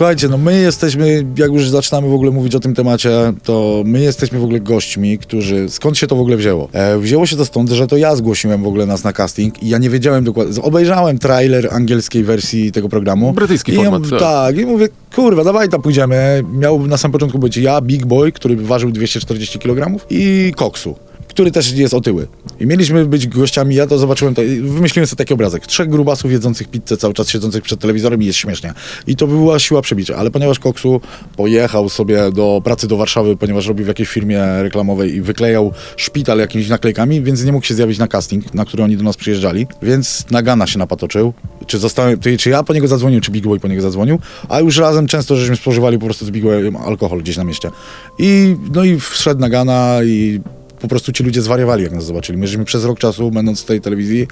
Słuchajcie, 0.02 0.28
no 0.28 0.38
my 0.38 0.62
jesteśmy, 0.62 1.26
jak 1.38 1.52
już 1.52 1.70
zaczynamy 1.70 2.08
w 2.10 2.14
ogóle 2.14 2.32
mówić 2.32 2.56
o 2.56 2.60
tym 2.60 2.76
temacie, 2.76 3.34
to 3.44 3.84
my 3.86 4.00
jesteśmy 4.00 4.40
w 4.40 4.44
ogóle 4.44 4.60
gośćmi, 4.60 5.18
którzy, 5.18 5.70
skąd 5.70 5.98
się 5.98 6.08
to 6.08 6.16
w 6.16 6.20
ogóle 6.20 6.38
wzięło? 6.38 6.70
E, 6.74 6.98
wzięło 6.98 7.26
się 7.26 7.36
to 7.36 7.46
stąd, 7.46 7.70
że 7.70 7.88
to 7.88 7.98
ja 7.98 8.16
zgłosiłem 8.16 8.64
w 8.64 8.68
ogóle 8.68 8.86
nas 8.86 9.04
na 9.04 9.14
casting 9.14 9.64
i 9.64 9.70
ja 9.70 9.78
nie 9.78 9.90
wiedziałem 9.90 10.24
dokładnie, 10.24 10.62
obejrzałem 10.62 11.20
trailer 11.20 11.68
angielskiej 11.74 12.24
wersji 12.24 12.72
tego 12.72 12.90
programu. 12.90 13.34
Brytyjski 13.34 13.72
I 13.72 13.76
format, 13.76 14.04
Ja, 14.04 14.10
tak. 14.10 14.20
tak, 14.20 14.58
i 14.58 14.66
mówię, 14.66 14.90
kurwa, 15.16 15.44
dawaj 15.44 15.70
tam 15.70 15.82
pójdziemy. 15.82 16.44
Miał 16.54 16.88
na 16.88 16.98
samym 16.98 17.14
początku 17.14 17.40
być 17.40 17.58
ja, 17.58 17.82
Big 17.82 18.06
Boy, 18.06 18.32
który 18.32 18.56
ważył 18.56 18.92
240 18.92 19.60
kg 19.60 20.06
i 20.10 20.54
Koksu 20.56 20.96
który 21.32 21.52
też 21.52 21.72
jest 21.72 21.94
otyły. 21.94 22.28
I 22.60 22.66
mieliśmy 22.66 23.06
być 23.06 23.28
gościami, 23.28 23.76
ja 23.76 23.88
to 23.88 23.98
zobaczyłem, 23.98 24.36
to, 24.36 24.42
wymyśliłem 24.62 25.08
sobie 25.08 25.18
taki 25.18 25.34
obrazek. 25.34 25.68
Trzech 25.68 25.90
grubasów 25.90 26.32
jedzących 26.32 26.68
pizzę 26.68 26.98
cały 26.98 27.14
czas, 27.14 27.30
siedzących 27.30 27.64
przed 27.64 27.80
telewizorem 27.80 28.24
i 28.24 28.26
jest 28.26 28.40
śmiesznie. 28.40 28.74
I 29.08 29.16
to 29.16 29.28
była 29.28 29.60
siła 29.60 29.82
przebicia. 29.82 30.16
Ale 30.16 30.32
ponieważ 30.32 30.60
Koksu 30.60 31.02
pojechał 31.38 31.90
sobie 31.90 32.32
do 32.32 32.62
pracy 32.64 32.88
do 32.88 32.98
Warszawy, 32.98 33.38
ponieważ 33.38 33.68
robił 33.68 33.86
w 33.86 33.88
jakiejś 33.88 34.10
firmie 34.10 34.64
reklamowej 34.64 35.16
i 35.16 35.22
wyklejał 35.22 35.74
szpital 35.98 36.40
jakimiś 36.40 36.70
naklejkami, 36.70 37.22
więc 37.22 37.44
nie 37.44 37.52
mógł 37.52 37.66
się 37.66 37.74
zjawić 37.74 37.98
na 37.98 38.08
casting, 38.08 38.54
na 38.54 38.66
który 38.66 38.84
oni 38.84 38.98
do 38.98 39.04
nas 39.04 39.18
przyjeżdżali. 39.18 39.68
Więc 39.82 40.26
Nagana 40.32 40.68
się 40.68 40.80
napatoczył. 40.80 41.34
Czy 41.68 41.80
zostałem, 41.80 42.20
czy, 42.38 42.50
ja 42.50 42.64
po 42.64 42.74
niego 42.74 42.88
zadzwonił, 42.88 43.22
czy 43.22 43.32
Big 43.32 43.46
Boy 43.46 43.60
po 43.60 43.68
niego 43.68 43.82
zadzwonił, 43.82 44.20
a 44.50 44.60
już 44.60 44.78
razem 44.78 45.08
często 45.08 45.36
żeśmy 45.36 45.56
spożywali 45.56 46.00
po 46.00 46.06
prostu 46.06 46.26
z 46.26 46.32
Big 46.32 46.44
Boyem 46.44 46.76
alkohol 46.76 47.20
gdzieś 47.20 47.38
na 47.38 47.44
mieście. 47.44 47.72
I 48.20 48.56
no 48.74 48.84
i 48.84 49.00
wszedł 49.00 49.42
Nagana 49.42 49.98
i 50.04 50.42
po 50.82 50.88
prostu 50.88 51.12
ci 51.12 51.24
ludzie 51.24 51.42
zwariowali, 51.42 51.84
jak 51.84 51.92
nas 51.92 52.06
zobaczyli. 52.06 52.38
My 52.38 52.48
żeśmy 52.48 52.66
przez 52.66 52.86
rok 52.86 53.00
czasu, 53.00 53.32
będąc 53.32 53.62
w 53.62 53.66
tej 53.66 53.82
telewizji, 53.82 54.28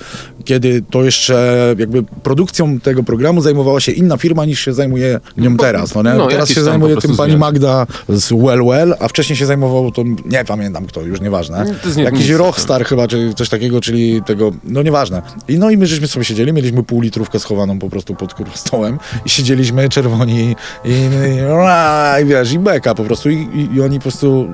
kiedy 0.45 0.81
to 0.89 1.03
jeszcze 1.03 1.75
jakby 1.77 2.03
produkcją 2.03 2.79
tego 2.79 3.03
programu 3.03 3.41
zajmowała 3.41 3.79
się 3.79 3.91
inna 3.91 4.17
firma 4.17 4.45
niż 4.45 4.59
się 4.59 4.73
zajmuje 4.73 5.19
nią 5.37 5.57
teraz. 5.57 5.95
No, 5.95 6.03
nie? 6.03 6.13
no, 6.13 6.27
teraz 6.27 6.49
się 6.49 6.61
zajmuje 6.61 6.97
tym 6.97 7.15
pani. 7.17 7.37
Magda 7.37 7.87
z 8.09 8.31
Well 8.31 8.63
Well, 8.63 8.95
a 8.99 9.07
wcześniej 9.07 9.35
się 9.37 9.45
zajmował 9.45 9.91
to, 9.91 10.03
nie 10.25 10.45
pamiętam 10.45 10.85
kto, 10.85 11.01
już 11.01 11.21
nieważne. 11.21 11.65
To 11.81 11.87
jest 11.87 11.97
nie- 11.97 12.03
Jakiś 12.03 12.29
nic. 12.29 12.37
Rockstar 12.37 12.85
chyba, 12.85 13.07
czy 13.07 13.33
coś 13.33 13.49
takiego, 13.49 13.81
czyli 13.81 14.21
tego, 14.25 14.51
no 14.63 14.83
nieważne. 14.83 15.21
I 15.47 15.59
no 15.59 15.69
i 15.69 15.77
my 15.77 15.87
żeśmy 15.87 16.07
sobie 16.07 16.25
siedzieli, 16.25 16.53
mieliśmy 16.53 16.83
pół 16.83 17.01
litrówkę 17.01 17.39
schowaną 17.39 17.79
po 17.79 17.89
prostu 17.89 18.15
pod 18.15 18.33
kurwa 18.33 18.55
stołem 18.55 18.99
i 19.25 19.29
siedzieliśmy 19.29 19.89
czerwoni 19.89 20.39
i, 20.39 20.55
i, 20.89 20.91
i, 20.91 22.21
i 22.21 22.25
wiesz, 22.25 22.51
i 22.53 22.59
beka 22.59 22.95
po 22.95 23.03
prostu 23.03 23.29
I, 23.29 23.35
i, 23.35 23.75
i 23.75 23.81
oni 23.81 23.97
po 23.99 24.03
prostu 24.03 24.47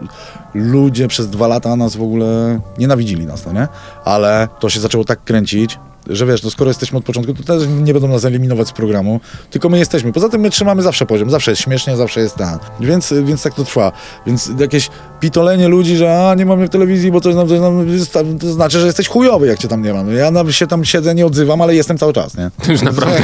ludzie 0.55 1.07
przez 1.07 1.29
dwa 1.29 1.47
lata 1.47 1.75
nas 1.75 1.95
w 1.95 2.01
ogóle 2.01 2.59
nienawidzili 2.77 3.25
nas, 3.25 3.45
no 3.45 3.53
nie? 3.53 3.67
Ale 4.05 4.47
to 4.59 4.69
się 4.69 4.79
zaczęło 4.79 5.05
tak 5.05 5.23
kręcić, 5.23 5.79
że 6.09 6.25
wiesz, 6.25 6.43
no 6.43 6.49
skoro 6.49 6.69
jesteśmy 6.69 6.97
od 6.97 7.05
początku, 7.05 7.33
to 7.33 7.43
też 7.43 7.63
nie 7.67 7.93
będą 7.93 8.07
nas 8.07 8.25
eliminować 8.25 8.67
z 8.67 8.71
programu, 8.71 9.19
tylko 9.49 9.69
my 9.69 9.77
jesteśmy. 9.77 10.13
Poza 10.13 10.29
tym 10.29 10.41
my 10.41 10.49
trzymamy 10.49 10.81
zawsze 10.81 11.05
poziom, 11.05 11.29
zawsze 11.29 11.51
jest 11.51 11.61
śmiesznie, 11.61 11.97
zawsze 11.97 12.19
jest 12.19 12.35
ten. 12.35 12.57
Więc, 12.79 13.13
więc 13.23 13.43
tak 13.43 13.53
to 13.53 13.63
trwa. 13.63 13.91
Więc 14.27 14.51
jakieś 14.59 14.89
pitolenie 15.19 15.67
ludzi, 15.67 15.97
że 15.97 16.29
a, 16.29 16.35
nie 16.35 16.45
mamy 16.45 16.67
w 16.67 16.69
telewizji, 16.69 17.11
bo 17.11 17.21
to, 17.21 17.29
nam- 17.29 17.47
to, 17.47 17.53
nam- 17.59 18.39
to 18.39 18.53
znaczy, 18.53 18.79
że 18.79 18.85
jesteś 18.85 19.07
chujowy, 19.07 19.47
jak 19.47 19.59
cię 19.59 19.67
tam 19.67 19.81
nie 19.81 19.93
mam. 19.93 20.13
Ja 20.15 20.31
nam 20.31 20.51
się 20.51 20.67
tam 20.67 20.85
siedzę, 20.85 21.15
nie 21.15 21.25
odzywam, 21.25 21.61
ale 21.61 21.75
jestem 21.75 21.97
cały 21.97 22.13
czas, 22.13 22.37
nie? 22.37 22.51
To 22.65 22.71
już 22.71 22.81
naprawdę. 22.81 23.21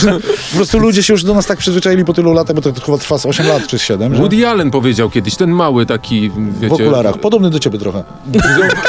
Po 0.50 0.56
prostu 0.56 0.78
ludzie 0.78 1.02
się 1.02 1.14
już 1.14 1.24
do 1.24 1.34
nas 1.34 1.46
tak 1.46 1.58
przyzwyczaili 1.58 2.04
po 2.04 2.12
tylu 2.12 2.32
latach, 2.32 2.56
bo 2.56 2.62
to 2.62 2.72
chyba 2.80 2.98
trwa 2.98 3.18
z 3.18 3.26
8 3.26 3.46
lat 3.48 3.66
czy 3.66 3.78
z 3.78 3.82
7, 3.82 4.14
że 4.14 4.20
Woody 4.22 4.48
Allen 4.48 4.70
powiedział 4.70 5.10
kiedyś, 5.10 5.36
ten 5.36 5.50
mały 5.50 5.86
taki, 5.86 6.30
w 6.30 6.60
wiecie... 6.60 6.74
okularach. 6.74 7.18
Podobny 7.18 7.50
do 7.50 7.58
ciebie 7.58 7.78
trochę. 7.78 8.04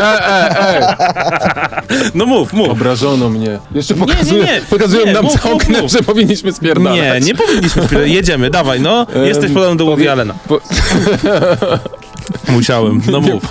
E, 0.02 0.04
e, 0.04 0.60
e, 0.80 1.82
No 2.16 2.26
mów, 2.26 2.54
mów. 2.54 2.70
obrażono 2.70 3.30
mnie. 3.30 3.60
Jeszcze 3.76 3.94
nie, 3.94 4.00
pokazują, 4.00 4.44
nie. 4.44 4.62
pokazują 4.70 5.06
Nie, 5.06 5.14
nam 5.14 5.24
mów, 5.24 5.34
z 5.34 5.70
mów, 5.70 5.92
że 5.92 6.04
powinniśmy 6.04 6.54
spierdalać. 6.54 7.24
Nie, 7.24 7.28
nie 7.28 7.36
powinniśmy 7.36 7.88
chwilę. 7.88 8.08
Jedziemy, 8.10 8.50
dawaj, 8.50 8.82
no. 8.82 9.08
Jesteś 9.26 9.52
podobny 9.52 9.76
do 9.76 9.86
Woody 9.86 10.12
Allena. 10.12 10.34
Po, 10.48 10.60
Musiałem, 12.52 13.02
no 13.12 13.20
nie 13.20 13.34
mów. 13.34 13.44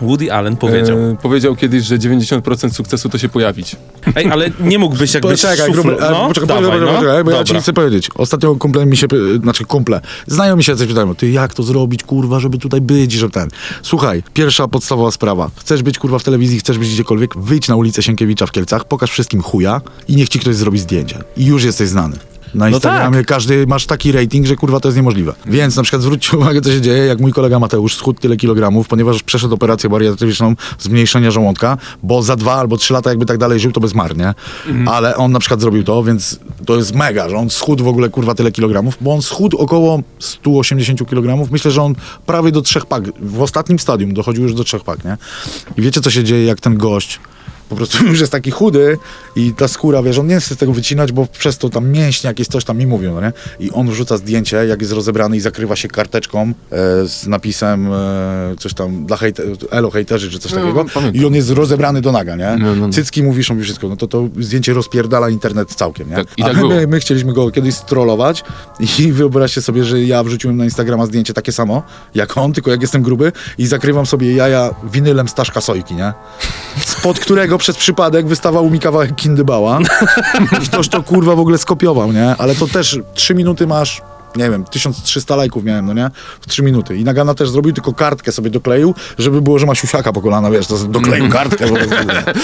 Woody 0.00 0.32
Allen 0.32 0.56
powiedział. 0.56 0.98
E, 0.98 1.16
powiedział 1.22 1.56
kiedyś, 1.56 1.84
że 1.84 1.98
90% 1.98 2.72
sukcesu 2.72 3.08
to 3.08 3.18
się 3.18 3.28
pojawić. 3.28 3.76
Ej, 4.16 4.30
ale 4.30 4.50
nie 4.60 4.78
mógłbyś 4.78 5.14
jakbyś 5.14 5.42
Poczekaj, 5.42 5.72
gruby, 5.72 5.96
No, 6.10 6.28
poczekaj, 6.28 6.48
dawaj, 6.48 6.64
poczekaj, 6.64 6.80
no. 6.80 6.92
poczekaj, 6.92 7.24
bo 7.24 7.30
ja 7.30 7.38
ci 7.38 7.44
Dobra. 7.44 7.60
chcę 7.62 7.72
powiedzieć. 7.72 8.08
Ostatnio 8.14 8.54
kumple 8.54 8.86
mi 8.86 8.96
się, 8.96 9.06
znaczy 9.42 9.64
kumple, 9.64 10.00
znajomi 10.26 10.64
się 10.64 10.76
coś 10.76 10.86
pytają, 10.86 11.14
ty 11.14 11.30
jak 11.30 11.54
to 11.54 11.62
zrobić, 11.62 12.02
kurwa, 12.02 12.40
żeby 12.40 12.58
tutaj 12.58 12.80
być, 12.80 13.12
żeby 13.12 13.32
ten. 13.32 13.48
Słuchaj, 13.82 14.22
pierwsza 14.34 14.68
podstawowa 14.68 15.10
sprawa. 15.10 15.50
Chcesz 15.56 15.82
być, 15.82 15.98
kurwa, 15.98 16.18
w 16.18 16.24
telewizji, 16.24 16.58
chcesz 16.58 16.78
być 16.78 16.88
gdziekolwiek, 16.88 17.38
wyjdź 17.38 17.68
na 17.68 17.76
ulicę 17.76 18.02
Sienkiewicza 18.02 18.46
w 18.46 18.52
Kielcach, 18.52 18.84
pokaż 18.84 19.10
wszystkim 19.10 19.42
chuja 19.42 19.80
i 20.08 20.16
niech 20.16 20.28
ci 20.28 20.38
ktoś 20.38 20.54
zrobi 20.56 20.78
zdjęcie. 20.78 21.18
I 21.36 21.46
już 21.46 21.64
jesteś 21.64 21.88
znany. 21.88 22.16
Na 22.54 22.64
No 22.64 22.76
Instagramie 22.76 23.18
tak. 23.18 23.26
każdy 23.26 23.66
masz 23.66 23.86
taki 23.86 24.12
rating, 24.12 24.46
że 24.46 24.56
kurwa 24.56 24.80
to 24.80 24.88
jest 24.88 24.96
niemożliwe. 24.96 25.32
Więc 25.46 25.76
na 25.76 25.82
przykład 25.82 26.02
zwróćcie 26.02 26.36
uwagę, 26.38 26.60
co 26.60 26.70
się 26.70 26.80
dzieje, 26.80 27.06
jak 27.06 27.20
mój 27.20 27.32
kolega 27.32 27.58
Mateusz 27.58 27.96
schudł 27.96 28.20
tyle 28.20 28.36
kilogramów, 28.36 28.88
ponieważ 28.88 29.22
przeszedł 29.22 29.54
operację 29.54 29.90
bariatryczną 29.90 30.54
zmniejszenia 30.78 31.30
żołądka, 31.30 31.76
bo 32.02 32.22
za 32.22 32.36
dwa 32.36 32.54
albo 32.54 32.76
trzy 32.76 32.92
lata 32.92 33.10
jakby 33.10 33.26
tak 33.26 33.38
dalej 33.38 33.60
żył, 33.60 33.72
to 33.72 33.80
bez 33.80 33.94
marnie. 33.94 34.34
Ale 34.86 35.16
on 35.16 35.32
na 35.32 35.38
przykład 35.38 35.60
zrobił 35.60 35.84
to, 35.84 36.02
więc 36.04 36.38
to 36.66 36.76
jest 36.76 36.94
mega, 36.94 37.28
że 37.28 37.36
on 37.36 37.50
schudł 37.50 37.84
w 37.84 37.88
ogóle 37.88 38.08
kurwa 38.08 38.34
tyle 38.34 38.52
kilogramów, 38.52 38.94
bo 39.00 39.14
on 39.14 39.22
schudł 39.22 39.56
około 39.56 40.00
180 40.18 41.08
kilogramów. 41.08 41.50
Myślę, 41.50 41.70
że 41.70 41.82
on 41.82 41.94
prawie 42.26 42.52
do 42.52 42.62
trzech 42.62 42.86
pak, 42.86 43.04
w 43.22 43.42
ostatnim 43.42 43.78
stadium 43.78 44.14
dochodził 44.14 44.42
już 44.42 44.54
do 44.54 44.64
trzech 44.64 44.84
pak, 44.84 45.04
nie? 45.04 45.16
I 45.76 45.82
wiecie, 45.82 46.00
co 46.00 46.10
się 46.10 46.24
dzieje, 46.24 46.44
jak 46.44 46.60
ten 46.60 46.76
gość 46.78 47.20
po 47.68 47.76
prostu 47.76 48.04
już 48.10 48.20
jest 48.20 48.32
taki 48.32 48.50
chudy 48.50 48.98
i 49.36 49.52
ta 49.52 49.68
skóra, 49.68 50.02
wiesz, 50.02 50.18
on 50.18 50.26
nie 50.26 50.40
chce 50.40 50.56
tego 50.56 50.72
wycinać, 50.72 51.12
bo 51.12 51.26
przez 51.26 51.58
to 51.58 51.68
tam 51.68 51.88
mięśnie 51.90 52.28
jakieś 52.28 52.46
coś 52.48 52.64
tam 52.64 52.78
mi 52.78 52.86
mówią, 52.86 53.14
no 53.14 53.20
nie? 53.20 53.32
I 53.60 53.70
on 53.70 53.90
wrzuca 53.90 54.16
zdjęcie, 54.16 54.56
jak 54.56 54.80
jest 54.80 54.92
rozebrany 54.92 55.36
i 55.36 55.40
zakrywa 55.40 55.76
się 55.76 55.88
karteczką 55.88 56.40
e, 56.42 56.52
z 57.08 57.26
napisem 57.26 57.92
e, 57.92 57.96
coś 58.58 58.74
tam 58.74 59.06
dla 59.06 59.16
hejte, 59.16 59.42
elo 59.70 59.90
hejterzy 59.90 60.30
czy 60.30 60.38
coś 60.38 60.52
No, 60.52 60.58
takiego 60.60 60.84
pamiętam. 60.94 61.22
i 61.22 61.26
on 61.26 61.34
jest 61.34 61.50
rozebrany 61.50 62.00
do 62.00 62.12
naga, 62.12 62.36
nie? 62.36 62.56
No, 62.58 62.74
no, 62.76 62.86
no. 62.86 62.92
Cycki 62.92 63.22
mu 63.22 63.32
wiszą 63.32 63.58
i 63.58 63.62
wszystko, 63.62 63.88
no 63.88 63.96
to 63.96 64.06
to 64.08 64.28
zdjęcie 64.40 64.72
rozpierdala 64.72 65.30
internet 65.30 65.74
całkiem, 65.74 66.10
nie? 66.10 66.16
Tak, 66.16 66.26
i 66.36 66.42
A 66.42 66.46
tak 66.46 66.54
my, 66.54 66.60
było. 66.60 66.74
my, 66.74 66.86
my 66.86 67.00
chcieliśmy 67.00 67.32
go 67.32 67.50
kiedyś 67.50 67.74
strollować 67.74 68.44
i 68.98 69.12
wyobraźcie 69.12 69.62
sobie, 69.62 69.84
że 69.84 70.02
ja 70.02 70.24
wrzuciłem 70.24 70.56
na 70.56 70.64
Instagrama 70.64 71.06
zdjęcie 71.06 71.34
takie 71.34 71.52
samo, 71.52 71.82
jak 72.14 72.36
on, 72.38 72.52
tylko 72.52 72.70
jak 72.70 72.82
jestem 72.82 73.02
gruby 73.02 73.32
i 73.58 73.66
zakrywam 73.66 74.06
sobie 74.06 74.34
jaja 74.34 74.70
winylem 74.92 75.28
Staszka 75.28 75.60
Sojki, 75.60 75.94
nie? 75.94 76.12
Spod 76.86 77.18
którego 77.18 77.57
przez 77.58 77.76
przypadek 77.76 78.26
wystawał 78.26 78.70
mi 78.70 78.80
kawałek 78.80 79.14
kindybała 79.16 79.78
i 80.62 80.66
ktoś 80.66 80.88
to 80.88 81.02
kurwa 81.02 81.36
w 81.36 81.40
ogóle 81.40 81.58
skopiował, 81.58 82.12
nie? 82.12 82.36
Ale 82.38 82.54
to 82.54 82.66
też 82.66 82.98
trzy 83.14 83.34
minuty 83.34 83.66
masz 83.66 84.02
nie 84.36 84.50
wiem, 84.50 84.64
1300 84.64 85.36
lajków 85.36 85.64
miałem, 85.64 85.86
no 85.86 85.94
nie? 85.94 86.10
W 86.40 86.46
3 86.46 86.62
minuty. 86.62 86.96
I 86.96 87.04
Nagana 87.04 87.34
też 87.34 87.50
zrobił, 87.50 87.72
tylko 87.72 87.92
kartkę 87.92 88.32
sobie 88.32 88.50
dokleił, 88.50 88.94
żeby 89.18 89.42
było, 89.42 89.58
że 89.58 89.66
ma 89.66 89.74
siusiaka 89.74 90.12
po 90.12 90.20
kolana, 90.20 90.50
wiesz, 90.50 90.66
to 90.66 90.78
dokleił 90.78 91.28
kartkę. 91.28 91.68
Po 91.68 91.74
prostu, 91.74 91.94
nie? 91.94 92.34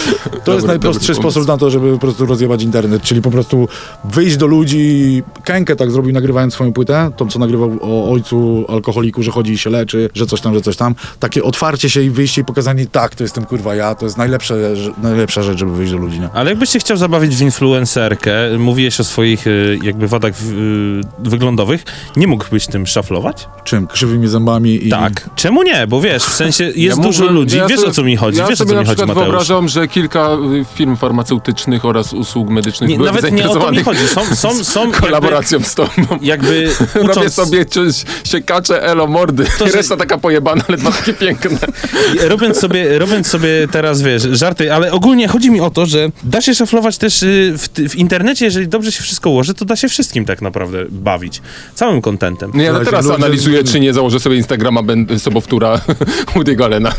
to 0.44 0.54
jest 0.54 0.66
najprostszy 0.66 1.12
dobry 1.12 1.22
sposób 1.22 1.48
na 1.48 1.56
to, 1.56 1.70
żeby 1.70 1.92
po 1.92 1.98
prostu 1.98 2.26
rozjebać 2.26 2.62
internet, 2.62 3.02
czyli 3.02 3.22
po 3.22 3.30
prostu 3.30 3.68
wyjść 4.04 4.36
do 4.36 4.46
ludzi. 4.46 5.22
Kenkę 5.44 5.76
tak 5.76 5.90
zrobił, 5.90 6.12
nagrywając 6.12 6.54
swoją 6.54 6.72
płytę, 6.72 7.10
tą, 7.16 7.28
co 7.28 7.38
nagrywał 7.38 7.78
o 7.80 8.12
ojcu 8.12 8.64
alkoholiku, 8.68 9.22
że 9.22 9.30
chodzi 9.30 9.52
i 9.52 9.58
się 9.58 9.70
leczy, 9.70 10.10
że 10.14 10.26
coś 10.26 10.40
tam, 10.40 10.54
że 10.54 10.60
coś 10.60 10.76
tam. 10.76 10.94
Takie 11.20 11.42
otwarcie 11.42 11.90
się 11.90 12.02
i 12.02 12.10
wyjście 12.10 12.42
i 12.42 12.44
pokazanie, 12.44 12.86
tak, 12.86 13.14
to 13.14 13.24
jestem 13.24 13.44
kurwa 13.44 13.74
ja, 13.74 13.94
to 13.94 14.04
jest 14.04 14.16
najlepsze, 14.16 14.74
najlepsza 15.02 15.42
rzecz, 15.42 15.58
żeby 15.58 15.76
wyjść 15.76 15.92
do 15.92 15.98
ludzi, 15.98 16.20
nie? 16.20 16.28
Ale 16.30 16.50
jakbyś 16.50 16.70
się 16.70 16.78
chciał 16.78 16.96
zabawić 16.96 17.36
w 17.36 17.40
influencerkę, 17.40 18.58
mówiłeś 18.58 19.00
o 19.00 19.04
swoich 19.04 19.46
y, 19.46 19.78
jakby 19.82 20.08
wadach 20.08 20.34
y, 20.42 21.00
wyglądowych, 21.18 21.73
zębowych, 21.78 22.12
nie 22.16 22.26
mógłbyś 22.26 22.66
tym 22.66 22.86
szaflować? 22.86 23.48
Czym? 23.64 23.86
Krzywymi 23.86 24.28
zębami 24.28 24.86
i... 24.86 24.90
Tak. 24.90 25.30
Czemu 25.36 25.62
nie? 25.62 25.86
Bo 25.86 26.00
wiesz, 26.00 26.22
w 26.24 26.34
sensie 26.34 26.64
jest 26.64 26.78
Ja 26.78 26.96
dużo 26.96 27.08
mógłbym- 27.22 27.34
ludzi, 27.34 27.56
ja 27.56 27.66
wiesz 27.66 27.78
sobie- 27.78 27.90
o 27.90 27.94
co 27.94 28.02
mi 28.02 28.16
chodzi, 28.16 28.38
ja 28.38 28.46
wiesz 28.46 28.60
o 28.60 28.64
co 28.66 28.74
mi 28.80 28.86
chodzi, 28.86 29.00
Mateusz. 29.00 29.14
wyobrażam, 29.24 29.68
że 29.68 29.88
kilka 29.88 30.28
y, 30.62 30.64
firm 30.74 30.96
farmaceutycznych 30.96 31.84
oraz 31.84 32.12
usług 32.12 32.48
medycznych 32.50 32.90
Nie, 32.90 32.98
nawet 32.98 33.32
nie 33.32 33.48
o 33.48 33.54
to 33.56 33.72
mi 33.72 33.82
chodzi. 33.82 34.08
Są, 34.08 34.36
są, 34.36 34.64
są 34.64 34.80
jakby, 34.84 35.00
kolaboracją 35.00 35.60
z 35.62 35.74
tobą. 35.74 35.90
jakby 36.22 36.68
Robię 36.94 37.10
ucząc, 37.12 37.34
sobie 37.34 37.64
coś, 37.66 38.04
siekacze, 38.24 38.82
elo, 38.82 39.06
mordy. 39.06 39.44
To, 39.58 39.66
że- 39.68 39.72
reszta 39.72 39.96
taka 39.96 40.18
pojebana, 40.18 40.62
ale 40.68 40.76
dwa 40.76 40.90
takie 40.92 41.14
piękne. 41.14 41.58
robiąc 42.32 42.56
sobie, 42.58 42.98
robiąc 42.98 43.26
sobie 43.26 43.48
teraz, 43.70 44.02
wiesz, 44.02 44.22
żarty, 44.32 44.72
ale 44.74 44.92
ogólnie 44.92 45.28
chodzi 45.28 45.50
mi 45.50 45.60
o 45.60 45.70
to, 45.70 45.86
że 45.86 46.08
da 46.22 46.40
się 46.40 46.54
szaflować 46.54 46.98
też 46.98 47.22
y, 47.22 47.54
w, 47.58 47.68
w 47.90 47.96
internecie, 47.96 48.44
jeżeli 48.44 48.68
dobrze 48.68 48.92
się 48.92 49.02
wszystko 49.02 49.30
ułoży, 49.30 49.54
to 49.54 49.64
da 49.64 49.76
się 49.76 49.88
wszystkim 49.88 50.24
tak 50.24 50.42
naprawdę 50.42 50.84
bawić. 50.90 51.42
Całym 51.74 52.00
kontentem. 52.02 52.50
Nie, 52.54 52.70
ale 52.70 52.84
teraz 52.84 53.04
ludzie- 53.06 53.16
analizuję, 53.16 53.64
czy 53.64 53.80
nie 53.80 53.92
założę 53.94 54.20
sobie 54.20 54.36
Instagrama 54.36 54.82
ben, 54.82 55.06
sobowtóra 55.18 55.80
Woody'ego 56.34 56.64
Allena. 56.64 56.92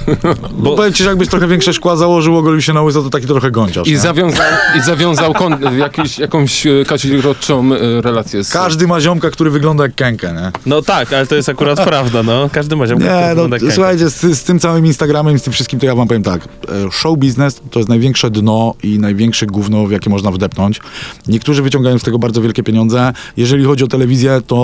Bo 0.58 0.76
powiem 0.76 0.94
ci, 0.94 1.04
że 1.04 1.10
jakbyś 1.10 1.28
trochę 1.30 1.48
większe 1.48 1.74
szkła 1.74 1.96
założył, 1.96 2.38
ogolił 2.38 2.62
się 2.62 2.74
na 2.74 2.82
łyso, 2.82 3.02
to 3.04 3.10
taki 3.10 3.28
trochę 3.28 3.52
gąciarz. 3.52 3.88
I 3.88 3.92
nie? 3.92 4.00
zawiązał, 4.00 4.46
i 4.78 4.82
zawiązał 4.82 5.34
kon, 5.34 5.58
jakiś, 5.78 6.20
jakąś 6.20 6.68
e, 6.68 6.72
kazirodczą 6.88 7.74
e, 7.74 8.02
relację 8.02 8.44
z... 8.44 8.52
Każdy 8.52 8.88
ma 8.88 9.02
ziomka, 9.02 9.30
który 9.32 9.50
wygląda 9.50 9.84
jak 9.84 9.96
kękę, 9.96 10.34
nie? 10.34 10.52
No 10.66 10.82
tak, 10.82 11.14
ale 11.14 11.28
to 11.28 11.36
jest 11.36 11.50
akurat 11.50 11.84
prawda, 11.90 12.24
no. 12.24 12.50
Każdy 12.52 12.76
ma 12.76 12.88
ziomka, 12.88 13.06
Nie, 13.06 13.10
który 13.12 13.24
no 13.24 13.30
wygląda 13.30 13.56
jak 13.56 13.62
kęka. 13.62 13.76
słuchajcie, 13.76 14.10
z, 14.10 14.22
z 14.40 14.44
tym 14.44 14.60
całym 14.60 14.86
Instagramem 14.86 15.36
i 15.36 15.40
z 15.40 15.44
tym 15.44 15.54
wszystkim, 15.54 15.80
to 15.80 15.86
ja 15.86 15.96
wam 15.96 16.08
powiem 16.08 16.24
tak. 16.24 16.42
e, 16.44 16.48
Show 16.92 17.18
biznes 17.18 17.62
to 17.72 17.80
jest 17.80 17.90
największe 17.90 18.30
dno 18.30 18.74
i 18.84 19.00
największe 19.00 19.46
gówno, 19.46 19.86
w 19.88 19.92
jakie 19.92 20.10
można 20.10 20.32
wdepnąć. 20.32 20.80
Niektórzy 21.28 21.62
wyciągają 21.62 22.00
z 22.00 22.04
tego 22.04 22.20
bardzo 22.20 22.42
wielkie 22.42 22.64
pieniądze. 22.64 23.14
Jeżeli 23.38 23.64
chodzi 23.66 23.84
o 23.84 23.88
telewizję, 23.88 24.42
to 24.48 24.55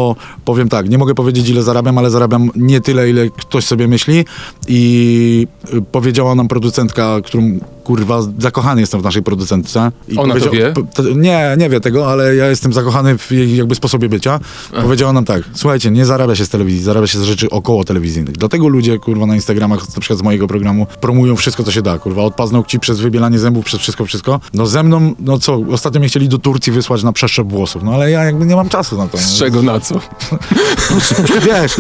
powiem 0.45 0.69
tak, 0.69 0.89
nie 0.89 0.97
mogę 0.97 1.15
powiedzieć 1.15 1.49
ile 1.49 1.63
zarabiam, 1.63 1.97
ale 1.97 2.09
zarabiam 2.09 2.49
nie 2.55 2.81
tyle, 2.81 3.09
ile 3.09 3.29
ktoś 3.29 3.65
sobie 3.65 3.87
myśli. 3.87 4.25
I 4.67 5.47
y, 5.73 5.81
powiedziała 5.81 6.35
nam 6.35 6.47
producentka, 6.47 7.21
którą 7.23 7.59
kurwa 7.83 8.21
zakochany 8.39 8.81
jestem 8.81 9.01
w 9.01 9.03
naszej 9.03 9.23
producentce. 9.23 9.91
I 10.07 10.17
Ona 10.17 10.35
to 10.39 10.49
wie? 10.49 10.73
Nie, 11.15 11.55
nie 11.57 11.69
wie 11.69 11.79
tego, 11.79 12.11
ale 12.11 12.35
ja 12.35 12.47
jestem 12.49 12.73
zakochany 12.73 13.17
w 13.17 13.31
jej 13.31 13.57
jakby 13.57 13.75
sposobie 13.75 14.09
bycia. 14.09 14.39
Powiedziała 14.81 15.13
nam 15.13 15.25
tak, 15.25 15.41
słuchajcie, 15.53 15.91
nie 15.91 16.05
zarabia 16.05 16.35
się 16.35 16.45
z 16.45 16.49
telewizji, 16.49 16.83
zarabia 16.83 17.07
się 17.07 17.19
z 17.19 17.23
rzeczy 17.23 17.49
około 17.49 17.83
telewizyjnych. 17.83 18.37
Dlatego 18.37 18.67
ludzie, 18.67 18.99
kurwa, 18.99 19.25
na 19.25 19.35
Instagramach, 19.35 19.79
na 19.95 20.01
przykład 20.01 20.19
z 20.19 20.21
mojego 20.21 20.47
programu, 20.47 20.87
promują 21.01 21.35
wszystko, 21.35 21.63
co 21.63 21.71
się 21.71 21.81
da, 21.81 21.99
kurwa, 21.99 22.21
od 22.21 22.35
paznokci 22.35 22.79
przez 22.79 22.99
wybielanie 22.99 23.39
zębów, 23.39 23.65
przez 23.65 23.79
wszystko, 23.79 24.05
wszystko. 24.05 24.39
No 24.53 24.65
ze 24.67 24.83
mną, 24.83 25.13
no 25.19 25.39
co, 25.39 25.59
ostatnio 25.71 25.99
mnie 25.99 26.09
chcieli 26.09 26.29
do 26.29 26.37
Turcji 26.37 26.73
wysłać 26.73 27.03
na 27.03 27.11
przeszczep 27.11 27.47
włosów, 27.47 27.83
no 27.83 27.93
ale 27.93 28.11
ja 28.11 28.23
jakby 28.23 28.45
nie 28.45 28.55
mam 28.55 28.69
czasu 28.69 28.97
na 28.97 29.07
to. 29.07 29.17
Z 29.17 29.39
czego 29.39 29.61
na 29.61 29.79
co? 29.79 29.99
Wiesz, 31.47 31.75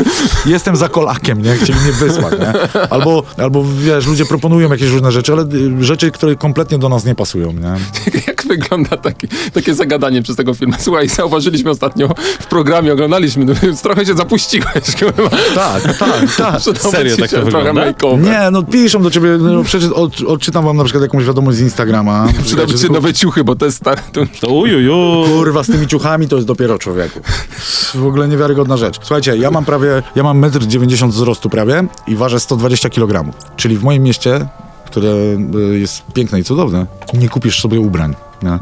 jestem 0.45 0.75
za 0.75 0.89
kolakiem, 0.89 1.41
nie? 1.41 1.55
Chcieli 1.55 1.79
mnie 1.79 1.91
wysłać, 1.91 2.33
nie? 2.39 2.81
Albo, 2.89 3.23
albo, 3.37 3.63
wiesz, 3.77 4.07
ludzie 4.07 4.25
proponują 4.25 4.71
jakieś 4.71 4.89
różne 4.89 5.11
rzeczy, 5.11 5.33
ale 5.33 5.43
y, 5.43 5.83
rzeczy, 5.91 6.11
które 6.11 6.35
kompletnie 6.35 6.77
do 6.77 6.89
nas 6.89 7.05
nie 7.05 7.15
pasują, 7.15 7.53
nie? 7.53 7.75
Jak 8.27 8.43
wygląda 8.47 8.97
taki, 8.97 9.27
takie 9.53 9.73
zagadanie 9.75 10.21
przez 10.21 10.35
tego 10.35 10.53
filmu? 10.53 10.73
Słuchaj, 10.79 11.07
zauważyliśmy 11.09 11.69
ostatnio 11.69 12.09
w 12.39 12.45
programie, 12.45 12.93
oglądaliśmy, 12.93 13.45
no, 13.45 13.53
więc 13.63 13.81
trochę 13.81 14.05
się 14.05 14.13
zapuściłeś, 14.13 14.95
kurwa. 14.99 15.29
Tak, 15.55 15.97
tak, 15.97 16.35
tak. 16.37 16.61
Serio 16.61 17.17
tak 17.17 17.29
to 17.29 17.41
wygląda? 17.41 17.85
Nie, 18.17 18.51
no 18.51 18.63
piszą 18.63 19.03
do 19.03 19.11
ciebie, 19.11 19.37
no 19.39 19.63
przecież 19.63 19.89
od, 19.89 20.21
odczytam 20.21 20.65
wam 20.65 20.77
na 20.77 20.83
przykład 20.83 21.01
jakąś 21.01 21.25
wiadomość 21.25 21.57
z 21.57 21.61
Instagrama. 21.61 22.27
Przydałby 22.45 22.77
się 22.77 22.89
nowe 22.89 23.13
ciuchy, 23.13 23.43
bo 23.43 23.55
to 23.55 23.65
jest 23.65 23.77
stare. 23.77 24.01
To... 24.11 24.21
To 24.41 24.47
ujuju. 24.47 25.23
Kurwa, 25.27 25.63
z 25.63 25.67
tymi 25.67 25.87
ciuchami 25.87 26.27
to 26.27 26.35
jest 26.35 26.47
dopiero 26.47 26.79
człowieku. 26.79 27.19
W 27.95 28.05
ogóle 28.05 28.27
niewiarygodna 28.27 28.77
rzecz. 28.77 28.99
Słuchajcie, 29.01 29.37
ja 29.37 29.51
mam 29.51 29.65
prawie, 29.65 30.03
ja 30.15 30.23
mam 30.23 30.41
1,90 30.41 31.03
m 31.03 31.11
wzrostu 31.11 31.49
prawie 31.49 31.83
i 32.07 32.15
ważę 32.15 32.39
120 32.39 32.89
kg. 32.89 33.33
Czyli 33.55 33.77
w 33.77 33.83
moim 33.83 34.03
mieście, 34.03 34.47
które 34.91 35.09
y, 35.55 35.79
jest 35.79 36.03
piękne 36.13 36.39
i 36.39 36.43
cudowne, 36.43 36.85
nie 37.13 37.29
kupisz 37.29 37.61
sobie 37.61 37.79
ubrań. 37.79 38.15
Nie? 38.43 38.59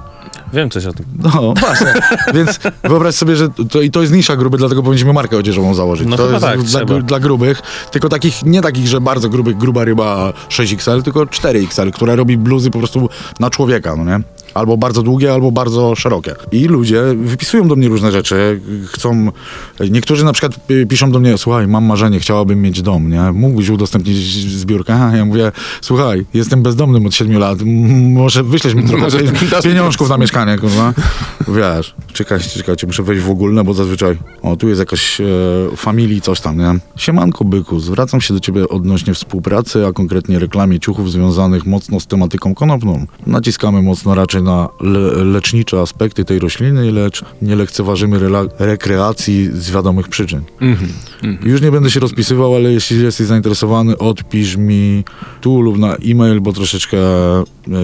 Wiem 0.53 0.69
coś 0.69 0.85
o 0.85 0.93
tym. 0.93 1.05
No, 1.23 1.53
właśnie. 1.59 1.93
Więc 2.33 2.59
wyobraź 2.83 3.15
sobie, 3.15 3.35
że 3.35 3.49
to, 3.69 3.81
i 3.81 3.91
to 3.91 4.01
jest 4.01 4.13
nisza 4.13 4.35
gruby, 4.35 4.57
dlatego 4.57 4.83
powinniśmy 4.83 5.13
markę 5.13 5.37
odzieżową 5.37 5.73
założyć. 5.73 6.07
No 6.07 6.17
to 6.17 6.29
jest 6.29 6.41
tak, 6.41 6.61
dla, 6.61 6.85
dla 7.01 7.19
grubych, 7.19 7.61
tylko 7.91 8.09
takich, 8.09 8.43
nie 8.45 8.61
takich, 8.61 8.87
że 8.87 9.01
bardzo 9.01 9.29
grubych, 9.29 9.57
gruba 9.57 9.85
ryba 9.85 10.33
6XL, 10.49 11.03
tylko 11.03 11.25
4XL, 11.25 11.91
która 11.91 12.15
robi 12.15 12.37
bluzy 12.37 12.71
po 12.71 12.79
prostu 12.79 13.09
na 13.39 13.49
człowieka, 13.49 13.95
no 13.95 14.05
nie? 14.05 14.23
Albo 14.53 14.77
bardzo 14.77 15.03
długie, 15.03 15.33
albo 15.33 15.51
bardzo 15.51 15.95
szerokie. 15.95 16.35
I 16.51 16.65
ludzie 16.65 17.01
wypisują 17.15 17.67
do 17.67 17.75
mnie 17.75 17.87
różne 17.87 18.11
rzeczy, 18.11 18.61
chcą... 18.87 19.31
Niektórzy 19.89 20.25
na 20.25 20.33
przykład 20.33 20.59
piszą 20.89 21.11
do 21.11 21.19
mnie, 21.19 21.37
słuchaj, 21.37 21.67
mam 21.67 21.85
marzenie, 21.85 22.19
chciałabym 22.19 22.61
mieć 22.61 22.81
dom, 22.81 23.09
nie? 23.09 23.31
Mógłbyś 23.31 23.69
udostępnić 23.69 24.17
zbiórkę? 24.57 24.95
A 24.95 25.15
ja 25.17 25.25
mówię, 25.25 25.51
słuchaj, 25.81 26.25
jestem 26.33 26.63
bezdomnym 26.63 27.05
od 27.05 27.15
7 27.15 27.37
lat, 27.37 27.59
może 28.13 28.43
wyślesz 28.43 28.73
mi 28.73 28.83
trochę 28.83 29.07
dasz 29.51 29.65
mi 29.65 29.71
pieniążków 29.71 30.09
na 30.09 30.17
mieszkanie, 30.23 30.38
kurwa. 30.57 30.93
Wiesz, 31.47 31.95
czekajcie, 32.13 32.49
czekajcie, 32.49 32.87
muszę 32.87 33.03
wejść 33.03 33.23
w 33.23 33.29
ogólne, 33.29 33.63
bo 33.63 33.73
zazwyczaj, 33.73 34.17
o, 34.41 34.55
tu 34.55 34.69
jest 34.69 34.79
jakaś 34.79 35.21
e, 35.21 35.25
familii, 35.75 36.21
coś 36.21 36.41
tam, 36.41 36.57
nie? 36.57 36.79
Siemanko, 36.95 37.45
byku, 37.45 37.79
zwracam 37.79 38.21
się 38.21 38.33
do 38.33 38.39
ciebie 38.39 38.69
odnośnie 38.69 39.13
współpracy, 39.13 39.87
a 39.87 39.93
konkretnie 39.93 40.39
reklamie 40.39 40.79
ciuchów 40.79 41.11
związanych 41.11 41.65
mocno 41.65 41.99
z 41.99 42.07
tematyką 42.07 42.55
konopną. 42.55 43.05
Naciskamy 43.27 43.81
mocno 43.81 44.15
raczej 44.15 44.43
na 44.43 44.69
le 44.81 45.23
lecznicze 45.23 45.81
aspekty 45.81 46.25
tej 46.25 46.39
rośliny, 46.39 46.91
lecz 46.91 47.23
nie 47.41 47.55
lekceważymy 47.55 48.19
rekreacji 48.59 49.49
z 49.53 49.71
wiadomych 49.71 50.07
przyczyn. 50.07 50.41
Już 51.43 51.61
nie 51.61 51.71
będę 51.71 51.91
się 51.91 51.99
rozpisywał, 51.99 52.55
ale 52.55 52.73
jeśli 52.73 53.03
jesteś 53.03 53.27
zainteresowany, 53.27 53.97
odpisz 53.97 54.55
mi 54.55 55.03
tu 55.41 55.61
lub 55.61 55.77
na 55.77 55.95
e-mail, 55.95 56.41
bo 56.41 56.53
troszeczkę 56.53 56.97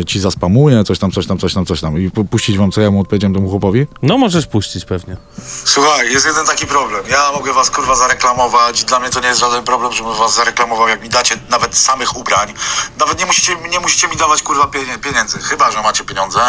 ci 0.08 0.20
zaspamuję, 0.20 0.84
coś 0.84 1.00
tam, 1.00 1.12
coś 1.12 1.28
tam, 1.28 1.38
coś 1.38 1.54
tam, 1.54 1.66
coś 1.66 1.82
tam. 1.82 1.98
I 2.02 2.10
pu- 2.12 2.26
puścić 2.26 2.58
wam, 2.58 2.72
co 2.72 2.82
ja 2.82 2.92
mu 2.92 3.02
odpowiedziałem 3.02 3.34
temu 3.34 3.50
chłopowi? 3.50 3.88
No 4.02 4.18
możesz 4.18 4.48
puścić 4.48 4.86
pewnie. 4.86 5.18
Słuchaj, 5.66 6.12
jest 6.12 6.26
jeden 6.26 6.46
taki 6.46 6.66
problem. 6.68 7.04
Ja 7.10 7.32
mogę 7.32 7.54
was 7.54 7.70
kurwa 7.72 7.96
zareklamować. 7.96 8.84
Dla 8.84 9.00
mnie 9.00 9.10
to 9.10 9.20
nie 9.20 9.28
jest 9.28 9.40
żaden 9.40 9.64
problem, 9.64 9.94
żebym 9.94 10.14
was 10.14 10.36
zareklamował, 10.36 10.88
jak 10.88 11.02
mi 11.04 11.10
dacie 11.10 11.38
nawet 11.50 11.78
samych 11.78 12.18
ubrań. 12.18 12.54
Nawet 13.00 13.20
nie 13.20 13.26
musicie, 13.26 13.56
nie 13.72 13.80
musicie 13.80 14.08
mi 14.08 14.16
dawać 14.16 14.42
kurwa 14.44 14.68
pieniędzy. 15.02 15.40
Chyba, 15.40 15.72
że 15.72 15.82
macie 15.82 16.04
pieniądze, 16.04 16.40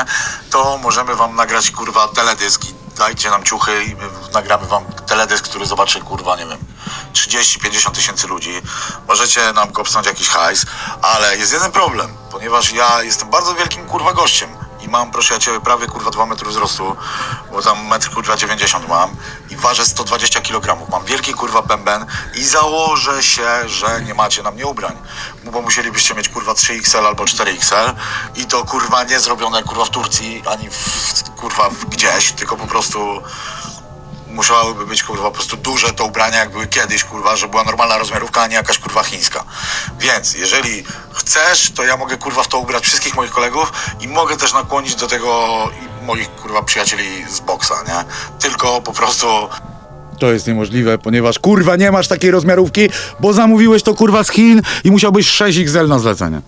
to 0.50 0.78
możemy 0.82 1.14
wam 1.16 1.36
nagrać 1.36 1.70
kurwa 1.70 2.08
teledysk 2.08 2.64
i 2.64 2.74
dajcie 2.98 3.30
nam 3.30 3.44
ciuchy 3.44 3.84
i 3.84 3.94
my 3.94 4.02
nagramy 4.34 4.66
wam 4.66 4.84
teledysk, 5.06 5.44
który 5.44 5.66
zobaczy 5.66 6.00
kurwa, 6.00 6.36
nie 6.36 6.46
wiem, 6.46 6.58
30-50 7.12 7.90
tysięcy 7.90 8.26
ludzi. 8.26 8.62
Możecie 9.08 9.52
nam 9.52 9.72
kopsnąć 9.72 10.06
jakiś 10.06 10.28
hajs, 10.28 10.66
ale 11.02 11.36
jest 11.36 11.52
jeden 11.52 11.72
problem, 11.72 12.16
ponieważ 12.30 12.72
ja 12.72 13.02
jestem 13.02 13.30
bardzo 13.30 13.54
wielkim 13.54 13.86
kurwa 13.86 14.12
gościem. 14.12 14.66
I 14.80 14.88
mam, 14.88 15.10
proszę 15.10 15.34
ja 15.34 15.40
ciebie, 15.40 15.60
prawie 15.60 15.86
kurwa 15.86 16.10
2 16.10 16.26
metry 16.26 16.48
wzrostu, 16.48 16.96
bo 17.52 17.62
tam 17.62 17.86
metr 17.86 18.10
kurwa 18.10 18.36
90 18.36 18.88
mam 18.88 19.16
i 19.50 19.56
ważę 19.56 19.84
120 19.84 20.40
kg. 20.40 20.90
Mam 20.90 21.04
wielki 21.04 21.34
kurwa 21.34 21.62
bęben 21.62 22.06
i 22.34 22.44
założę 22.44 23.22
się, 23.22 23.68
że 23.68 24.02
nie 24.02 24.14
macie 24.14 24.42
na 24.42 24.50
mnie 24.50 24.66
ubrań. 24.66 24.96
Bo 25.44 25.62
musielibyście 25.62 26.14
mieć 26.14 26.28
kurwa 26.28 26.52
3XL 26.52 27.06
albo 27.06 27.24
4XL 27.24 27.94
i 28.36 28.46
to 28.46 28.64
kurwa 28.64 29.04
nie 29.04 29.20
zrobione 29.20 29.62
kurwa 29.62 29.84
w 29.84 29.90
Turcji 29.90 30.42
ani 30.50 30.70
w, 30.70 31.22
kurwa 31.36 31.70
gdzieś, 31.88 32.32
tylko 32.32 32.56
po 32.56 32.66
prostu 32.66 33.22
musiałyby 34.36 34.86
być 34.86 35.02
kurwa 35.02 35.24
po 35.24 35.30
prostu 35.30 35.56
duże 35.56 35.92
te 35.92 36.04
ubrania, 36.04 36.38
jak 36.38 36.50
były 36.50 36.66
kiedyś, 36.66 37.04
kurwa, 37.04 37.36
że 37.36 37.48
była 37.48 37.64
normalna 37.64 37.98
rozmiarówka, 37.98 38.42
a 38.42 38.46
nie 38.46 38.54
jakaś 38.54 38.78
kurwa 38.78 39.02
chińska. 39.02 39.44
Więc 40.00 40.34
jeżeli 40.34 40.84
chcesz, 41.12 41.70
to 41.70 41.84
ja 41.84 41.96
mogę 41.96 42.16
kurwa 42.16 42.42
w 42.42 42.48
to 42.48 42.58
ubrać 42.58 42.84
wszystkich 42.84 43.16
moich 43.16 43.30
kolegów 43.30 43.72
i 44.00 44.08
mogę 44.08 44.36
też 44.36 44.52
nakłonić 44.52 44.94
do 44.94 45.06
tego 45.06 45.46
moich 46.02 46.30
kurwa 46.30 46.62
przyjacieli 46.62 47.24
z 47.30 47.40
boksa, 47.40 47.74
nie? 47.88 48.04
Tylko 48.38 48.82
po 48.82 48.92
prostu 48.92 49.26
to 50.18 50.32
jest 50.32 50.46
niemożliwe, 50.46 50.98
ponieważ 50.98 51.38
kurwa 51.38 51.76
nie 51.76 51.92
masz 51.92 52.08
takiej 52.08 52.30
rozmiarówki, 52.30 52.88
bo 53.20 53.32
zamówiłeś 53.32 53.82
to 53.82 53.94
kurwa 53.94 54.24
z 54.24 54.30
Chin 54.30 54.62
i 54.84 54.90
musiałbyś 54.90 55.38
6XL 55.38 55.88
na 55.88 55.98
zlecenie. 55.98 56.40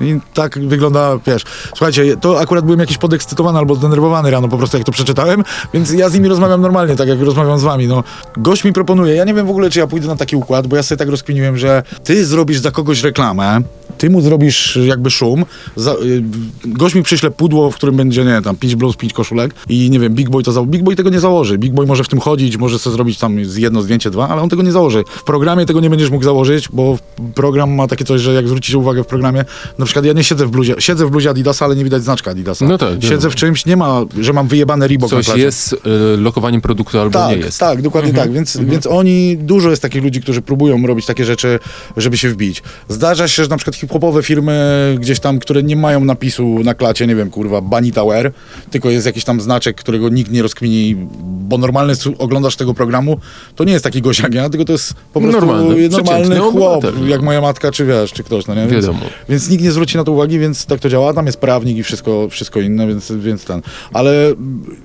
I 0.00 0.20
tak 0.34 0.58
wygląda, 0.68 1.18
wiesz, 1.26 1.42
słuchajcie, 1.68 2.16
to 2.16 2.40
akurat 2.40 2.64
byłem 2.64 2.80
jakiś 2.80 2.98
podekscytowany 2.98 3.58
albo 3.58 3.74
zdenerwowany 3.74 4.30
rano 4.30 4.48
po 4.48 4.58
prostu 4.58 4.76
jak 4.76 4.86
to 4.86 4.92
przeczytałem, 4.92 5.44
więc 5.74 5.92
ja 5.92 6.08
z 6.08 6.14
nimi 6.14 6.28
rozmawiam 6.28 6.60
normalnie, 6.60 6.96
tak 6.96 7.08
jak 7.08 7.20
rozmawiam 7.20 7.58
z 7.58 7.62
wami, 7.62 7.86
no. 7.86 8.04
Gość 8.36 8.64
mi 8.64 8.72
proponuje, 8.72 9.14
ja 9.14 9.24
nie 9.24 9.34
wiem 9.34 9.46
w 9.46 9.50
ogóle, 9.50 9.70
czy 9.70 9.78
ja 9.78 9.86
pójdę 9.86 10.06
na 10.06 10.16
taki 10.16 10.36
układ, 10.36 10.66
bo 10.66 10.76
ja 10.76 10.82
sobie 10.82 10.98
tak 10.98 11.08
rozkminiłem, 11.08 11.58
że 11.58 11.82
ty 12.04 12.24
zrobisz 12.24 12.58
za 12.58 12.70
kogoś 12.70 13.02
reklamę, 13.02 13.60
ty 13.98 14.10
mu 14.10 14.20
zrobisz 14.20 14.78
jakby 14.86 15.10
szum, 15.10 15.44
za, 15.76 15.92
y, 15.92 16.22
gość 16.64 16.94
mi 16.94 17.02
przyśle 17.02 17.30
pudło, 17.30 17.70
w 17.70 17.74
którym 17.74 17.96
będzie, 17.96 18.24
nie 18.24 18.42
tam 18.42 18.56
pięć 18.56 18.76
bluz, 18.76 18.96
pięć 18.96 19.12
koszulek 19.12 19.54
i 19.68 19.90
nie 19.90 20.00
wiem, 20.00 20.14
Big 20.14 20.30
Boy 20.30 20.42
to 20.42 20.52
za... 20.52 20.62
Big 20.62 20.82
Boy 20.82 20.96
tego 20.96 21.10
nie 21.10 21.20
założy, 21.20 21.58
Big 21.58 21.72
Boy 21.72 21.86
może 21.86 22.04
w 22.04 22.08
tym 22.08 22.20
chodzić, 22.20 22.56
może 22.56 22.78
sobie 22.78 22.94
zrobić 22.94 23.18
tam 23.18 23.38
jedno 23.56 23.82
zdjęcie, 23.82 24.10
dwa, 24.10 24.28
ale 24.28 24.42
on 24.42 24.48
tego 24.48 24.62
nie 24.62 24.72
założy. 24.72 25.04
W 25.06 25.24
programie 25.24 25.66
tego 25.66 25.80
nie 25.80 25.90
będziesz 25.90 26.10
mógł 26.10 26.24
założyć, 26.24 26.68
bo 26.72 26.98
program 27.34 27.74
ma 27.74 27.86
takie 27.86 28.04
coś, 28.04 28.20
że 28.20 28.34
jak 28.34 28.48
zwrócicie 28.48 28.78
uwagę 28.78 29.04
w 29.04 29.06
programie, 29.06 29.44
na 29.78 29.86
przykład 29.88 30.04
ja 30.04 30.12
nie 30.12 30.24
siedzę 30.24 30.46
w 30.46 30.50
bluzie, 30.50 30.74
siedzę 30.78 31.06
w 31.06 31.10
bluzie 31.10 31.30
Adidasa, 31.30 31.64
ale 31.64 31.76
nie 31.76 31.84
widać 31.84 32.02
znaczka 32.02 32.30
Adidasa. 32.30 32.64
No 32.66 32.78
tak, 32.78 33.02
Siedzę 33.02 33.30
w 33.30 33.34
czymś, 33.34 33.66
nie 33.66 33.76
ma, 33.76 34.00
że 34.20 34.32
mam 34.32 34.48
wyjebane 34.48 34.88
Reebok 34.88 35.10
Coś 35.10 35.28
jest 35.28 35.72
y, 35.72 35.78
lokowaniem 36.16 36.60
produktu 36.60 36.98
albo 37.00 37.18
tak, 37.18 37.30
nie 37.38 37.44
jest. 37.44 37.60
Tak, 37.60 37.82
dokładnie 37.82 38.10
Mhm. 38.10 38.28
tak. 38.28 38.34
Więc, 38.34 38.56
więc 38.56 38.86
oni, 38.86 39.36
dużo 39.36 39.70
jest 39.70 39.82
takich 39.82 40.02
ludzi, 40.02 40.20
którzy 40.20 40.42
próbują 40.42 40.86
robić 40.86 41.06
takie 41.06 41.24
rzeczy, 41.24 41.58
żeby 41.96 42.16
się 42.16 42.28
wbić. 42.28 42.62
Zdarza 42.88 43.28
się, 43.28 43.42
że 43.42 43.48
na 43.48 43.56
przykład 43.56 43.76
hip-hopowe 43.76 44.22
firmy 44.22 44.96
gdzieś 45.00 45.20
tam, 45.20 45.38
które 45.38 45.62
nie 45.62 45.76
mają 45.76 46.04
napisu 46.04 46.58
na 46.64 46.74
klacie, 46.74 47.06
nie 47.06 47.14
wiem, 47.14 47.30
kurwa, 47.30 47.60
Bunny 47.60 47.92
Tower, 47.92 48.32
tylko 48.70 48.90
jest 48.90 49.06
jakiś 49.06 49.24
tam 49.24 49.40
znaczek, 49.40 49.76
którego 49.76 50.08
nikt 50.08 50.30
nie 50.30 50.42
rozkmini, 50.42 50.96
bo 51.22 51.58
normalny 51.58 51.94
oglądasz 52.18 52.56
tego 52.56 52.74
programu, 52.74 53.18
to 53.56 53.64
nie 53.64 53.72
jest 53.72 53.84
taki 53.84 54.02
gość 54.02 54.20
jak 54.20 54.34
ja, 54.34 54.50
tylko 54.50 54.64
to 54.64 54.72
jest 54.72 54.94
po 55.12 55.20
prostu 55.20 55.40
Normalny, 55.46 55.88
normalny 55.88 56.36
chłop, 56.38 56.54
obywatel. 56.84 57.08
jak 57.08 57.22
moja 57.22 57.40
matka, 57.40 57.72
czy 57.72 57.84
wiesz, 57.86 58.12
czy 58.12 58.24
ktoś, 58.24 58.46
no 58.46 58.54
nie? 58.54 58.60
Więc, 58.66 58.72
Wiadomo. 58.86 59.06
więc 59.28 59.48
nikt 59.50 59.62
nie 59.64 59.72
zwróci 59.78 59.96
na 59.96 60.04
to 60.04 60.12
uwagi, 60.12 60.38
więc 60.38 60.66
tak 60.66 60.80
to 60.80 60.88
działa. 60.88 61.14
Tam 61.14 61.26
jest 61.26 61.38
prawnik 61.38 61.76
i 61.76 61.82
wszystko, 61.82 62.28
wszystko 62.28 62.60
inne, 62.60 62.86
więc, 62.86 63.12
więc 63.12 63.44
ten. 63.44 63.62
Ale 63.92 64.32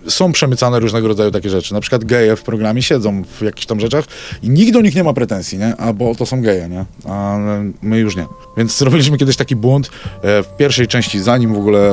są 0.07 0.31
przemycane 0.31 0.79
różnego 0.79 1.07
rodzaju 1.07 1.31
takie 1.31 1.49
rzeczy. 1.49 1.73
Na 1.73 1.81
przykład 1.81 2.05
geje 2.05 2.35
w 2.35 2.43
programie 2.43 2.81
siedzą 2.81 3.23
w 3.23 3.41
jakichś 3.41 3.65
tam 3.65 3.79
rzeczach 3.79 4.05
i 4.43 4.49
nikt 4.49 4.73
do 4.73 4.81
nich 4.81 4.95
nie 4.95 5.03
ma 5.03 5.13
pretensji, 5.13 5.57
nie? 5.57 5.75
A 5.77 5.93
bo 5.93 6.15
to 6.15 6.25
są 6.25 6.41
geje, 6.41 6.69
nie? 6.69 6.85
A 7.05 7.37
my 7.81 7.99
już 7.99 8.15
nie. 8.15 8.25
Więc 8.57 8.77
zrobiliśmy 8.77 9.17
kiedyś 9.17 9.35
taki 9.35 9.55
błąd 9.55 9.89
e, 10.21 10.43
w 10.43 10.57
pierwszej 10.57 10.87
części, 10.87 11.19
zanim 11.19 11.53
w 11.53 11.57
ogóle, 11.57 11.91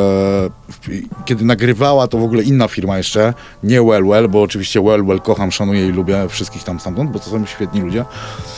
kiedy 1.25 1.45
nagrywała 1.45 2.09
to 2.09 2.19
w 2.19 2.23
ogóle 2.23 2.43
inna 2.43 2.69
firma 2.69 2.99
jeszcze, 2.99 3.35
nie 3.63 3.83
Well 3.83 4.05
Well, 4.05 4.29
bo 4.29 4.43
oczywiście 4.43 4.81
Well 4.83 5.05
Well 5.05 5.21
kocham, 5.21 5.53
szanuję 5.53 5.89
i 5.89 5.93
lubię 5.93 6.29
wszystkich 6.29 6.65
tam 6.65 6.81
stamtąd, 6.81 7.11
bo 7.11 7.19
to 7.19 7.31
są 7.31 7.47
świetni 7.47 7.81
ludzie. 7.81 8.05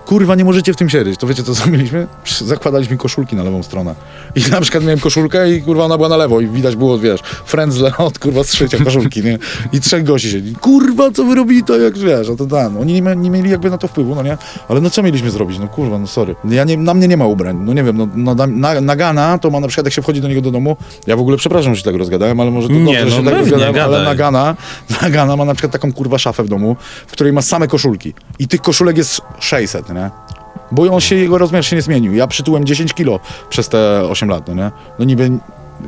Kurwa, 0.06 0.34
nie 0.34 0.44
możecie 0.44 0.72
w 0.72 0.76
tym 0.76 0.88
siedzieć. 0.88 1.20
To 1.20 1.26
wiecie, 1.26 1.42
co 1.42 1.54
zrobiliśmy? 1.62 2.06
Zakładaliśmy 2.44 2.96
koszulki 2.96 3.36
na 3.36 3.42
lewą 3.42 3.62
stronę. 3.62 3.94
I 4.34 4.50
na 4.50 4.60
przykład 4.60 4.84
miałem 4.84 5.00
koszulkę 5.00 5.52
i 5.52 5.62
kurwa 5.62 5.84
ona 5.84 5.96
była 5.96 6.08
na 6.08 6.16
lewo 6.16 6.40
i 6.40 6.46
widać 6.46 6.76
było, 6.76 6.98
wiesz, 6.98 7.20
frędzle 7.44 7.92
od 7.98 8.18
kurwa 8.18 8.44
strzycia 8.44 8.84
koszulki, 8.84 9.22
nie? 9.22 9.38
I 9.72 9.80
trzech 9.80 10.04
gości 10.04 10.30
siedzi. 10.30 10.54
Kurwa, 10.54 11.10
co 11.10 11.24
wy 11.24 11.34
robili 11.34 11.64
to, 11.64 11.78
jak 11.78 11.98
wiesz, 11.98 12.28
a 12.28 12.36
to 12.36 12.46
tam. 12.46 12.78
Oni 12.78 12.92
nie, 12.92 13.16
nie 13.16 13.30
mieli 13.30 13.50
jakby 13.50 13.70
na 13.70 13.78
to 13.78 13.88
wpływu, 13.88 14.14
no 14.14 14.22
nie? 14.22 14.38
Ale 14.68 14.80
no 14.80 14.90
co 14.90 15.02
mieliśmy 15.02 15.30
zrobić? 15.30 15.58
No 15.58 15.68
kurwa, 15.68 15.98
no 15.98 16.06
sorry. 16.06 16.34
Ja 16.44 16.64
nie, 16.64 16.76
na 16.76 16.94
mnie 16.94 17.08
nie 17.08 17.16
ma 17.16 17.26
ubrań, 17.26 17.58
no 17.64 17.72
nie 17.72 17.84
wiem, 17.84 17.96
no, 17.96 18.08
no 18.14 18.34
na, 18.34 18.46
na, 18.46 18.80
Nagana 18.80 19.38
to 19.38 19.50
ma 19.50 19.60
na 19.60 19.68
przykład, 19.68 19.86
jak 19.86 19.94
się 19.94 20.02
wchodzi 20.02 20.20
do 20.20 20.28
niego 20.28 20.40
do 20.40 20.50
domu, 20.50 20.76
ja 21.06 21.16
w 21.16 21.20
ogóle 21.20 21.36
przepraszam, 21.36 21.74
że 21.74 21.80
się 21.80 21.84
tak 21.84 21.96
rozgadałem, 21.96 22.40
ale 22.40 22.50
może 22.50 22.68
to 22.68 22.74
Nie, 22.74 22.84
dobrze, 22.84 23.10
że 23.10 23.22
no 23.22 23.30
się 23.30 23.30
tak 23.30 23.38
rozgadałem, 23.38 23.74
ale 23.74 23.92
gadaj. 23.92 24.04
Nagana, 24.04 24.56
Nagana 25.02 25.36
ma 25.36 25.44
na 25.44 25.54
przykład 25.54 25.72
taką 25.72 25.92
kurwa 25.92 26.18
szafę 26.18 26.42
w 26.42 26.48
domu, 26.48 26.76
w 27.06 27.12
której 27.12 27.32
ma 27.32 27.42
same 27.42 27.68
koszulki. 27.68 28.14
I 28.38 28.48
tych 28.48 28.60
koszulek 28.60 28.96
jest 28.96 29.20
600, 29.40 29.88
nie? 29.88 30.10
Bo 30.72 30.82
on 30.82 31.00
się, 31.00 31.16
jego 31.16 31.38
rozmiar 31.38 31.64
się 31.64 31.76
nie 31.76 31.82
zmienił. 31.82 32.14
Ja 32.14 32.26
przytyłem 32.26 32.64
10 32.64 32.94
kilo 32.94 33.20
przez 33.48 33.68
te 33.68 34.02
8 34.10 34.28
lat, 34.28 34.48
no 34.48 34.54
nie? 34.54 34.70
No 34.98 35.04
niby, 35.04 35.30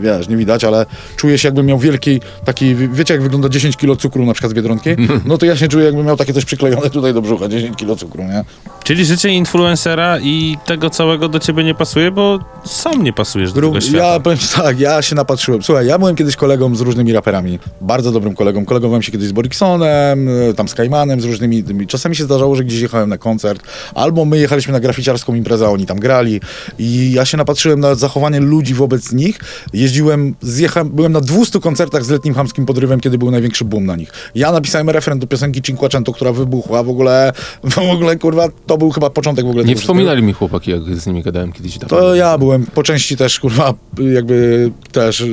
wiesz, 0.01 0.29
nie 0.29 0.37
widać, 0.37 0.65
ale 0.65 0.87
czuję 1.17 1.39
się 1.39 1.49
jakbym 1.49 1.67
miał 1.67 1.79
wielki 1.79 2.21
taki, 2.45 2.75
wiecie 2.75 3.15
jak 3.15 3.23
wygląda 3.23 3.49
10 3.49 3.77
kilo 3.77 3.97
cukru 3.97 4.27
na 4.27 4.33
przykład 4.33 4.51
z 4.51 4.55
Biedronki? 4.55 4.91
No 5.25 5.39
to 5.39 5.47
ja 5.47 5.57
się 5.57 5.69
czuję 5.69 5.85
jakbym 5.85 6.07
miał 6.07 6.17
takie 6.17 6.33
coś 6.33 6.45
przyklejone 6.45 6.91
tutaj 6.91 7.15
do 7.15 7.23
brzucha, 7.23 7.49
10 7.49 7.77
kilo 7.77 7.97
cukru, 7.97 8.23
nie? 8.25 8.45
Czyli 8.85 9.05
życie 9.05 9.29
influencera 9.29 10.19
i 10.21 10.57
tego 10.67 10.91
całego 10.91 11.29
do 11.29 11.39
ciebie 11.39 11.65
nie 11.65 11.75
pasuje, 11.75 12.11
bo 12.11 12.39
sam 12.65 13.03
nie 13.03 13.13
pasujesz 13.13 13.53
do 13.53 13.61
tego 13.61 13.73
Dru- 13.73 13.81
świata. 13.89 14.07
ja 14.13 14.21
powiem 14.21 14.39
ci 14.39 14.49
tak, 14.49 14.81
ja 14.81 15.03
się 15.03 15.15
napatrzyłem. 15.17 15.63
Słuchaj, 15.63 15.87
ja 15.87 15.99
byłem 15.99 16.17
kiedyś 16.17 16.37
kolegą 16.37 16.75
z 16.75 16.81
różnymi 16.81 17.13
raperami. 17.13 17.59
Bardzo 17.81 18.13
dobrym 18.13 18.35
kolegą. 18.35 18.65
Kolegowałem 18.65 19.03
się 19.03 19.13
kiedyś 19.13 19.29
z 19.29 19.33
Boriksonem, 19.33 20.29
y, 20.29 20.55
tam 20.57 20.69
z 20.69 20.75
Kajmanem, 20.75 21.21
z 21.21 21.25
różnymi. 21.25 21.63
tymi. 21.65 21.87
Czasami 21.87 22.17
się 22.17 22.25
zdarzało, 22.25 22.57
że 22.57 22.65
gdzieś 22.65 22.81
jechałem 22.81 23.09
na 23.09 23.19
koncert, 23.19 23.63
albo 23.95 24.25
my 24.25 24.39
jechaliśmy 24.39 24.73
na 24.73 24.81
graficiarską 24.81 25.35
imprezę, 25.35 25.67
a 25.67 25.69
oni 25.69 25.87
tam 25.87 25.99
grali. 25.99 26.41
I 26.79 27.13
ja 27.13 27.25
się 27.25 27.37
napatrzyłem 27.37 27.81
na 27.81 27.95
zachowanie 27.95 28.41
ludzi 28.41 28.75
wobec 28.75 29.13
nich. 29.13 29.39
Jeździłem, 29.75 30.35
zjechałem, 30.43 30.89
byłem 30.91 31.13
na 31.13 31.21
200 31.21 31.61
koncertach 31.61 32.05
z 32.05 32.11
letnim 32.11 32.35
chamskim 32.35 32.67
podrywem, 32.67 33.01
kiedy 33.01 33.19
był 33.19 33.31
największy 33.31 33.65
boom 33.65 33.87
na 33.87 33.97
nich. 33.97 34.13
Ja 34.35 34.53
napisałem 34.53 34.91
refren 34.91 35.19
do 35.19 35.27
piosenki 35.27 35.63
Cinquecento, 35.63 36.13
która 36.13 36.33
wybuchła. 36.33 36.83
W 36.83 36.89
ogóle, 36.89 37.33
w 37.65 37.79
ogóle, 37.79 38.17
kurwa, 38.17 38.49
to 38.67 38.79
był 38.79 38.91
chyba 38.91 39.11
początek 39.11 39.45
w 39.47 39.49
ogóle 39.49 39.65
Nie 39.65 39.77
wspominali 39.77 40.23
mi 40.23 40.33
chłopaki, 40.33 40.71
jak 40.71 40.83
z 40.83 41.07
nimi 41.07 41.23
gadałem 41.23 41.53
kiedyś. 41.53 41.79
dawno. 41.79 41.97
To 41.99 42.15
ja 42.15 42.39
byłem 42.39 42.67
po 42.67 42.83
części 42.83 43.17
też, 43.17 43.41
kurwa, 43.41 43.75
jakby 44.15 44.71
też 44.93 45.25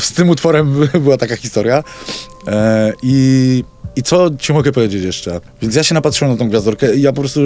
z 0.00 0.12
tym 0.12 0.28
utworem 0.30 0.74
była 1.04 1.16
taka 1.16 1.36
historia. 1.36 1.84
E, 2.48 2.92
I, 3.02 3.64
I 3.96 4.02
co 4.02 4.30
ci 4.38 4.52
mogę 4.52 4.72
powiedzieć 4.72 5.04
jeszcze? 5.04 5.40
Więc 5.62 5.74
ja 5.74 5.82
się 5.82 5.94
napatrzyłem 5.94 6.32
na 6.32 6.38
tą 6.38 6.48
gwiazdorkę 6.48 6.94
i 6.94 7.02
ja 7.02 7.12
po 7.12 7.20
prostu 7.20 7.40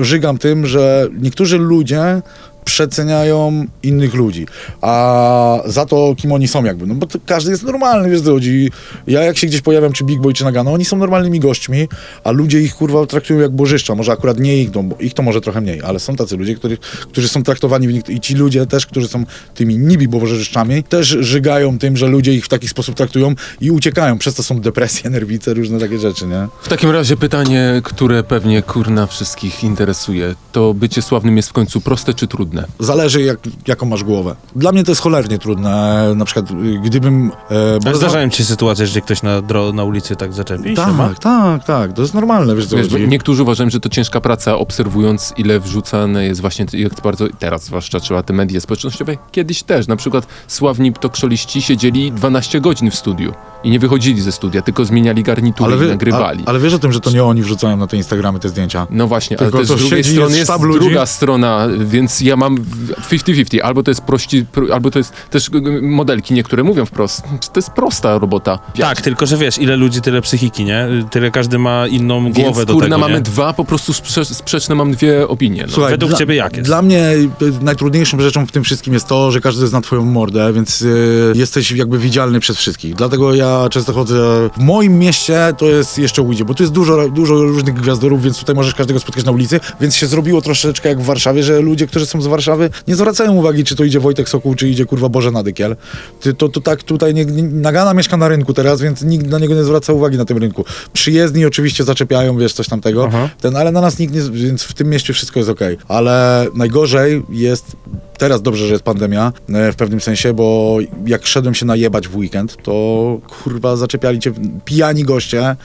żygam 0.00 0.38
tym, 0.38 0.66
że 0.66 1.08
niektórzy 1.20 1.58
ludzie 1.58 2.22
przeceniają 2.64 3.66
innych 3.82 4.14
ludzi, 4.14 4.46
a 4.80 5.58
za 5.66 5.86
to 5.86 6.14
kim 6.16 6.32
oni 6.32 6.48
są 6.48 6.64
jakby, 6.64 6.86
no 6.86 6.94
bo 6.94 7.06
każdy 7.26 7.50
jest 7.50 7.62
normalny, 7.62 8.10
wiesz 8.10 8.22
chodzi. 8.22 8.70
Ja 9.06 9.22
jak 9.22 9.38
się 9.38 9.46
gdzieś 9.46 9.60
pojawiam, 9.60 9.92
czy 9.92 10.04
Big 10.04 10.20
Boy, 10.20 10.34
czy 10.34 10.44
Nagano, 10.44 10.72
oni 10.72 10.84
są 10.84 10.96
normalnymi 10.96 11.40
gośćmi, 11.40 11.88
a 12.24 12.30
ludzie 12.30 12.60
ich 12.60 12.74
kurwa 12.74 13.06
traktują 13.06 13.40
jak 13.40 13.50
bożyszcza, 13.52 13.94
może 13.94 14.12
akurat 14.12 14.40
nie 14.40 14.56
ich, 14.62 14.74
no, 14.74 14.82
bo 14.82 14.96
ich 15.00 15.14
to 15.14 15.22
może 15.22 15.40
trochę 15.40 15.60
mniej, 15.60 15.82
ale 15.82 16.00
są 16.00 16.16
tacy 16.16 16.36
ludzie, 16.36 16.54
którzy, 16.54 16.78
którzy 17.00 17.28
są 17.28 17.42
traktowani 17.42 17.88
w 17.88 17.92
niek- 17.92 18.10
i 18.10 18.20
ci 18.20 18.34
ludzie 18.34 18.66
też, 18.66 18.86
którzy 18.86 19.08
są 19.08 19.24
tymi 19.54 19.78
nibi 19.78 20.08
bożyszczami, 20.08 20.82
też 20.82 21.06
żygają 21.08 21.78
tym, 21.78 21.96
że 21.96 22.06
ludzie 22.06 22.34
ich 22.34 22.44
w 22.44 22.48
taki 22.48 22.68
sposób 22.68 22.94
traktują 22.94 23.34
i 23.60 23.70
uciekają, 23.70 24.18
przez 24.18 24.34
to 24.34 24.42
są 24.42 24.60
depresje, 24.60 25.10
nerwice, 25.20 25.54
różne 25.54 25.78
takie 25.80 25.98
rzeczy, 25.98 26.26
nie? 26.26 26.48
W 26.62 26.68
takim 26.68 26.90
razie 26.90 27.16
pytanie, 27.16 27.80
które 27.84 28.22
pewnie 28.22 28.62
kurna 28.62 29.06
wszystkich 29.06 29.64
interesuje. 29.64 30.34
To 30.52 30.74
bycie 30.74 31.02
sławnym 31.02 31.36
jest 31.36 31.48
w 31.48 31.52
końcu 31.52 31.80
proste 31.80 32.14
czy 32.14 32.26
trudne? 32.26 32.49
Zależy 32.78 33.22
jak, 33.22 33.38
jaką 33.66 33.86
masz 33.86 34.04
głowę. 34.04 34.36
Dla 34.56 34.72
mnie 34.72 34.84
to 34.84 34.90
jest 34.90 35.00
cholernie 35.02 35.38
trudne, 35.38 36.12
na 36.16 36.24
przykład 36.24 36.46
gdybym... 36.84 37.32
E, 37.50 37.78
bo- 37.84 37.94
zdarzają 37.96 38.30
ci 38.30 38.36
się 38.38 38.44
sytuacje, 38.44 38.86
że 38.86 39.00
ktoś 39.00 39.22
na, 39.22 39.42
dro- 39.42 39.74
na 39.74 39.84
ulicy 39.84 40.16
tak 40.16 40.32
zaczepi? 40.32 40.76
Siema? 40.76 41.08
Tak, 41.08 41.18
tak, 41.18 41.64
tak, 41.64 41.92
to 41.92 42.02
jest 42.02 42.14
normalne, 42.14 42.56
wiesz 42.56 42.66
Wiesz, 42.74 42.88
niektórzy 43.08 43.42
uważają, 43.42 43.70
że 43.70 43.80
to 43.80 43.88
ciężka 43.88 44.20
praca, 44.20 44.58
obserwując 44.58 45.34
ile 45.36 45.60
wrzucane 45.60 46.24
jest 46.26 46.40
właśnie, 46.40 46.66
jak 46.72 46.92
bardzo 47.02 47.26
teraz 47.38 47.64
zwłaszcza 47.64 48.00
trzeba 48.00 48.22
te 48.22 48.32
media 48.32 48.60
społecznościowe. 48.60 49.16
Kiedyś 49.32 49.62
też, 49.62 49.86
na 49.88 49.96
przykład 49.96 50.26
sławni 50.48 50.92
ptokszoliści 50.92 51.62
siedzieli 51.62 52.12
12 52.12 52.60
godzin 52.60 52.90
w 52.90 52.94
studiu 52.94 53.32
i 53.64 53.70
nie 53.70 53.78
wychodzili 53.78 54.20
ze 54.22 54.32
studia, 54.32 54.62
tylko 54.62 54.84
zmieniali 54.84 55.22
garnitury 55.22 55.76
i 55.76 55.78
wie- 55.78 55.86
nagrywali. 55.88 56.38
ale, 56.38 56.46
ale 56.48 56.58
wiesz 56.58 56.74
o 56.74 56.78
tym, 56.78 56.92
że 56.92 57.00
to 57.00 57.10
nie 57.10 57.24
oni 57.24 57.42
wrzucają 57.42 57.76
na 57.76 57.86
te 57.86 57.96
Instagramy 57.96 58.38
te 58.40 58.48
zdjęcia. 58.48 58.86
No 58.90 59.06
właśnie, 59.06 59.36
Tylko 59.36 59.58
ale 59.58 59.66
też 59.66 59.68
to 59.76 59.78
z 59.78 59.80
drugiej 59.88 60.04
strony 60.04 60.36
jest 60.38 60.50
jest 60.50 60.62
druga 60.72 61.06
strona, 61.06 61.68
więc 61.78 62.20
ja 62.20 62.36
mam 62.36 62.56
w- 62.56 63.08
50-50. 63.10 63.60
Albo 63.62 63.82
to 63.82 63.90
jest 63.90 64.00
prości, 64.00 64.44
pro- 64.52 64.74
albo 64.74 64.90
to 64.90 64.98
jest 64.98 65.12
też 65.30 65.50
modelki 65.82 66.34
niektóre 66.34 66.62
mówią 66.64 66.86
wprost. 66.86 67.22
To 67.22 67.52
jest 67.56 67.70
prosta 67.70 68.18
robota. 68.18 68.58
Tak, 68.78 69.00
tylko 69.00 69.26
że 69.26 69.36
wiesz, 69.36 69.58
ile 69.58 69.76
ludzi, 69.76 70.00
tyle 70.00 70.20
psychiki, 70.22 70.64
nie? 70.64 70.86
Tyle 71.10 71.30
każdy 71.30 71.58
ma 71.58 71.86
inną 71.86 72.24
Więc 72.24 72.36
głowę 72.36 72.66
do 72.66 72.72
kurna, 72.72 72.88
tego, 72.88 72.98
mamy 72.98 73.14
nie? 73.14 73.20
dwa, 73.20 73.52
po 73.52 73.64
prostu 73.64 73.92
sprze 73.92 74.24
sprzeczne 74.24 74.74
mam 74.74 74.92
dwie 74.92 75.28
opinie. 75.28 75.62
No. 75.66 75.72
Słuchaj, 75.72 75.90
według 75.92 76.10
dla, 76.10 76.18
ciebie 76.18 76.34
jak 76.34 76.56
jest? 76.56 76.68
Dla 76.68 76.82
mnie 76.82 77.10
y, 77.12 77.28
najtrudniejszą 77.62 78.20
rzeczą 78.20 78.46
w 78.46 78.52
tym 78.52 78.64
wszystkim 78.64 78.94
jest 78.94 79.06
to, 79.06 79.30
że 79.32 79.40
każdy 79.40 79.66
zna 79.66 79.80
twoją 79.80 80.04
mordę, 80.04 80.52
więc 80.52 80.82
y, 80.82 81.32
jesteś 81.34 81.70
jakby 81.70 81.98
widzialny 81.98 82.40
przez 82.40 82.56
wszystkich. 82.56 82.94
Dlatego 82.94 83.34
ja 83.34 83.49
często 83.70 83.92
chodzę... 83.92 84.50
W 84.56 84.60
moim 84.60 84.98
mieście 84.98 85.52
to 85.58 85.66
jest 85.66 85.98
jeszcze 85.98 86.22
ujdzie, 86.22 86.44
bo 86.44 86.54
tu 86.54 86.62
jest 86.62 86.72
dużo, 86.72 87.08
dużo 87.08 87.34
różnych 87.34 87.74
gwiazdorów, 87.74 88.22
więc 88.22 88.38
tutaj 88.38 88.54
możesz 88.54 88.74
każdego 88.74 89.00
spotkać 89.00 89.24
na 89.24 89.32
ulicy, 89.32 89.60
więc 89.80 89.96
się 89.96 90.06
zrobiło 90.06 90.42
troszeczkę 90.42 90.88
jak 90.88 91.00
w 91.00 91.04
Warszawie, 91.04 91.42
że 91.42 91.60
ludzie, 91.60 91.86
którzy 91.86 92.06
są 92.06 92.22
z 92.22 92.26
Warszawy, 92.26 92.70
nie 92.88 92.96
zwracają 92.96 93.32
uwagi, 93.32 93.64
czy 93.64 93.76
to 93.76 93.84
idzie 93.84 94.00
Wojtek 94.00 94.28
Sokół, 94.28 94.54
czy 94.54 94.68
idzie 94.68 94.86
kurwa 94.86 95.08
Boże 95.08 95.30
Nadykiel. 95.30 95.76
Ty, 96.20 96.34
to, 96.34 96.48
to 96.48 96.60
tak 96.60 96.82
tutaj 96.82 97.14
nie, 97.14 97.24
nie, 97.24 97.42
Nagana 97.42 97.94
mieszka 97.94 98.16
na 98.16 98.28
rynku 98.28 98.54
teraz, 98.54 98.80
więc 98.80 99.02
nikt 99.02 99.26
na 99.26 99.38
niego 99.38 99.54
nie 99.54 99.64
zwraca 99.64 99.92
uwagi 99.92 100.16
na 100.16 100.24
tym 100.24 100.38
rynku. 100.38 100.64
Przyjezdni 100.92 101.46
oczywiście 101.46 101.84
zaczepiają, 101.84 102.38
wiesz, 102.38 102.52
coś 102.52 102.68
tamtego, 102.68 103.04
Aha. 103.08 103.28
ten, 103.40 103.56
ale 103.56 103.72
na 103.72 103.80
nas 103.80 103.98
nikt 103.98 104.14
nie, 104.14 104.20
więc 104.20 104.62
w 104.62 104.74
tym 104.74 104.90
mieście 104.90 105.12
wszystko 105.12 105.40
jest 105.40 105.50
okej. 105.50 105.76
Ale 105.88 106.46
najgorzej 106.54 107.22
jest, 107.30 107.76
teraz 108.18 108.42
dobrze, 108.42 108.66
że 108.66 108.72
jest 108.72 108.84
pandemia 108.84 109.32
e, 109.48 109.72
w 109.72 109.76
pewnym 109.76 110.00
sensie, 110.00 110.32
bo 110.32 110.78
jak 111.06 111.26
szedłem 111.26 111.54
się 111.54 111.66
najebać 111.66 112.08
w 112.08 112.16
weekend, 112.16 112.56
to 112.62 113.18
kurwa 113.44 113.76
zaczepiali 113.76 114.18
cię 114.18 114.32
pijani 114.64 115.04
goście, 115.04 115.56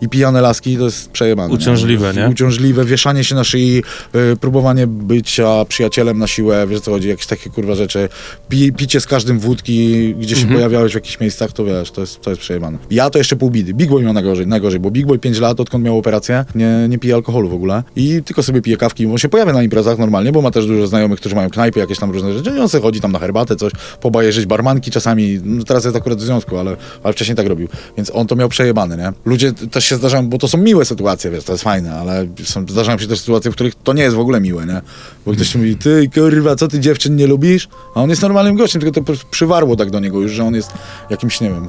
i 0.00 0.08
pijane 0.08 0.40
laski 0.40 0.76
to 0.76 0.84
jest 0.84 1.10
przejebane. 1.10 1.54
Uciążliwe, 1.54 2.14
nie? 2.14 2.28
Uciążliwe, 2.28 2.84
wieszanie 2.84 3.24
się 3.24 3.34
na 3.34 3.44
szyi, 3.44 3.82
y, 4.32 4.36
próbowanie 4.36 4.86
bycia 4.86 5.64
przyjacielem 5.64 6.18
na 6.18 6.26
siłę, 6.26 6.66
wiesz 6.66 6.80
co 6.80 6.90
chodzi, 6.90 7.08
jakieś 7.08 7.26
takie 7.26 7.50
kurwa 7.50 7.74
rzeczy. 7.74 8.08
Pi, 8.48 8.72
picie 8.72 9.00
z 9.00 9.06
każdym 9.06 9.38
wódki, 9.38 10.14
gdzie 10.14 10.36
się 10.36 10.46
pojawiałeś 10.46 10.92
w 10.92 10.94
jakichś 10.94 11.20
miejscach, 11.20 11.52
to 11.52 11.64
wiesz, 11.64 11.90
to 11.90 12.00
jest, 12.00 12.20
to 12.20 12.30
jest 12.30 12.42
przejebane. 12.42 12.78
Ja 12.90 13.10
to 13.10 13.18
jeszcze 13.18 13.36
pół 13.36 13.50
bidy. 13.50 13.74
Big 13.74 13.90
Boy 13.90 14.02
miał 14.02 14.12
najgorzej, 14.12 14.46
najgorzej, 14.46 14.80
bo 14.80 14.90
Big 14.90 15.06
Boy 15.06 15.18
5 15.18 15.38
lat, 15.38 15.60
odkąd 15.60 15.84
miał 15.84 15.98
operację, 15.98 16.44
nie, 16.54 16.86
nie 16.88 16.98
pije 16.98 17.14
alkoholu 17.14 17.48
w 17.48 17.54
ogóle 17.54 17.82
i 17.96 18.22
tylko 18.24 18.42
sobie 18.42 18.62
pije 18.62 18.76
kawki, 18.76 19.06
bo 19.06 19.18
się 19.18 19.28
pojawia 19.28 19.52
na 19.52 19.62
imprezach 19.62 19.98
normalnie, 19.98 20.32
bo 20.32 20.42
ma 20.42 20.50
też 20.50 20.66
dużo 20.66 20.86
znajomych, 20.86 21.20
którzy 21.20 21.34
mają 21.34 21.50
knajpy, 21.50 21.80
jakieś 21.80 21.98
tam 21.98 22.10
różne 22.10 22.32
rzeczy 22.32 22.50
i 22.56 22.58
on 22.58 22.68
sobie 22.68 22.82
chodzi 22.82 23.00
tam 23.00 23.12
na 23.12 23.18
herbatę, 23.18 23.56
coś, 23.56 23.72
pobajerzyć 24.00 24.46
barmanki 24.46 24.90
czasami, 24.90 25.40
no 25.44 25.64
teraz 25.64 25.84
jest 25.84 25.96
akurat 25.96 26.18
w 26.18 26.22
związku, 26.22 26.58
ale, 26.58 26.76
ale 27.02 27.12
wcześniej 27.12 27.36
tak 27.36 27.46
robił, 27.46 27.68
więc 27.96 28.10
on 28.14 28.26
to 28.26 28.36
miał 28.36 28.48
przejebane, 28.48 28.96
nie? 28.96 29.12
Ludzie 29.24 29.52
też 29.52 29.89
się 29.90 29.96
zdarzają, 29.96 30.28
bo 30.28 30.38
to 30.38 30.48
są 30.48 30.58
miłe 30.58 30.84
sytuacje, 30.84 31.30
wiesz, 31.30 31.44
to 31.44 31.52
jest 31.52 31.64
fajne, 31.64 31.94
ale 31.94 32.26
są, 32.44 32.64
zdarzają 32.68 32.98
się 32.98 33.06
też 33.06 33.20
sytuacje, 33.20 33.50
w 33.50 33.54
których 33.54 33.74
to 33.74 33.92
nie 33.92 34.02
jest 34.02 34.16
w 34.16 34.20
ogóle 34.20 34.40
miłe, 34.40 34.66
nie? 34.66 34.80
Bo 35.26 35.32
ktoś 35.32 35.54
mówi, 35.54 35.76
ty 35.76 36.10
kurwa, 36.14 36.56
co 36.56 36.68
ty 36.68 36.80
dziewczyn 36.80 37.16
nie 37.16 37.26
lubisz? 37.26 37.68
A 37.94 38.02
on 38.02 38.10
jest 38.10 38.22
normalnym 38.22 38.56
gościem, 38.56 38.82
tylko 38.82 39.00
to 39.00 39.12
przywarło 39.30 39.76
tak 39.76 39.90
do 39.90 40.00
niego 40.00 40.20
już, 40.20 40.32
że 40.32 40.44
on 40.44 40.54
jest 40.54 40.72
jakimś, 41.10 41.40
nie 41.40 41.50
wiem, 41.50 41.68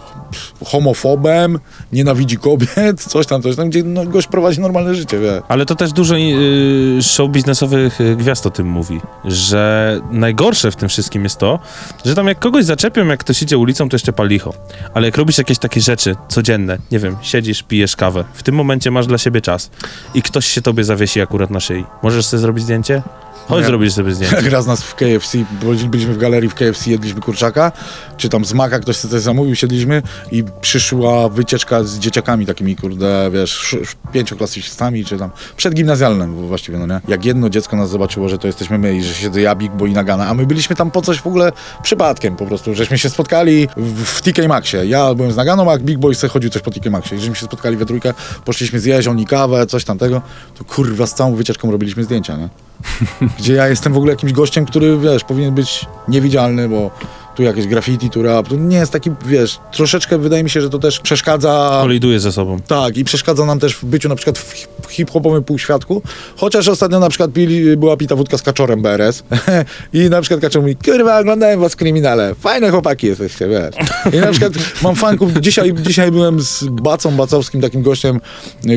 homofobem, 0.65 1.59
nienawidzi 1.93 2.37
kobiet, 2.37 3.01
coś 3.13 3.27
tam, 3.27 3.41
coś 3.41 3.55
tam, 3.55 3.69
gdzie 3.69 3.83
no, 3.83 4.05
gość 4.05 4.27
prowadzi 4.27 4.61
normalne 4.61 4.95
życie, 4.95 5.19
wie. 5.19 5.41
Ale 5.47 5.65
to 5.65 5.75
też 5.75 5.91
dużo 5.91 6.15
y, 6.15 6.99
show 7.01 7.31
biznesowych 7.31 8.01
y, 8.01 8.15
gwiazd 8.15 8.45
o 8.45 8.49
tym 8.49 8.67
mówi, 8.67 9.01
że 9.25 9.99
najgorsze 10.11 10.71
w 10.71 10.75
tym 10.75 10.89
wszystkim 10.89 11.23
jest 11.23 11.37
to, 11.37 11.59
że 12.05 12.15
tam 12.15 12.27
jak 12.27 12.39
kogoś 12.39 12.65
zaczepią, 12.65 13.07
jak 13.07 13.19
ktoś 13.19 13.41
idzie 13.41 13.57
ulicą, 13.57 13.89
to 13.89 13.95
jeszcze 13.95 14.13
pal 14.13 14.27
licho. 14.27 14.53
Ale 14.93 15.07
jak 15.07 15.17
robisz 15.17 15.37
jakieś 15.37 15.59
takie 15.59 15.81
rzeczy 15.81 16.15
codzienne, 16.27 16.77
nie 16.91 16.99
wiem, 16.99 17.17
siedzisz, 17.21 17.63
pijesz 17.63 17.95
kawę, 17.95 18.10
w 18.33 18.43
tym 18.43 18.55
momencie 18.55 18.91
masz 18.91 19.07
dla 19.07 19.17
siebie 19.17 19.41
czas 19.41 19.69
i 20.13 20.21
ktoś 20.21 20.45
się 20.45 20.61
tobie 20.61 20.83
zawiesi 20.83 21.21
akurat 21.21 21.49
na 21.49 21.59
szyi. 21.59 21.85
Możesz 22.03 22.25
sobie 22.25 22.41
zrobić 22.41 22.63
zdjęcie? 22.63 23.01
Chodź, 23.47 23.59
Nie. 23.59 23.65
zrobisz 23.65 23.93
sobie 23.93 24.13
zdjęcie. 24.13 24.35
Jak 24.35 24.45
raz 24.53 24.65
nas 24.67 24.83
w 24.83 24.95
KFC, 24.95 25.37
byli- 25.61 25.89
byliśmy 25.89 26.13
w 26.13 26.17
galerii 26.17 26.49
w 26.49 26.53
KFC, 26.55 26.91
jedliśmy 26.91 27.21
kurczaka, 27.21 27.71
czy 28.17 28.29
tam 28.29 28.45
z 28.45 28.53
maka 28.53 28.79
ktoś 28.79 28.95
sobie 28.97 29.11
coś 29.11 29.21
zamówił, 29.21 29.55
siedliśmy 29.55 30.01
i 30.31 30.43
przyszła 30.61 31.29
wycieczka 31.29 31.83
z 31.83 31.99
dzieciakami 31.99 32.45
takimi, 32.45 32.75
kurde, 32.75 33.29
wiesz, 33.33 33.51
sz- 33.63 33.81
sz- 33.83 33.97
pięcioklasistami, 34.13 35.05
czy 35.05 35.17
tam, 35.17 35.29
przedgimnazjalnym 35.57 36.47
właściwie, 36.47 36.77
no 36.77 36.87
nie? 36.87 37.01
Jak 37.07 37.25
jedno 37.25 37.49
dziecko 37.49 37.75
nas 37.75 37.89
zobaczyło, 37.89 38.29
że 38.29 38.37
to 38.37 38.47
jesteśmy 38.47 38.77
my 38.77 38.95
i 38.95 39.03
że 39.03 39.13
siedzę 39.13 39.41
ja, 39.41 39.55
Big 39.55 39.71
Boy 39.71 39.89
i 39.89 39.93
Nagana, 39.93 40.27
a 40.27 40.33
my 40.33 40.45
byliśmy 40.45 40.75
tam 40.75 40.91
po 40.91 41.01
coś 41.01 41.17
w 41.21 41.27
ogóle 41.27 41.51
przypadkiem 41.83 42.35
po 42.35 42.45
prostu, 42.45 42.73
żeśmy 42.75 42.97
się 42.97 43.09
spotkali 43.09 43.67
w, 43.77 44.03
w 44.05 44.21
TK 44.21 44.47
Maxie. 44.47 44.85
Ja 44.85 45.13
byłem 45.15 45.31
z 45.31 45.35
Naganą, 45.35 45.71
a 45.71 45.77
Big 45.77 45.97
Boy 45.97 46.15
sobie 46.15 46.33
chodził 46.33 46.49
coś 46.49 46.61
po 46.61 46.71
TK 46.71 46.89
Maxie. 46.89 47.17
I 47.17 47.19
żeśmy 47.19 47.35
się 47.35 47.45
spotkali 47.45 47.77
we 47.77 47.85
trójkę, 47.85 48.00
poszliśmy 48.45 48.79
zjeść 48.79 49.07
oni 49.07 49.25
kawę, 49.25 49.67
coś 49.67 49.83
tamtego, 49.83 50.21
to 50.57 50.63
kurwa 50.63 51.07
z 51.07 51.13
całą 51.13 51.35
wycieczką 51.35 51.71
robiliśmy 51.71 52.03
zdjęcia, 52.03 52.37
nie? 52.37 52.49
gdzie 53.39 53.53
ja 53.53 53.67
jestem 53.67 53.93
w 53.93 53.97
ogóle 53.97 54.13
jakimś 54.13 54.33
gościem, 54.33 54.65
który, 54.65 54.97
wiesz, 54.97 55.23
powinien 55.23 55.55
być 55.55 55.85
niewidzialny, 56.07 56.69
bo 56.69 56.91
tu 57.35 57.43
jakieś 57.43 57.67
graffiti, 57.67 58.09
tu 58.09 58.21
rap, 58.23 58.47
to 58.47 58.55
nie 58.55 58.77
jest 58.77 58.91
taki, 58.91 59.09
wiesz, 59.25 59.59
troszeczkę 59.71 60.17
wydaje 60.17 60.43
mi 60.43 60.49
się, 60.49 60.61
że 60.61 60.69
to 60.69 60.79
też 60.79 60.99
przeszkadza... 60.99 61.79
Koliduje 61.81 62.19
ze 62.19 62.31
sobą. 62.31 62.59
Tak, 62.67 62.97
i 62.97 63.03
przeszkadza 63.03 63.45
nam 63.45 63.59
też 63.59 63.75
w 63.75 63.85
byciu 63.85 64.09
na 64.09 64.15
przykład 64.15 64.37
w 64.39 64.51
hi- 64.53 64.67
w 64.87 64.91
hip-hopowym 64.91 65.43
półświadku, 65.43 66.01
chociaż 66.35 66.67
ostatnio 66.67 66.99
na 66.99 67.09
przykład 67.09 67.33
pili, 67.33 67.77
była 67.77 67.97
pita 67.97 68.15
wódka 68.15 68.37
z 68.37 68.41
Kaczorem 68.41 68.81
BRS 68.81 69.23
i 69.93 70.09
na 70.09 70.21
przykład 70.21 70.41
Kaczor 70.41 70.61
mówi, 70.61 70.75
kurwa, 70.75 71.19
oglądałem 71.19 71.59
was 71.59 71.75
Kryminale, 71.75 72.35
fajne 72.35 72.71
chłopaki 72.71 73.07
jesteście, 73.07 73.47
wiesz. 73.47 73.75
I 74.13 74.17
na 74.17 74.31
przykład 74.31 74.53
mam 74.83 74.95
fanków, 74.95 75.31
dzisiaj, 75.39 75.73
dzisiaj 75.73 76.11
byłem 76.11 76.41
z 76.41 76.63
Bacą 76.63 77.11
Bacowskim, 77.11 77.61
takim 77.61 77.81
gościem, 77.81 78.19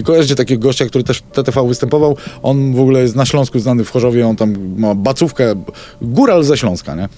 kojarzycie 0.05 0.35
takiego 0.35 0.63
gościa, 0.63 0.87
który 0.87 1.05
też 1.05 1.19
w 1.19 1.23
TTV 1.23 1.69
występował, 1.69 2.17
on 2.43 2.75
w 2.75 2.81
ogóle 2.81 3.01
jest 3.01 3.17
na 3.17 3.27
Śląsku 3.27 3.59
znany 3.59 3.85
w 3.85 3.91
Chorzowie, 3.91 4.27
on 4.27 4.37
tam 4.37 4.55
ma 4.77 4.95
bacówkę, 4.95 5.55
góral 6.03 6.45
ze 6.45 6.57
Śląska, 6.57 6.95
nie? 6.95 7.09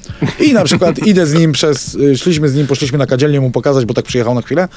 I 0.46 0.52
na 0.52 0.64
przykład 0.64 1.06
idę 1.06 1.25
z 1.26 1.34
nim 1.34 1.52
przez, 1.52 1.94
y, 1.94 2.16
szliśmy 2.18 2.48
z 2.48 2.54
nim, 2.54 2.66
poszliśmy 2.66 2.98
na 2.98 3.06
kadzielnię 3.06 3.40
mu 3.40 3.50
pokazać, 3.50 3.84
bo 3.84 3.94
tak 3.94 4.04
przyjechał 4.04 4.34
na 4.34 4.42
chwilę 4.42 4.68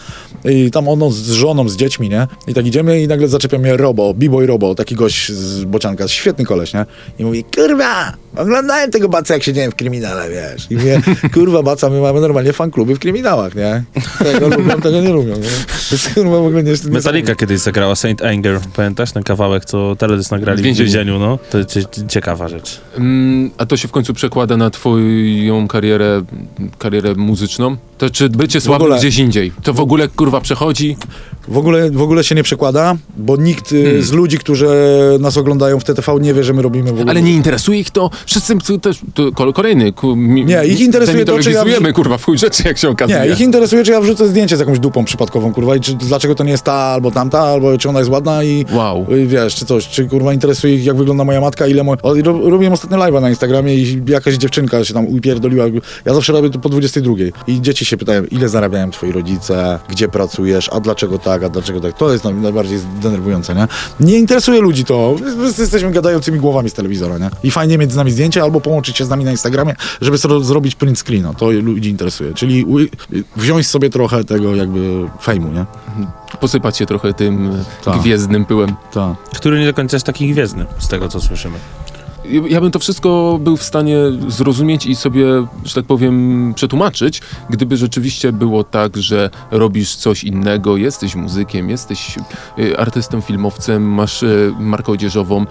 i 0.45 0.71
tam 0.71 0.87
ono 0.87 1.11
z 1.11 1.29
żoną, 1.31 1.69
z 1.69 1.75
dziećmi, 1.75 2.09
nie? 2.09 2.27
I 2.47 2.53
tak 2.53 2.65
idziemy 2.65 3.01
i 3.01 3.07
nagle 3.07 3.27
zaczepia 3.27 3.57
mnie 3.57 3.77
Robo, 3.77 4.13
B-boy 4.13 4.45
Robo, 4.47 4.75
taki 4.75 4.95
gość 4.95 5.31
z 5.31 5.63
Bocianka, 5.63 6.07
świetny 6.07 6.45
koleś, 6.45 6.73
nie? 6.73 6.85
I 7.19 7.25
mówi, 7.25 7.43
kurwa, 7.55 8.13
oglądałem 8.35 8.91
tego 8.91 9.09
Baca, 9.09 9.33
jak 9.33 9.43
siedziałem 9.43 9.71
w 9.71 9.75
kryminale, 9.75 10.29
wiesz? 10.29 10.67
I 10.69 10.75
mówię, 10.75 11.01
kurwa, 11.33 11.63
Baca, 11.63 11.89
my 11.89 12.01
mamy 12.01 12.21
normalnie 12.21 12.53
fan-kluby 12.53 12.95
w 12.95 12.99
kryminałach, 12.99 13.55
nie? 13.55 13.83
Tego 14.19 14.47
lubią, 14.47 14.81
tego 14.81 15.01
nie 15.01 15.09
lubią, 15.09 15.35
nie? 15.35 15.49
To 15.89 15.95
jest, 15.95 16.13
kurwa, 16.13 16.29
w 16.41 16.45
ogóle 16.45 16.63
nie. 16.63 16.73
Metallica 16.91 17.35
kiedyś 17.35 17.59
zagrała 17.59 17.95
Saint 17.95 18.21
Anger, 18.25 18.59
pamiętasz 18.75 19.11
ten 19.11 19.23
kawałek, 19.23 19.65
co 19.65 19.95
teledysk 19.95 20.31
nagrali 20.31 20.57
W 20.57 20.61
w 20.61 20.65
więzieniu. 20.65 21.19
no? 21.19 21.39
To 21.51 21.65
cie- 21.65 22.07
ciekawa 22.07 22.47
rzecz. 22.47 22.81
Mm, 22.97 23.51
a 23.57 23.65
to 23.65 23.77
się 23.77 23.87
w 23.87 23.91
końcu 23.91 24.13
przekłada 24.13 24.57
na 24.57 24.69
twoją 24.69 25.67
karierę, 25.67 26.21
karierę 26.77 27.15
muzyczną? 27.15 27.77
To 27.97 28.09
czy 28.09 28.29
bycie 28.29 28.61
ogóle- 28.81 28.97
gdzieś 28.99 29.17
indziej? 29.17 29.51
To 29.63 29.73
w 29.73 29.79
ogóle 29.79 30.07
kurwa 30.07 30.41
przechodzi? 30.41 30.97
W 31.49 31.57
ogóle, 31.57 31.91
w 31.91 32.01
ogóle 32.01 32.23
się 32.23 32.35
nie 32.35 32.43
przekłada, 32.43 32.95
bo 33.17 33.37
nikt 33.37 33.71
y, 33.71 33.83
Hmm. 33.83 34.03
z 34.03 34.11
ludzi, 34.11 34.37
którzy 34.37 34.67
nas 35.19 35.37
oglądają 35.37 35.79
w 35.79 35.83
TTV 35.83 36.15
nie 36.21 36.33
wie, 36.33 36.43
że 36.43 36.53
my 36.53 36.61
robimy 36.61 36.89
w 36.89 36.93
ogóle... 36.93 37.11
Ale 37.11 37.21
nie 37.21 37.31
interesuje 37.33 37.79
ich 37.79 37.89
to? 37.91 38.09
Wszyscy 38.25 38.55
też, 38.81 38.99
to 39.13 39.31
kol- 39.31 39.53
kolejny. 39.53 39.93
Ku, 39.93 40.15
mi, 40.15 40.45
Nie, 40.45 40.65
ich 40.65 40.79
interesuje 40.81 41.25
to, 41.25 41.39
czy 41.39 41.51
ja- 41.51 41.63
Zjemy, 41.63 41.93
kurwa, 41.93 42.17
w 42.17 42.25
chuj 42.25 42.37
rzeczy, 42.37 42.63
jak 42.65 42.77
się 42.77 42.89
okazuje. 42.89 43.19
Nie, 43.19 43.27
ich 43.33 43.39
interesuje, 43.41 43.83
czy 43.83 43.91
ja 43.91 44.01
wrzucę 44.01 44.27
zdjęcie 44.27 44.57
z 44.57 44.59
jakąś 44.59 44.79
dupą 44.79 45.05
przypadkową, 45.05 45.53
kurwa, 45.53 45.75
i 45.75 45.79
czy, 45.79 45.95
dlaczego 45.95 46.35
to 46.35 46.43
nie 46.43 46.51
jest 46.51 46.63
ta 46.63 46.73
albo 46.73 47.11
tamta, 47.11 47.39
albo 47.39 47.77
czy 47.77 47.89
ona 47.89 47.99
jest 47.99 48.11
ładna 48.11 48.43
i 48.43 48.65
Wow. 48.73 49.05
i 49.17 49.27
wiesz, 49.27 49.55
czy 49.55 49.65
coś, 49.65 49.87
czy 49.87 50.05
kurwa 50.07 50.33
interesuje 50.33 50.75
ich, 50.75 50.85
jak 50.85 50.97
wygląda 50.97 51.23
moja 51.23 51.41
matka, 51.41 51.67
ile 51.67 51.83
mo... 51.83 51.91
o, 52.03 52.13
robiłem 52.49 52.73
ostatnio 52.73 52.97
live'a 52.97 53.21
na 53.21 53.29
Instagramie 53.29 53.75
i 53.75 54.01
jakaś 54.07 54.35
dziewczynka 54.35 54.85
się 54.85 54.93
tam 54.93 55.05
upierdoliła. 55.07 55.65
Ja 56.05 56.13
zawsze 56.13 56.33
robię 56.33 56.49
to 56.49 56.59
po 56.59 56.69
22 56.69 57.13
i 57.47 57.61
dzieci 57.61 57.85
się 57.85 57.97
pytają, 57.97 58.23
ile 58.31 58.49
zarabiają 58.49 58.91
twoi 58.91 59.11
rodzice, 59.11 59.79
gdzie 59.89 60.07
pracujesz, 60.07 60.69
a 60.73 60.79
dlaczego 60.79 61.17
tak, 61.17 61.38
dlaczego 61.49 61.79
tak. 61.81 61.97
To 61.97 62.11
jest 62.13 62.23
naj- 62.25 62.41
najbardziej 62.41 62.79
denerwujące, 63.01 63.55
nie? 63.55 63.67
Nie 63.99 64.17
interesuje 64.17 64.61
ludzi 64.61 64.85
to. 64.85 65.15
Wszyscy 65.43 65.61
jesteśmy 65.61 65.91
gadającymi 65.91 66.39
głowami 66.39 66.69
z 66.69 66.73
telewizora, 66.73 67.17
nie? 67.17 67.29
I 67.43 67.51
fajnie 67.51 67.77
mieć 67.77 67.91
z 67.91 67.95
nami 67.95 68.11
zdjęcie 68.11 68.43
albo 68.43 68.61
połączyć 68.61 68.97
się 68.97 69.05
z 69.05 69.09
nami 69.09 69.23
na 69.25 69.31
Instagramie, 69.31 69.75
żeby 70.01 70.17
zrobić 70.41 70.75
print 70.75 70.99
screena. 70.99 71.33
To 71.33 71.51
ludzi 71.51 71.89
interesuje. 71.89 72.33
Czyli 72.33 72.63
u, 72.65 72.77
wziąć 73.35 73.67
sobie 73.67 73.89
trochę 73.89 74.23
tego 74.23 74.55
jakby 74.55 75.09
fejmu, 75.21 75.51
nie? 75.51 75.65
Posypać 76.39 76.77
się 76.77 76.85
trochę 76.85 77.13
tym 77.13 77.63
Tak. 77.83 77.99
gwiezdnym 78.01 78.45
pyłem. 78.45 78.75
Tak. 78.93 79.13
Który 79.35 79.59
nie 79.59 79.65
do 79.65 79.73
końca 79.73 79.95
jest 79.95 80.05
taki 80.05 80.31
gwiezdny, 80.31 80.65
z 80.79 80.87
tego 80.87 81.07
co 81.09 81.21
słyszymy. 81.21 81.57
Ja 82.49 82.61
bym 82.61 82.71
to 82.71 82.79
wszystko 82.79 83.39
był 83.41 83.57
w 83.57 83.63
stanie 83.63 83.97
zrozumieć 84.27 84.85
i 84.85 84.95
sobie, 84.95 85.25
że 85.65 85.75
tak 85.75 85.85
powiem, 85.85 86.53
przetłumaczyć, 86.55 87.21
gdyby 87.49 87.77
rzeczywiście 87.77 88.31
było 88.31 88.63
tak, 88.63 88.97
że 88.97 89.29
robisz 89.51 89.95
coś 89.95 90.23
innego, 90.23 90.77
jesteś 90.77 91.15
muzykiem, 91.15 91.69
jesteś 91.69 92.17
y, 92.59 92.77
artystą, 92.77 93.21
filmowcem, 93.21 93.93
masz 93.93 94.23
y, 94.23 94.53
markę 94.59 94.91
odzieżową, 94.91 95.45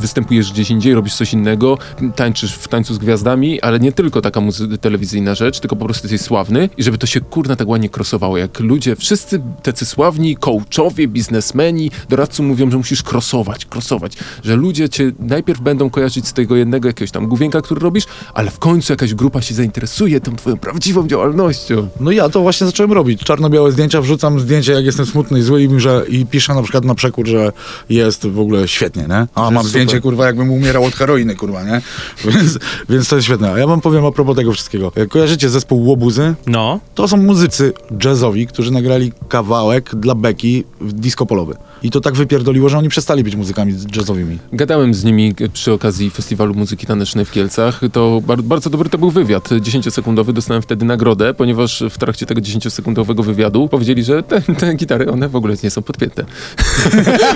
występujesz 0.00 0.52
gdzieś 0.52 0.70
indziej, 0.70 0.94
robisz 0.94 1.14
coś 1.14 1.32
innego, 1.32 1.78
tańczysz 2.16 2.54
w 2.54 2.68
tańcu 2.68 2.94
z 2.94 2.98
gwiazdami, 2.98 3.60
ale 3.60 3.80
nie 3.80 3.92
tylko 3.92 4.20
taka 4.20 4.40
muzy- 4.40 4.78
telewizyjna 4.78 5.34
rzecz, 5.34 5.60
tylko 5.60 5.76
po 5.76 5.84
prostu 5.84 6.06
jesteś 6.06 6.20
sławny 6.26 6.68
i 6.76 6.82
żeby 6.82 6.98
to 6.98 7.06
się 7.06 7.20
kurna 7.20 7.56
tak 7.56 7.68
ładnie 7.68 7.88
krosowało, 7.88 8.38
jak 8.38 8.60
ludzie, 8.60 8.96
wszyscy 8.96 9.42
tacy 9.62 9.86
sławni, 9.86 10.36
coachowie, 10.36 11.08
biznesmeni, 11.08 11.90
doradcy 12.08 12.42
mówią, 12.42 12.70
że 12.70 12.76
musisz 12.76 13.02
krosować, 13.02 13.64
krosować, 13.64 14.12
że 14.44 14.56
ludzie 14.56 14.88
cię 14.88 15.12
najpierw 15.18 15.60
będą 15.60 15.90
kojarzyć 15.90 16.28
z 16.28 16.32
tego 16.32 16.56
jednego 16.56 16.88
jakiegoś 16.88 17.10
tam 17.10 17.26
główienka, 17.26 17.62
który 17.62 17.80
robisz, 17.80 18.04
ale 18.34 18.50
w 18.50 18.58
końcu 18.58 18.92
jakaś 18.92 19.14
grupa 19.14 19.42
się 19.42 19.54
zainteresuje 19.54 20.20
tą 20.20 20.36
twoją 20.36 20.56
prawdziwą 20.56 21.08
działalnością. 21.08 21.88
No 22.00 22.10
ja 22.10 22.28
to 22.28 22.40
właśnie 22.40 22.66
zacząłem 22.66 22.92
robić. 22.92 23.20
Czarno-białe 23.24 23.72
zdjęcia, 23.72 24.00
wrzucam 24.00 24.40
zdjęcie, 24.40 24.72
jak 24.72 24.84
jestem 24.84 25.06
smutny 25.06 25.38
i 25.38 25.42
zły 25.42 25.62
i, 25.62 25.80
że, 25.80 26.04
i 26.08 26.26
piszę 26.26 26.54
na 26.54 26.62
przykład 26.62 26.84
na 26.84 26.94
przekór, 26.94 27.26
że 27.26 27.52
jest 27.88 28.26
w 28.26 28.38
ogóle 28.38 28.68
świetnie, 28.68 29.02
nie? 29.08 29.26
A 29.34 29.50
mam 29.50 29.66
zdjęcie, 29.70 30.00
kurwa, 30.00 30.26
jakbym 30.26 30.50
umierał 30.50 30.84
od 30.84 30.94
heroiny, 30.94 31.34
kurwa, 31.36 31.62
nie? 31.62 31.82
Więc, 32.32 32.58
więc 32.88 33.08
to 33.08 33.16
jest 33.16 33.26
świetne. 33.26 33.52
A 33.52 33.58
ja 33.58 33.66
wam 33.66 33.80
powiem 33.80 34.06
a 34.06 34.12
propos 34.12 34.36
tego 34.36 34.52
wszystkiego. 34.52 34.92
Jak 34.96 35.08
kojarzycie 35.08 35.48
zespół 35.50 35.86
Łobuzy? 35.86 36.34
No, 36.46 36.80
To 36.94 37.08
są 37.08 37.16
muzycy 37.16 37.72
jazzowi, 38.04 38.46
którzy 38.46 38.70
nagrali 38.70 39.12
kawałek 39.28 39.94
dla 39.94 40.14
Beki 40.14 40.64
w 40.80 40.92
disco 40.92 41.26
polowy. 41.26 41.54
I 41.82 41.90
to 41.90 42.00
tak 42.00 42.14
wypierdoliło, 42.14 42.68
że 42.68 42.78
oni 42.78 42.88
przestali 42.88 43.24
być 43.24 43.36
muzykami 43.36 43.74
jazzowymi. 43.96 44.38
Gadałem 44.52 44.94
z 44.94 45.04
nimi 45.04 45.34
przy 45.52 45.72
okazji 45.72 46.10
Festiwalu 46.10 46.54
Muzyki 46.54 46.86
Tanecznej 46.86 47.24
w 47.24 47.30
Kielcach. 47.30 47.80
To 47.92 48.20
bar- 48.26 48.42
bardzo 48.42 48.70
dobry 48.70 48.88
to 48.90 48.98
był 48.98 49.10
wywiad. 49.10 49.48
10-sekundowy 49.48 50.32
dostałem 50.32 50.62
wtedy 50.62 50.84
nagrodę, 50.84 51.34
ponieważ 51.34 51.82
w 51.90 51.98
trakcie 51.98 52.26
tego 52.26 52.40
10-sekundowego 52.40 53.24
wywiadu 53.24 53.68
powiedzieli, 53.68 54.04
że 54.04 54.22
te, 54.22 54.40
te 54.40 54.74
gitary, 54.74 55.10
one 55.10 55.28
w 55.28 55.36
ogóle 55.36 55.54
nie 55.62 55.70
są 55.70 55.82
podpięte. 55.82 56.24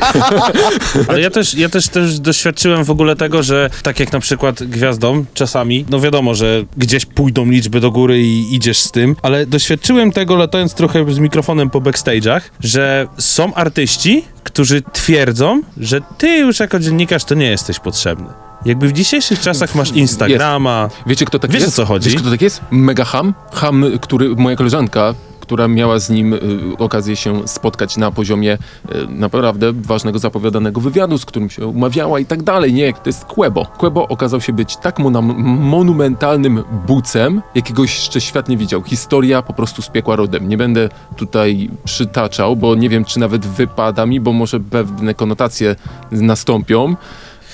ale 1.08 1.20
ja 1.20 1.30
też, 1.30 1.54
ja 1.54 1.68
też, 1.68 1.88
też 1.88 2.20
doświadczyłem 2.24 2.84
w 2.84 2.90
ogóle 2.90 3.16
tego, 3.16 3.42
że 3.42 3.70
tak 3.82 4.00
jak 4.00 4.12
na 4.12 4.20
przykład 4.20 4.62
gwiazdom 4.62 5.26
czasami, 5.34 5.84
no 5.90 6.00
wiadomo, 6.00 6.34
że 6.34 6.64
gdzieś 6.76 7.06
pójdą 7.06 7.50
liczby 7.50 7.80
do 7.80 7.90
góry 7.90 8.22
i 8.22 8.54
idziesz 8.54 8.78
z 8.78 8.90
tym, 8.90 9.16
ale 9.22 9.46
doświadczyłem 9.46 10.12
tego 10.12 10.36
latając 10.36 10.74
trochę 10.74 11.12
z 11.12 11.18
mikrofonem 11.18 11.70
po 11.70 11.80
backstage'ach, 11.80 12.40
że 12.60 13.06
są 13.18 13.54
artyści, 13.54 14.24
którzy 14.44 14.82
twierdzą, 14.92 15.62
że 15.76 16.00
ty 16.18 16.28
już 16.38 16.60
jako 16.60 16.78
dziennikarz 16.78 17.24
to 17.24 17.34
nie 17.34 17.46
jesteś 17.50 17.78
potrzebny. 17.78 18.26
Jakby 18.64 18.88
w 18.88 18.92
dzisiejszych 18.92 19.40
czasach 19.40 19.74
masz 19.74 19.92
Instagrama, 19.92 20.88
Wiecie, 21.06 21.24
kto 21.24 21.38
tak 21.38 21.50
Wiesz, 21.50 21.62
o 21.62 21.64
jest? 21.64 21.76
co 21.76 21.84
chodzi? 21.84 22.10
Wiesz, 22.10 22.20
kto 22.20 22.30
tak 22.30 22.42
jest? 22.42 22.60
Mega 22.70 23.04
ham. 23.04 23.34
Ham, 23.52 23.84
który, 24.00 24.28
moja 24.28 24.56
koleżanka, 24.56 25.14
która 25.44 25.68
miała 25.68 25.98
z 25.98 26.10
nim 26.10 26.32
y, 26.32 26.38
okazję 26.78 27.16
się 27.16 27.48
spotkać 27.48 27.96
na 27.96 28.10
poziomie 28.10 28.58
y, 28.94 29.06
naprawdę 29.08 29.72
ważnego 29.72 30.18
zapowiadanego 30.18 30.80
wywiadu, 30.80 31.18
z 31.18 31.24
którym 31.24 31.50
się 31.50 31.66
umawiała 31.66 32.20
i 32.20 32.26
tak 32.26 32.42
dalej. 32.42 32.72
Nie, 32.72 32.92
to 32.92 33.00
jest 33.06 33.24
Quebo. 33.24 33.66
Quebo 33.66 34.08
okazał 34.08 34.40
się 34.40 34.52
być 34.52 34.76
tak 34.76 34.98
monam- 34.98 35.34
monumentalnym 35.58 36.62
bucem, 36.86 37.42
jakiego 37.54 37.82
jeszcze 37.82 38.20
świat 38.20 38.48
nie 38.48 38.56
widział. 38.56 38.82
Historia 38.82 39.42
po 39.42 39.52
prostu 39.52 39.82
z 39.82 39.88
piekła 39.88 40.16
rodem. 40.16 40.48
Nie 40.48 40.56
będę 40.56 40.88
tutaj 41.16 41.70
przytaczał, 41.84 42.56
bo 42.56 42.74
nie 42.74 42.88
wiem, 42.88 43.04
czy 43.04 43.20
nawet 43.20 43.46
wypada 43.46 44.06
mi, 44.06 44.20
bo 44.20 44.32
może 44.32 44.60
pewne 44.60 45.14
konotacje 45.14 45.76
nastąpią. 46.10 46.96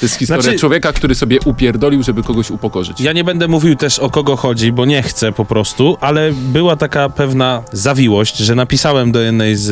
To 0.00 0.06
jest 0.06 0.16
historia 0.16 0.42
Znaczy- 0.42 0.58
człowieka, 0.58 0.92
który 0.92 1.14
sobie 1.14 1.38
upierdolił, 1.44 2.02
żeby 2.02 2.22
kogoś 2.22 2.50
upokorzyć. 2.50 3.00
Ja 3.00 3.12
nie 3.12 3.24
będę 3.24 3.48
mówił 3.48 3.76
też 3.76 3.98
o 3.98 4.10
kogo 4.10 4.36
chodzi, 4.36 4.72
bo 4.72 4.84
nie 4.84 5.02
chcę 5.02 5.32
po 5.32 5.44
prostu, 5.44 5.96
ale 6.00 6.32
była 6.32 6.76
taka 6.76 7.08
pewna 7.08 7.62
zawiłość, 7.72 8.36
że 8.36 8.54
napisałem 8.54 9.12
do 9.12 9.20
jednej 9.20 9.56
z 9.56 9.70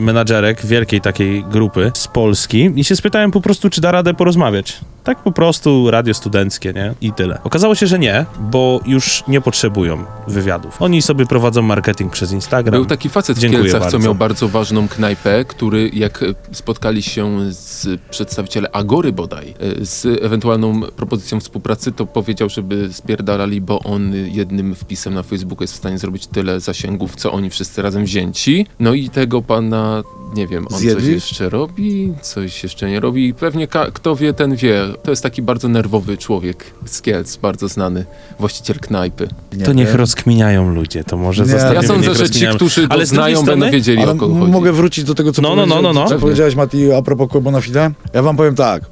y, 0.00 0.02
menadżerek 0.02 0.66
wielkiej 0.66 1.00
takiej 1.00 1.44
grupy 1.44 1.92
z 1.94 2.08
Polski 2.08 2.70
i 2.76 2.84
się 2.84 2.96
spytałem 2.96 3.30
po 3.30 3.40
prostu, 3.40 3.70
czy 3.70 3.80
da 3.80 3.92
radę 3.92 4.14
porozmawiać. 4.14 4.80
Tak 5.04 5.18
po 5.22 5.32
prostu 5.32 5.90
radio 5.90 6.14
studenckie, 6.14 6.72
nie? 6.72 6.94
I 7.00 7.12
tyle. 7.12 7.38
Okazało 7.44 7.74
się, 7.74 7.86
że 7.86 7.98
nie, 7.98 8.26
bo 8.40 8.80
już 8.86 9.24
nie 9.28 9.40
potrzebują 9.40 10.04
wywiadów. 10.28 10.82
Oni 10.82 11.02
sobie 11.02 11.26
prowadzą 11.26 11.62
marketing 11.62 12.12
przez 12.12 12.32
Instagram. 12.32 12.72
Był 12.72 12.86
taki 12.86 13.08
facet 13.08 13.36
w 13.36 13.40
Dziękuję 13.40 13.62
Kielcach, 13.62 13.80
bardzo. 13.80 13.98
co 13.98 14.04
miał 14.04 14.14
bardzo 14.14 14.48
ważną 14.48 14.88
knajpę, 14.88 15.44
który 15.44 15.90
jak 15.92 16.22
e, 16.22 16.26
spotkali 16.52 17.02
się 17.02 17.52
z 17.52 18.00
przedstawiciele 18.10 18.70
Agory 18.72 19.12
bodaj, 19.12 19.54
e, 19.80 19.84
z 19.84 20.22
ewentualną 20.22 20.80
propozycją 20.82 21.40
współpracy, 21.40 21.92
to 21.92 22.06
powiedział, 22.06 22.48
żeby 22.48 22.92
spierdalali, 22.92 23.60
bo 23.60 23.78
on 23.78 24.12
jednym 24.14 24.74
wpisem 24.74 25.14
na 25.14 25.22
Facebooku 25.22 25.62
jest 25.62 25.74
w 25.74 25.76
stanie 25.76 25.98
zrobić 25.98 26.26
tyle 26.26 26.60
zasięgów, 26.60 27.16
co 27.16 27.32
oni 27.32 27.50
wszyscy 27.50 27.82
razem 27.82 28.04
wzięci. 28.04 28.66
No 28.80 28.94
i 28.94 29.10
tego 29.10 29.42
pana, 29.42 30.02
nie 30.34 30.46
wiem, 30.46 30.62
on 30.66 30.72
coś 30.72 30.80
Zjedli? 30.80 31.12
jeszcze 31.12 31.48
robi, 31.48 32.12
coś 32.22 32.62
jeszcze 32.62 32.90
nie 32.90 33.00
robi. 33.00 33.34
Pewnie 33.34 33.68
kto 33.68 34.16
wie, 34.16 34.32
ten 34.32 34.56
wie. 34.56 34.93
To 35.02 35.10
jest 35.10 35.22
taki 35.22 35.42
bardzo 35.42 35.68
nerwowy 35.68 36.16
człowiek 36.18 36.64
z 36.86 37.02
Kielc, 37.02 37.36
bardzo 37.36 37.68
znany, 37.68 38.04
właściciel 38.38 38.76
knajpy. 38.80 39.28
Nie 39.56 39.64
To 39.64 39.72
niech 39.72 39.88
wiem. 39.88 39.96
rozkminiają 39.96 40.74
ludzie, 40.74 41.04
to 41.04 41.16
może 41.16 41.44
zostawimy, 41.46 41.74
Ja 41.82 41.88
sądzę, 41.88 42.14
że 42.14 42.30
ci, 42.30 42.46
którzy 42.56 42.88
go 42.88 42.92
Ale 42.94 43.06
znają, 43.06 43.42
strony- 43.42 43.60
będą 43.60 43.72
wiedzieli, 43.72 44.02
Ale 44.02 44.12
o 44.12 44.14
kogo 44.16 44.34
m- 44.34 44.40
chodzi. 44.40 44.52
mogę 44.52 44.72
wrócić 44.72 45.04
do 45.04 45.14
tego, 45.14 45.32
co, 45.32 45.42
No, 45.42 45.48
no, 45.48 45.54
powiedziałeś, 45.56 45.84
no, 45.84 45.92
no, 45.92 46.00
no. 46.02 46.08
co 46.08 46.18
powiedziałeś, 46.18 46.54
Mati, 46.54 46.92
a 46.92 47.02
propos 47.02 47.28
Quebo 47.30 47.50
na 47.50 47.60
Fide. 47.60 47.90
Ja 48.12 48.22
wam 48.22 48.36
powiem 48.36 48.54
tak. 48.54 48.82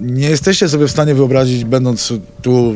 Nie 0.00 0.30
jesteście 0.30 0.68
sobie 0.68 0.86
w 0.86 0.90
stanie 0.90 1.14
wyobrazić, 1.14 1.64
będąc 1.64 2.12
tu, 2.42 2.74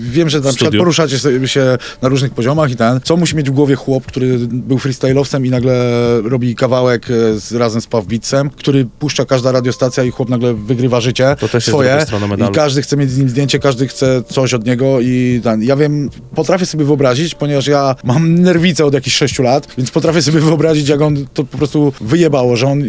wiem, 0.00 0.30
że 0.30 0.52
studiu. 0.52 0.78
poruszacie 0.78 1.18
się 1.46 1.78
na 2.02 2.08
różnych 2.08 2.32
poziomach 2.32 2.70
i 2.70 2.76
ten, 2.76 3.00
co 3.04 3.16
musi 3.16 3.36
mieć 3.36 3.50
w 3.50 3.52
głowie 3.52 3.74
chłop, 3.74 4.06
który 4.06 4.38
był 4.38 4.78
freestyle'owcem 4.78 5.46
i 5.46 5.50
nagle 5.50 5.74
robi 6.22 6.54
kawałek 6.54 7.10
e, 7.10 7.40
z, 7.40 7.52
razem 7.52 7.82
z 7.82 7.86
Beatsem, 7.86 8.50
który 8.50 8.86
puszcza 8.98 9.24
każda 9.24 9.52
radiostacja 9.52 10.04
i 10.04 10.10
chłop 10.10 10.28
nagle 10.28 10.54
wygrywa 10.54 11.00
życie 11.00 11.36
To 11.40 11.48
też 11.48 11.64
swoje 11.64 12.06
i 12.50 12.54
każdy 12.54 12.82
chce 12.82 12.96
mieć 12.96 13.10
z 13.10 13.18
nim 13.18 13.28
zdjęcie, 13.28 13.58
każdy 13.58 13.88
chce 13.88 14.22
coś 14.28 14.54
od 14.54 14.66
niego 14.66 15.00
i 15.00 15.40
ten, 15.44 15.62
ja 15.62 15.76
wiem, 15.76 16.10
potrafię 16.34 16.66
sobie 16.66 16.84
wyobrazić, 16.84 17.34
ponieważ 17.34 17.66
ja 17.66 17.94
mam 18.04 18.34
nerwicę 18.34 18.84
od 18.84 18.94
jakichś 18.94 19.16
6 19.16 19.38
lat, 19.38 19.68
więc 19.78 19.90
potrafię 19.90 20.22
sobie 20.22 20.40
wyobrazić, 20.40 20.88
jak 20.88 21.00
on 21.00 21.26
to 21.34 21.44
po 21.44 21.58
prostu 21.58 21.92
wyjebało, 22.00 22.56
że 22.56 22.66
on 22.66 22.82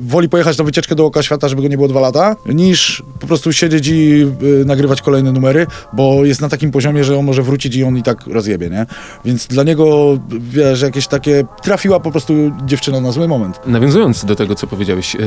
woli 0.00 0.28
pojechać 0.28 0.58
na 0.58 0.64
wycieczkę 0.64 0.94
dookoła 0.94 1.22
świata, 1.22 1.48
żeby 1.48 1.62
go 1.62 1.68
nie 1.68 1.76
było 1.76 1.88
dwa 1.88 2.00
lata, 2.00 2.36
niż 2.46 2.87
po 3.20 3.26
prostu 3.26 3.52
siedzieć 3.52 3.88
i 3.88 4.26
y, 4.42 4.64
nagrywać 4.64 5.02
kolejne 5.02 5.32
numery, 5.32 5.66
bo 5.92 6.24
jest 6.24 6.40
na 6.40 6.48
takim 6.48 6.70
poziomie, 6.70 7.04
że 7.04 7.18
on 7.18 7.24
może 7.24 7.42
wrócić 7.42 7.76
i 7.76 7.84
on 7.84 7.96
i 7.96 8.02
tak 8.02 8.26
rozjebie, 8.26 8.70
nie? 8.70 8.86
Więc 9.24 9.46
dla 9.46 9.62
niego, 9.62 10.18
wiesz, 10.28 10.82
jakieś 10.82 11.06
takie, 11.06 11.44
trafiła 11.62 12.00
po 12.00 12.10
prostu 12.10 12.34
dziewczyna 12.66 13.00
na 13.00 13.12
zły 13.12 13.28
moment. 13.28 13.60
Nawiązując 13.66 14.24
do 14.24 14.36
tego, 14.36 14.54
co 14.54 14.66
powiedziałeś, 14.66 15.16
e, 15.16 15.18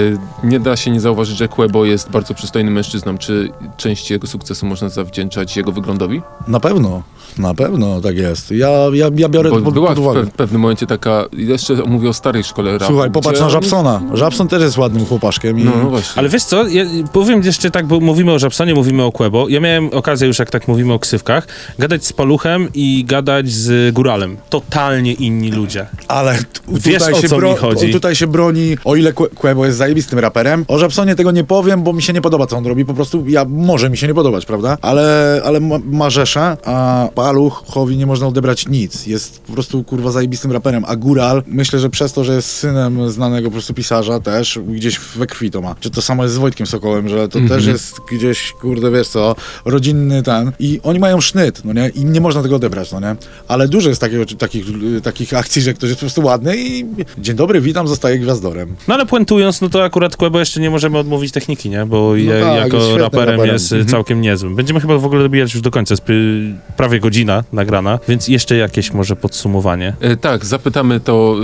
nie 0.43 0.59
da 0.59 0.75
się 0.75 0.91
nie 0.91 0.99
zauważyć, 1.01 1.37
że 1.37 1.47
Quebo 1.47 1.85
jest 1.85 2.09
bardzo 2.09 2.33
przystojnym 2.33 2.73
mężczyzną. 2.73 3.17
Czy 3.17 3.49
część 3.77 4.11
jego 4.11 4.27
sukcesu 4.27 4.65
można 4.65 4.89
zawdzięczać 4.89 5.57
jego 5.57 5.71
wyglądowi? 5.71 6.21
Na 6.47 6.59
pewno, 6.59 7.01
na 7.37 7.53
pewno 7.53 8.01
tak 8.01 8.17
jest. 8.17 8.51
Ja, 8.51 8.69
ja, 8.93 9.09
ja 9.15 9.29
biorę 9.29 9.49
Bo 9.49 9.55
to 9.57 9.61
pod, 9.65 9.73
była 9.73 9.87
pod 9.87 9.97
w 9.97 10.01
uwagę. 10.01 10.21
pe- 10.23 10.31
pewnym 10.31 10.61
momencie 10.61 10.87
taka, 10.87 11.23
jeszcze 11.33 11.73
mówię 11.75 12.09
o 12.09 12.13
starej 12.13 12.43
szkole 12.43 12.71
rapu. 12.71 12.85
Słuchaj, 12.85 13.11
popatrz 13.11 13.35
gdzie 13.35 13.43
na 13.43 13.49
Żabsona. 13.49 14.01
Żabson 14.13 14.47
też 14.47 14.61
jest 14.61 14.77
ładnym 14.77 15.05
chłopaszkiem 15.05 15.59
i... 15.59 15.63
No, 15.63 15.71
no 15.83 15.89
właśnie. 15.89 16.19
Ale 16.19 16.29
wiesz 16.29 16.43
co, 16.43 16.67
ja 16.67 16.85
powiem 17.13 17.41
jeszcze 17.51 17.71
tak, 17.71 17.87
bo 17.87 17.99
mówimy 17.99 18.31
o 18.31 18.39
Żabsonie, 18.39 18.73
mówimy 18.73 19.03
o 19.03 19.11
Quebo. 19.11 19.49
Ja 19.49 19.59
miałem 19.59 19.89
okazję 19.93 20.27
już, 20.27 20.39
jak 20.39 20.49
tak 20.49 20.67
mówimy 20.67 20.93
o 20.93 20.99
ksywkach, 20.99 21.47
gadać 21.79 22.05
z 22.05 22.13
Paluchem 22.13 22.69
i 22.73 23.05
gadać 23.07 23.51
z 23.51 23.93
Góralem. 23.93 24.37
Totalnie 24.49 25.13
inni 25.13 25.51
ludzie. 25.51 25.85
Ale 26.07 26.37
t- 26.37 26.43
Wiesz, 26.67 26.97
tutaj, 26.99 27.13
o 27.13 27.21
się 27.21 27.29
co 27.29 27.39
mi 27.39 27.55
chodzi. 27.55 27.91
tutaj 27.93 28.15
się 28.15 28.27
broni, 28.27 28.77
o 28.85 28.95
ile 28.95 29.13
Quebo 29.13 29.65
jest 29.65 29.77
zajebistym 29.77 30.19
raperem. 30.19 30.65
O 30.67 30.79
Żabsonie 30.79 31.15
tego 31.15 31.31
nie 31.31 31.43
powiem, 31.43 31.83
bo 31.83 31.93
mi 31.93 32.01
się 32.01 32.13
nie 32.13 32.21
podoba, 32.21 32.47
co 32.47 32.57
on 32.57 32.65
robi. 32.65 32.85
Po 32.85 32.93
prostu 32.93 33.23
ja 33.27 33.45
może 33.45 33.89
mi 33.89 33.97
się 33.97 34.07
nie 34.07 34.13
podobać, 34.13 34.45
prawda? 34.45 34.77
Ale, 34.81 35.41
ale 35.45 35.59
ma, 35.59 35.75
ma 35.85 36.09
rzeszę, 36.09 36.57
a 36.65 37.07
Paluchowi 37.15 37.97
nie 37.97 38.05
można 38.05 38.27
odebrać 38.27 38.67
nic. 38.67 39.07
Jest 39.07 39.39
po 39.41 39.53
prostu 39.53 39.83
kurwa 39.83 40.11
zajebistym 40.11 40.51
raperem. 40.51 40.83
A 40.87 40.95
Góral, 40.95 41.43
myślę, 41.47 41.79
że 41.79 41.89
przez 41.89 42.13
to, 42.13 42.23
że 42.23 42.33
jest 42.35 42.51
synem 42.51 43.09
znanego 43.11 43.47
po 43.47 43.51
prostu 43.51 43.73
pisarza 43.73 44.19
też, 44.19 44.59
gdzieś 44.67 44.99
we 44.99 45.27
krwi 45.27 45.51
to 45.51 45.61
ma. 45.61 45.75
Czy 45.79 45.89
to 45.89 46.01
samo 46.01 46.23
jest 46.23 46.35
z 46.35 46.37
Wojtkiem 46.37 46.67
Sokołem, 46.67 47.09
że 47.09 47.29
to 47.29 47.39
też 47.47 47.65
jest 47.65 47.99
gdzieś, 48.11 48.51
kurde, 48.51 48.91
wiesz 48.91 49.07
co, 49.07 49.35
rodzinny 49.65 50.23
ten. 50.23 50.51
I 50.59 50.79
oni 50.83 50.99
mają 50.99 51.21
sznyt, 51.21 51.61
no 51.65 51.73
nie? 51.73 51.89
I 51.89 52.05
nie 52.05 52.21
można 52.21 52.43
tego 52.43 52.55
odebrać, 52.55 52.91
no 52.91 52.99
nie? 52.99 53.15
Ale 53.47 53.67
dużo 53.67 53.89
jest 53.89 54.01
takiego, 54.01 54.25
takich, 54.37 54.65
takich 55.03 55.33
akcji, 55.33 55.61
że 55.61 55.73
ktoś 55.73 55.89
jest 55.89 55.99
po 55.99 56.05
prostu 56.05 56.23
ładny 56.23 56.57
i 56.57 56.85
dzień 57.17 57.35
dobry, 57.35 57.61
witam, 57.61 57.87
zostaje 57.87 58.19
gwiazdorem. 58.19 58.75
No 58.87 58.93
ale 58.93 59.05
puentując, 59.05 59.61
no 59.61 59.69
to 59.69 59.83
akurat 59.83 60.15
Quebo 60.15 60.39
jeszcze 60.39 60.61
nie 60.61 60.69
możemy 60.69 60.97
odmówić 60.97 61.31
techniki, 61.31 61.69
nie? 61.69 61.85
Bo 61.85 62.15
je, 62.15 62.41
tak, 62.41 62.63
jako 62.63 62.97
raperem 62.97 63.31
raperem. 63.31 63.53
jest 63.53 63.71
y, 63.71 63.85
całkiem 63.85 64.21
niezłym. 64.21 64.55
Będziemy 64.55 64.79
chyba 64.79 64.97
w 64.97 65.05
ogóle 65.05 65.23
dobijać 65.23 65.53
już 65.53 65.61
do 65.61 65.71
końca, 65.71 65.93
jest 65.93 66.03
prawie 66.77 66.99
godzina 66.99 67.43
nagrana, 67.53 67.99
więc 68.07 68.27
jeszcze 68.27 68.55
jakieś 68.55 68.93
może 68.93 69.15
podsumowanie. 69.15 69.93
E, 70.01 70.17
tak, 70.17 70.45
zapytamy 70.45 70.99
to, 70.99 71.35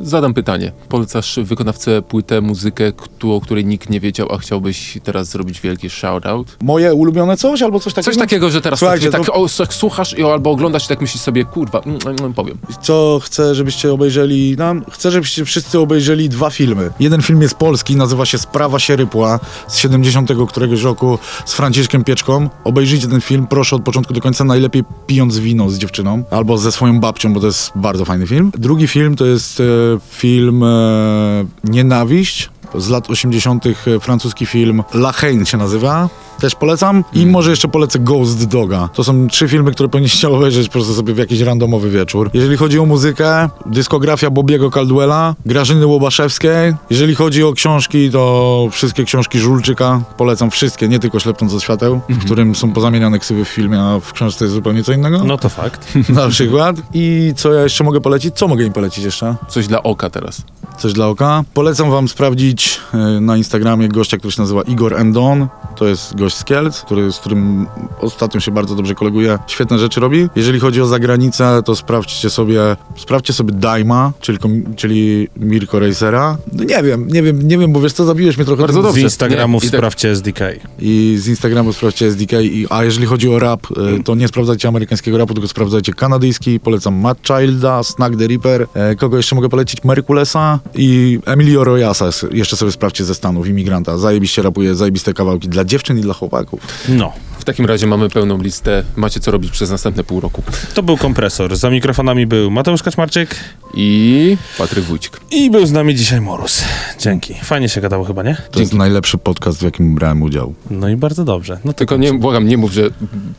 e, 0.00 0.04
zadam 0.04 0.34
pytanie. 0.34 0.72
Polecasz 0.88 1.38
wykonawcę 1.42 2.02
płytę, 2.02 2.40
muzykę, 2.40 2.92
o 3.22 3.40
której 3.40 3.64
nikt 3.64 3.90
nie 3.90 4.00
wiedział, 4.00 4.32
a 4.32 4.38
chciałbyś 4.38 4.98
teraz 5.02 5.28
zrobić 5.28 5.60
wielki 5.60 5.90
shoutout? 5.90 6.56
Moje 6.62 6.94
ulubione 6.94 7.36
coś 7.36 7.62
albo 7.62 7.80
coś 7.80 7.92
takiego? 7.94 8.12
Coś 8.12 8.20
takiego, 8.20 8.50
że 8.50 8.60
teraz 8.60 8.78
Słuchajcie, 8.78 9.10
tak, 9.10 9.20
to- 9.20 9.26
tak, 9.26 9.36
o, 9.36 9.46
tak 9.58 9.74
słuchasz 9.74 10.18
i, 10.18 10.24
albo 10.24 10.50
oglądasz 10.50 10.84
i 10.84 10.88
tak 10.88 11.00
myślisz 11.00 11.22
sobie, 11.22 11.44
kurwa, 11.44 11.80
mm, 11.80 11.98
mm, 12.20 12.34
powiem. 12.34 12.58
Co 12.82 13.20
chcę, 13.22 13.54
żebyście 13.54 13.92
obejrzeli, 13.92 14.56
no, 14.58 14.74
chcę, 14.90 15.10
żebyście 15.10 15.44
wszyscy 15.44 15.78
obejrzeli 15.78 16.28
dwa 16.28 16.50
filmy. 16.50 16.90
Jeden 17.00 17.22
film 17.22 17.42
jest 17.42 17.54
polski, 17.54 17.96
nazywa 17.96 18.26
się 18.26 18.38
Sprawa 18.38 18.78
Sierypła 18.78 19.40
z 19.68 19.78
70 19.78 20.30
któregoś 20.48 20.82
roku 20.82 21.18
z 21.44 21.54
Franciszkiem 21.54 22.04
Pieczką. 22.04 22.48
Obejrzyjcie 22.64 23.08
ten 23.08 23.20
film, 23.20 23.46
proszę 23.46 23.76
od 23.76 23.82
początku 23.82 24.14
do 24.14 24.20
końca, 24.20 24.44
najlepiej 24.44 24.84
pijąc 25.06 25.38
wino 25.38 25.70
z 25.70 25.78
dziewczyną 25.78 26.24
albo 26.30 26.58
ze 26.58 26.72
swoją 26.72 27.00
babcią, 27.00 27.34
bo 27.34 27.40
to 27.40 27.46
jest 27.46 27.72
bardzo 27.74 28.04
fajny 28.04 28.26
film. 28.26 28.52
Drugi 28.58 28.88
film 28.88 29.16
to 29.16 29.26
jest 29.26 29.60
e, 29.60 29.64
film 30.10 30.62
e, 30.62 31.44
Nienawiść 31.64 32.50
z 32.74 32.88
lat 32.88 33.10
80. 33.10 33.66
e, 33.66 34.00
francuski 34.00 34.46
film 34.46 34.82
La 34.94 35.12
Haine 35.12 35.46
się 35.46 35.56
nazywa. 35.56 36.08
Też 36.40 36.54
polecam. 36.54 37.04
I 37.12 37.26
może 37.26 37.50
jeszcze 37.50 37.68
polecę 37.68 37.98
Ghost 37.98 38.48
Doga. 38.48 38.88
To 38.94 39.04
są 39.04 39.28
trzy 39.28 39.48
filmy, 39.48 39.72
które 39.72 39.88
powinniście 39.88 40.28
obejrzeć 40.36 40.66
po 40.66 40.72
prostu 40.72 40.94
sobie 40.94 41.14
w 41.14 41.18
jakiś 41.18 41.40
randomowy 41.40 41.90
wieczór. 41.90 42.30
Jeżeli 42.34 42.56
chodzi 42.56 42.78
o 42.78 42.86
muzykę, 42.86 43.48
dyskografia 43.66 44.30
Bobiego 44.30 44.70
Caldwella, 44.70 45.34
Grażyny 45.46 45.86
Łobaszewskiej. 45.86 46.74
Jeżeli 46.90 47.14
chodzi 47.14 47.44
o 47.44 47.52
książki, 47.52 48.10
to 48.10 48.68
wszystkie 48.70 49.04
książki 49.04 49.38
Żulczyka. 49.38 50.00
Polecam 50.16 50.50
wszystkie, 50.50 50.88
nie 50.88 50.98
tylko 50.98 51.20
Ślepnąc 51.20 51.54
od 51.54 51.62
świateł, 51.62 52.00
w 52.08 52.24
którym 52.24 52.54
są 52.54 52.72
pozamieniane 52.72 53.18
ksywy 53.18 53.44
w 53.44 53.48
filmie, 53.48 53.80
a 53.80 54.00
w 54.00 54.12
książce 54.12 54.44
jest 54.44 54.54
zupełnie 54.54 54.84
co 54.84 54.92
innego. 54.92 55.24
No 55.24 55.38
to 55.38 55.48
fakt. 55.48 55.94
Na 56.08 56.28
przykład. 56.28 56.76
I 56.94 57.32
co 57.36 57.52
ja 57.52 57.62
jeszcze 57.62 57.84
mogę 57.84 58.00
polecić? 58.00 58.34
Co 58.34 58.48
mogę 58.48 58.64
im 58.64 58.72
polecić 58.72 59.04
jeszcze? 59.04 59.34
Coś 59.48 59.66
dla 59.66 59.82
oka 59.82 60.10
teraz. 60.10 60.42
Coś 60.78 60.92
dla 60.92 61.08
oka. 61.08 61.44
Polecam 61.54 61.90
wam 61.90 62.08
sprawdzić 62.08 62.61
e, 62.94 63.20
na 63.20 63.36
Instagramie 63.36 63.88
gościa, 63.88 64.16
który 64.16 64.32
się 64.32 64.42
nazywa 64.42 64.62
Igor 64.62 64.94
Endon. 64.94 65.46
To 65.76 65.86
jest 65.86 66.16
gość 66.16 66.36
z 66.36 66.44
Kielc, 66.44 66.80
który, 66.82 67.12
z 67.12 67.18
którym 67.18 67.66
ostatnio 68.00 68.40
się 68.40 68.50
bardzo 68.50 68.74
dobrze 68.74 68.94
koleguje. 68.94 69.38
Świetne 69.46 69.78
rzeczy 69.78 70.00
robi. 70.00 70.28
Jeżeli 70.36 70.60
chodzi 70.60 70.80
o 70.82 70.86
zagranicę, 70.86 71.62
to 71.64 71.76
sprawdźcie 71.76 72.30
sobie, 72.30 72.60
sprawdźcie 72.96 73.32
sobie 73.32 73.52
Daima, 73.54 74.12
czyli, 74.20 74.38
czyli 74.76 75.28
Mirko 75.36 75.78
Racera. 75.80 76.36
No 76.52 76.64
nie 76.64 76.82
wiem, 76.82 77.08
nie 77.08 77.22
wiem, 77.22 77.48
nie 77.48 77.58
wiem, 77.58 77.72
bo 77.72 77.80
wiesz 77.80 77.92
co, 77.92 78.04
zabiłeś 78.04 78.36
mnie 78.36 78.46
trochę. 78.46 78.60
Bardzo 78.62 78.78
tym- 78.78 78.82
Z 78.82 78.86
dobrze. 78.86 79.00
Instagramów 79.00 79.62
Nie, 79.62 79.70
tak- 79.70 79.78
sprawdźcie 79.78 80.10
SDK. 80.10 80.40
I 80.78 81.16
z 81.18 81.28
Instagramu 81.28 81.72
sprawdźcie 81.72 82.06
SDK. 82.06 82.32
I, 82.42 82.66
a 82.70 82.84
jeżeli 82.84 83.06
chodzi 83.06 83.28
o 83.28 83.38
rap, 83.38 83.60
e, 83.98 84.02
to 84.02 84.14
nie 84.14 84.28
sprawdzajcie 84.28 84.68
amerykańskiego 84.68 85.18
rapu, 85.18 85.34
tylko 85.34 85.48
sprawdzajcie 85.48 85.92
kanadyjski. 85.92 86.60
Polecam 86.60 86.94
Matt 86.94 87.18
Childa, 87.26 87.82
Snack 87.82 88.16
the 88.16 88.26
Reaper. 88.28 88.66
E, 88.74 88.96
kogo 88.96 89.16
jeszcze 89.16 89.34
mogę 89.36 89.48
polecić? 89.48 89.84
Merkulesa 89.84 90.58
i 90.74 91.18
Emilio 91.26 91.64
Royasa. 91.64 92.08
Jeszcze 92.32 92.51
sobie 92.56 92.72
sprawdźcie 92.72 93.04
ze 93.04 93.14
Stanów, 93.14 93.48
imigranta. 93.48 93.98
Zajebiście 93.98 94.42
rapuje, 94.42 94.74
zajebiste 94.74 95.14
kawałki 95.14 95.48
dla 95.48 95.64
dziewczyn 95.64 95.98
i 95.98 96.00
dla 96.00 96.14
chłopaków. 96.14 96.60
No. 96.88 97.12
W 97.38 97.44
takim 97.44 97.66
razie 97.66 97.86
mamy 97.86 98.08
pełną 98.08 98.42
listę. 98.42 98.84
Macie 98.96 99.20
co 99.20 99.30
robić 99.30 99.50
przez 99.52 99.70
następne 99.70 100.04
pół 100.04 100.20
roku. 100.20 100.42
To 100.74 100.82
był 100.82 100.96
kompresor. 100.96 101.56
Za 101.56 101.70
mikrofonami 101.70 102.26
był 102.26 102.50
Mateusz 102.50 102.82
Kaczmarczyk 102.82 103.36
I 103.74 104.36
Patryk 104.58 104.84
Wójcik. 104.84 105.20
i 105.30 105.50
był 105.50 105.66
z 105.66 105.72
nami 105.72 105.94
dzisiaj 105.94 106.20
Morus. 106.20 106.62
Dzięki. 106.98 107.34
Fajnie 107.44 107.68
się 107.68 107.80
gadało 107.80 108.04
chyba, 108.04 108.22
nie? 108.22 108.36
To 108.50 108.60
jest 108.60 108.74
najlepszy 108.74 109.18
podcast, 109.18 109.58
w 109.58 109.62
jakim 109.62 109.94
brałem 109.94 110.22
udział. 110.22 110.54
No 110.70 110.88
i 110.88 110.96
bardzo 110.96 111.24
dobrze. 111.24 111.58
No 111.64 111.72
Tylko 111.72 111.96
nie, 111.96 112.12
błagam, 112.14 112.46
nie 112.48 112.56
mów, 112.58 112.72
że 112.72 112.82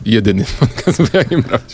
jedyny 0.05 0.45
podcast, 0.59 1.01
bo 1.01 1.07
ja 1.17 1.23
nie 1.31 1.37
brałem. 1.43 1.65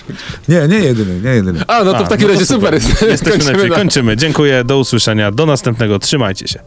Nie, 0.49 0.67
nie 0.67 0.85
jedyny, 0.85 1.21
nie 1.21 1.29
jedyny. 1.29 1.63
A, 1.67 1.83
no 1.83 1.91
to 1.91 1.97
A, 1.97 2.03
w 2.03 2.09
takim 2.09 2.27
no 2.27 2.33
to 2.33 2.39
razie 2.39 2.45
super. 2.53 2.73
Jesteśmy 3.09 3.31
Kończymy 3.53 3.69
na- 3.69 3.75
Kończymy. 3.75 4.17
Dziękuję. 4.17 4.63
Do 4.63 4.79
usłyszenia. 4.79 5.31
Do 5.31 5.45
następnego. 5.45 5.99
Trzymajcie 5.99 6.47
się. 6.47 6.59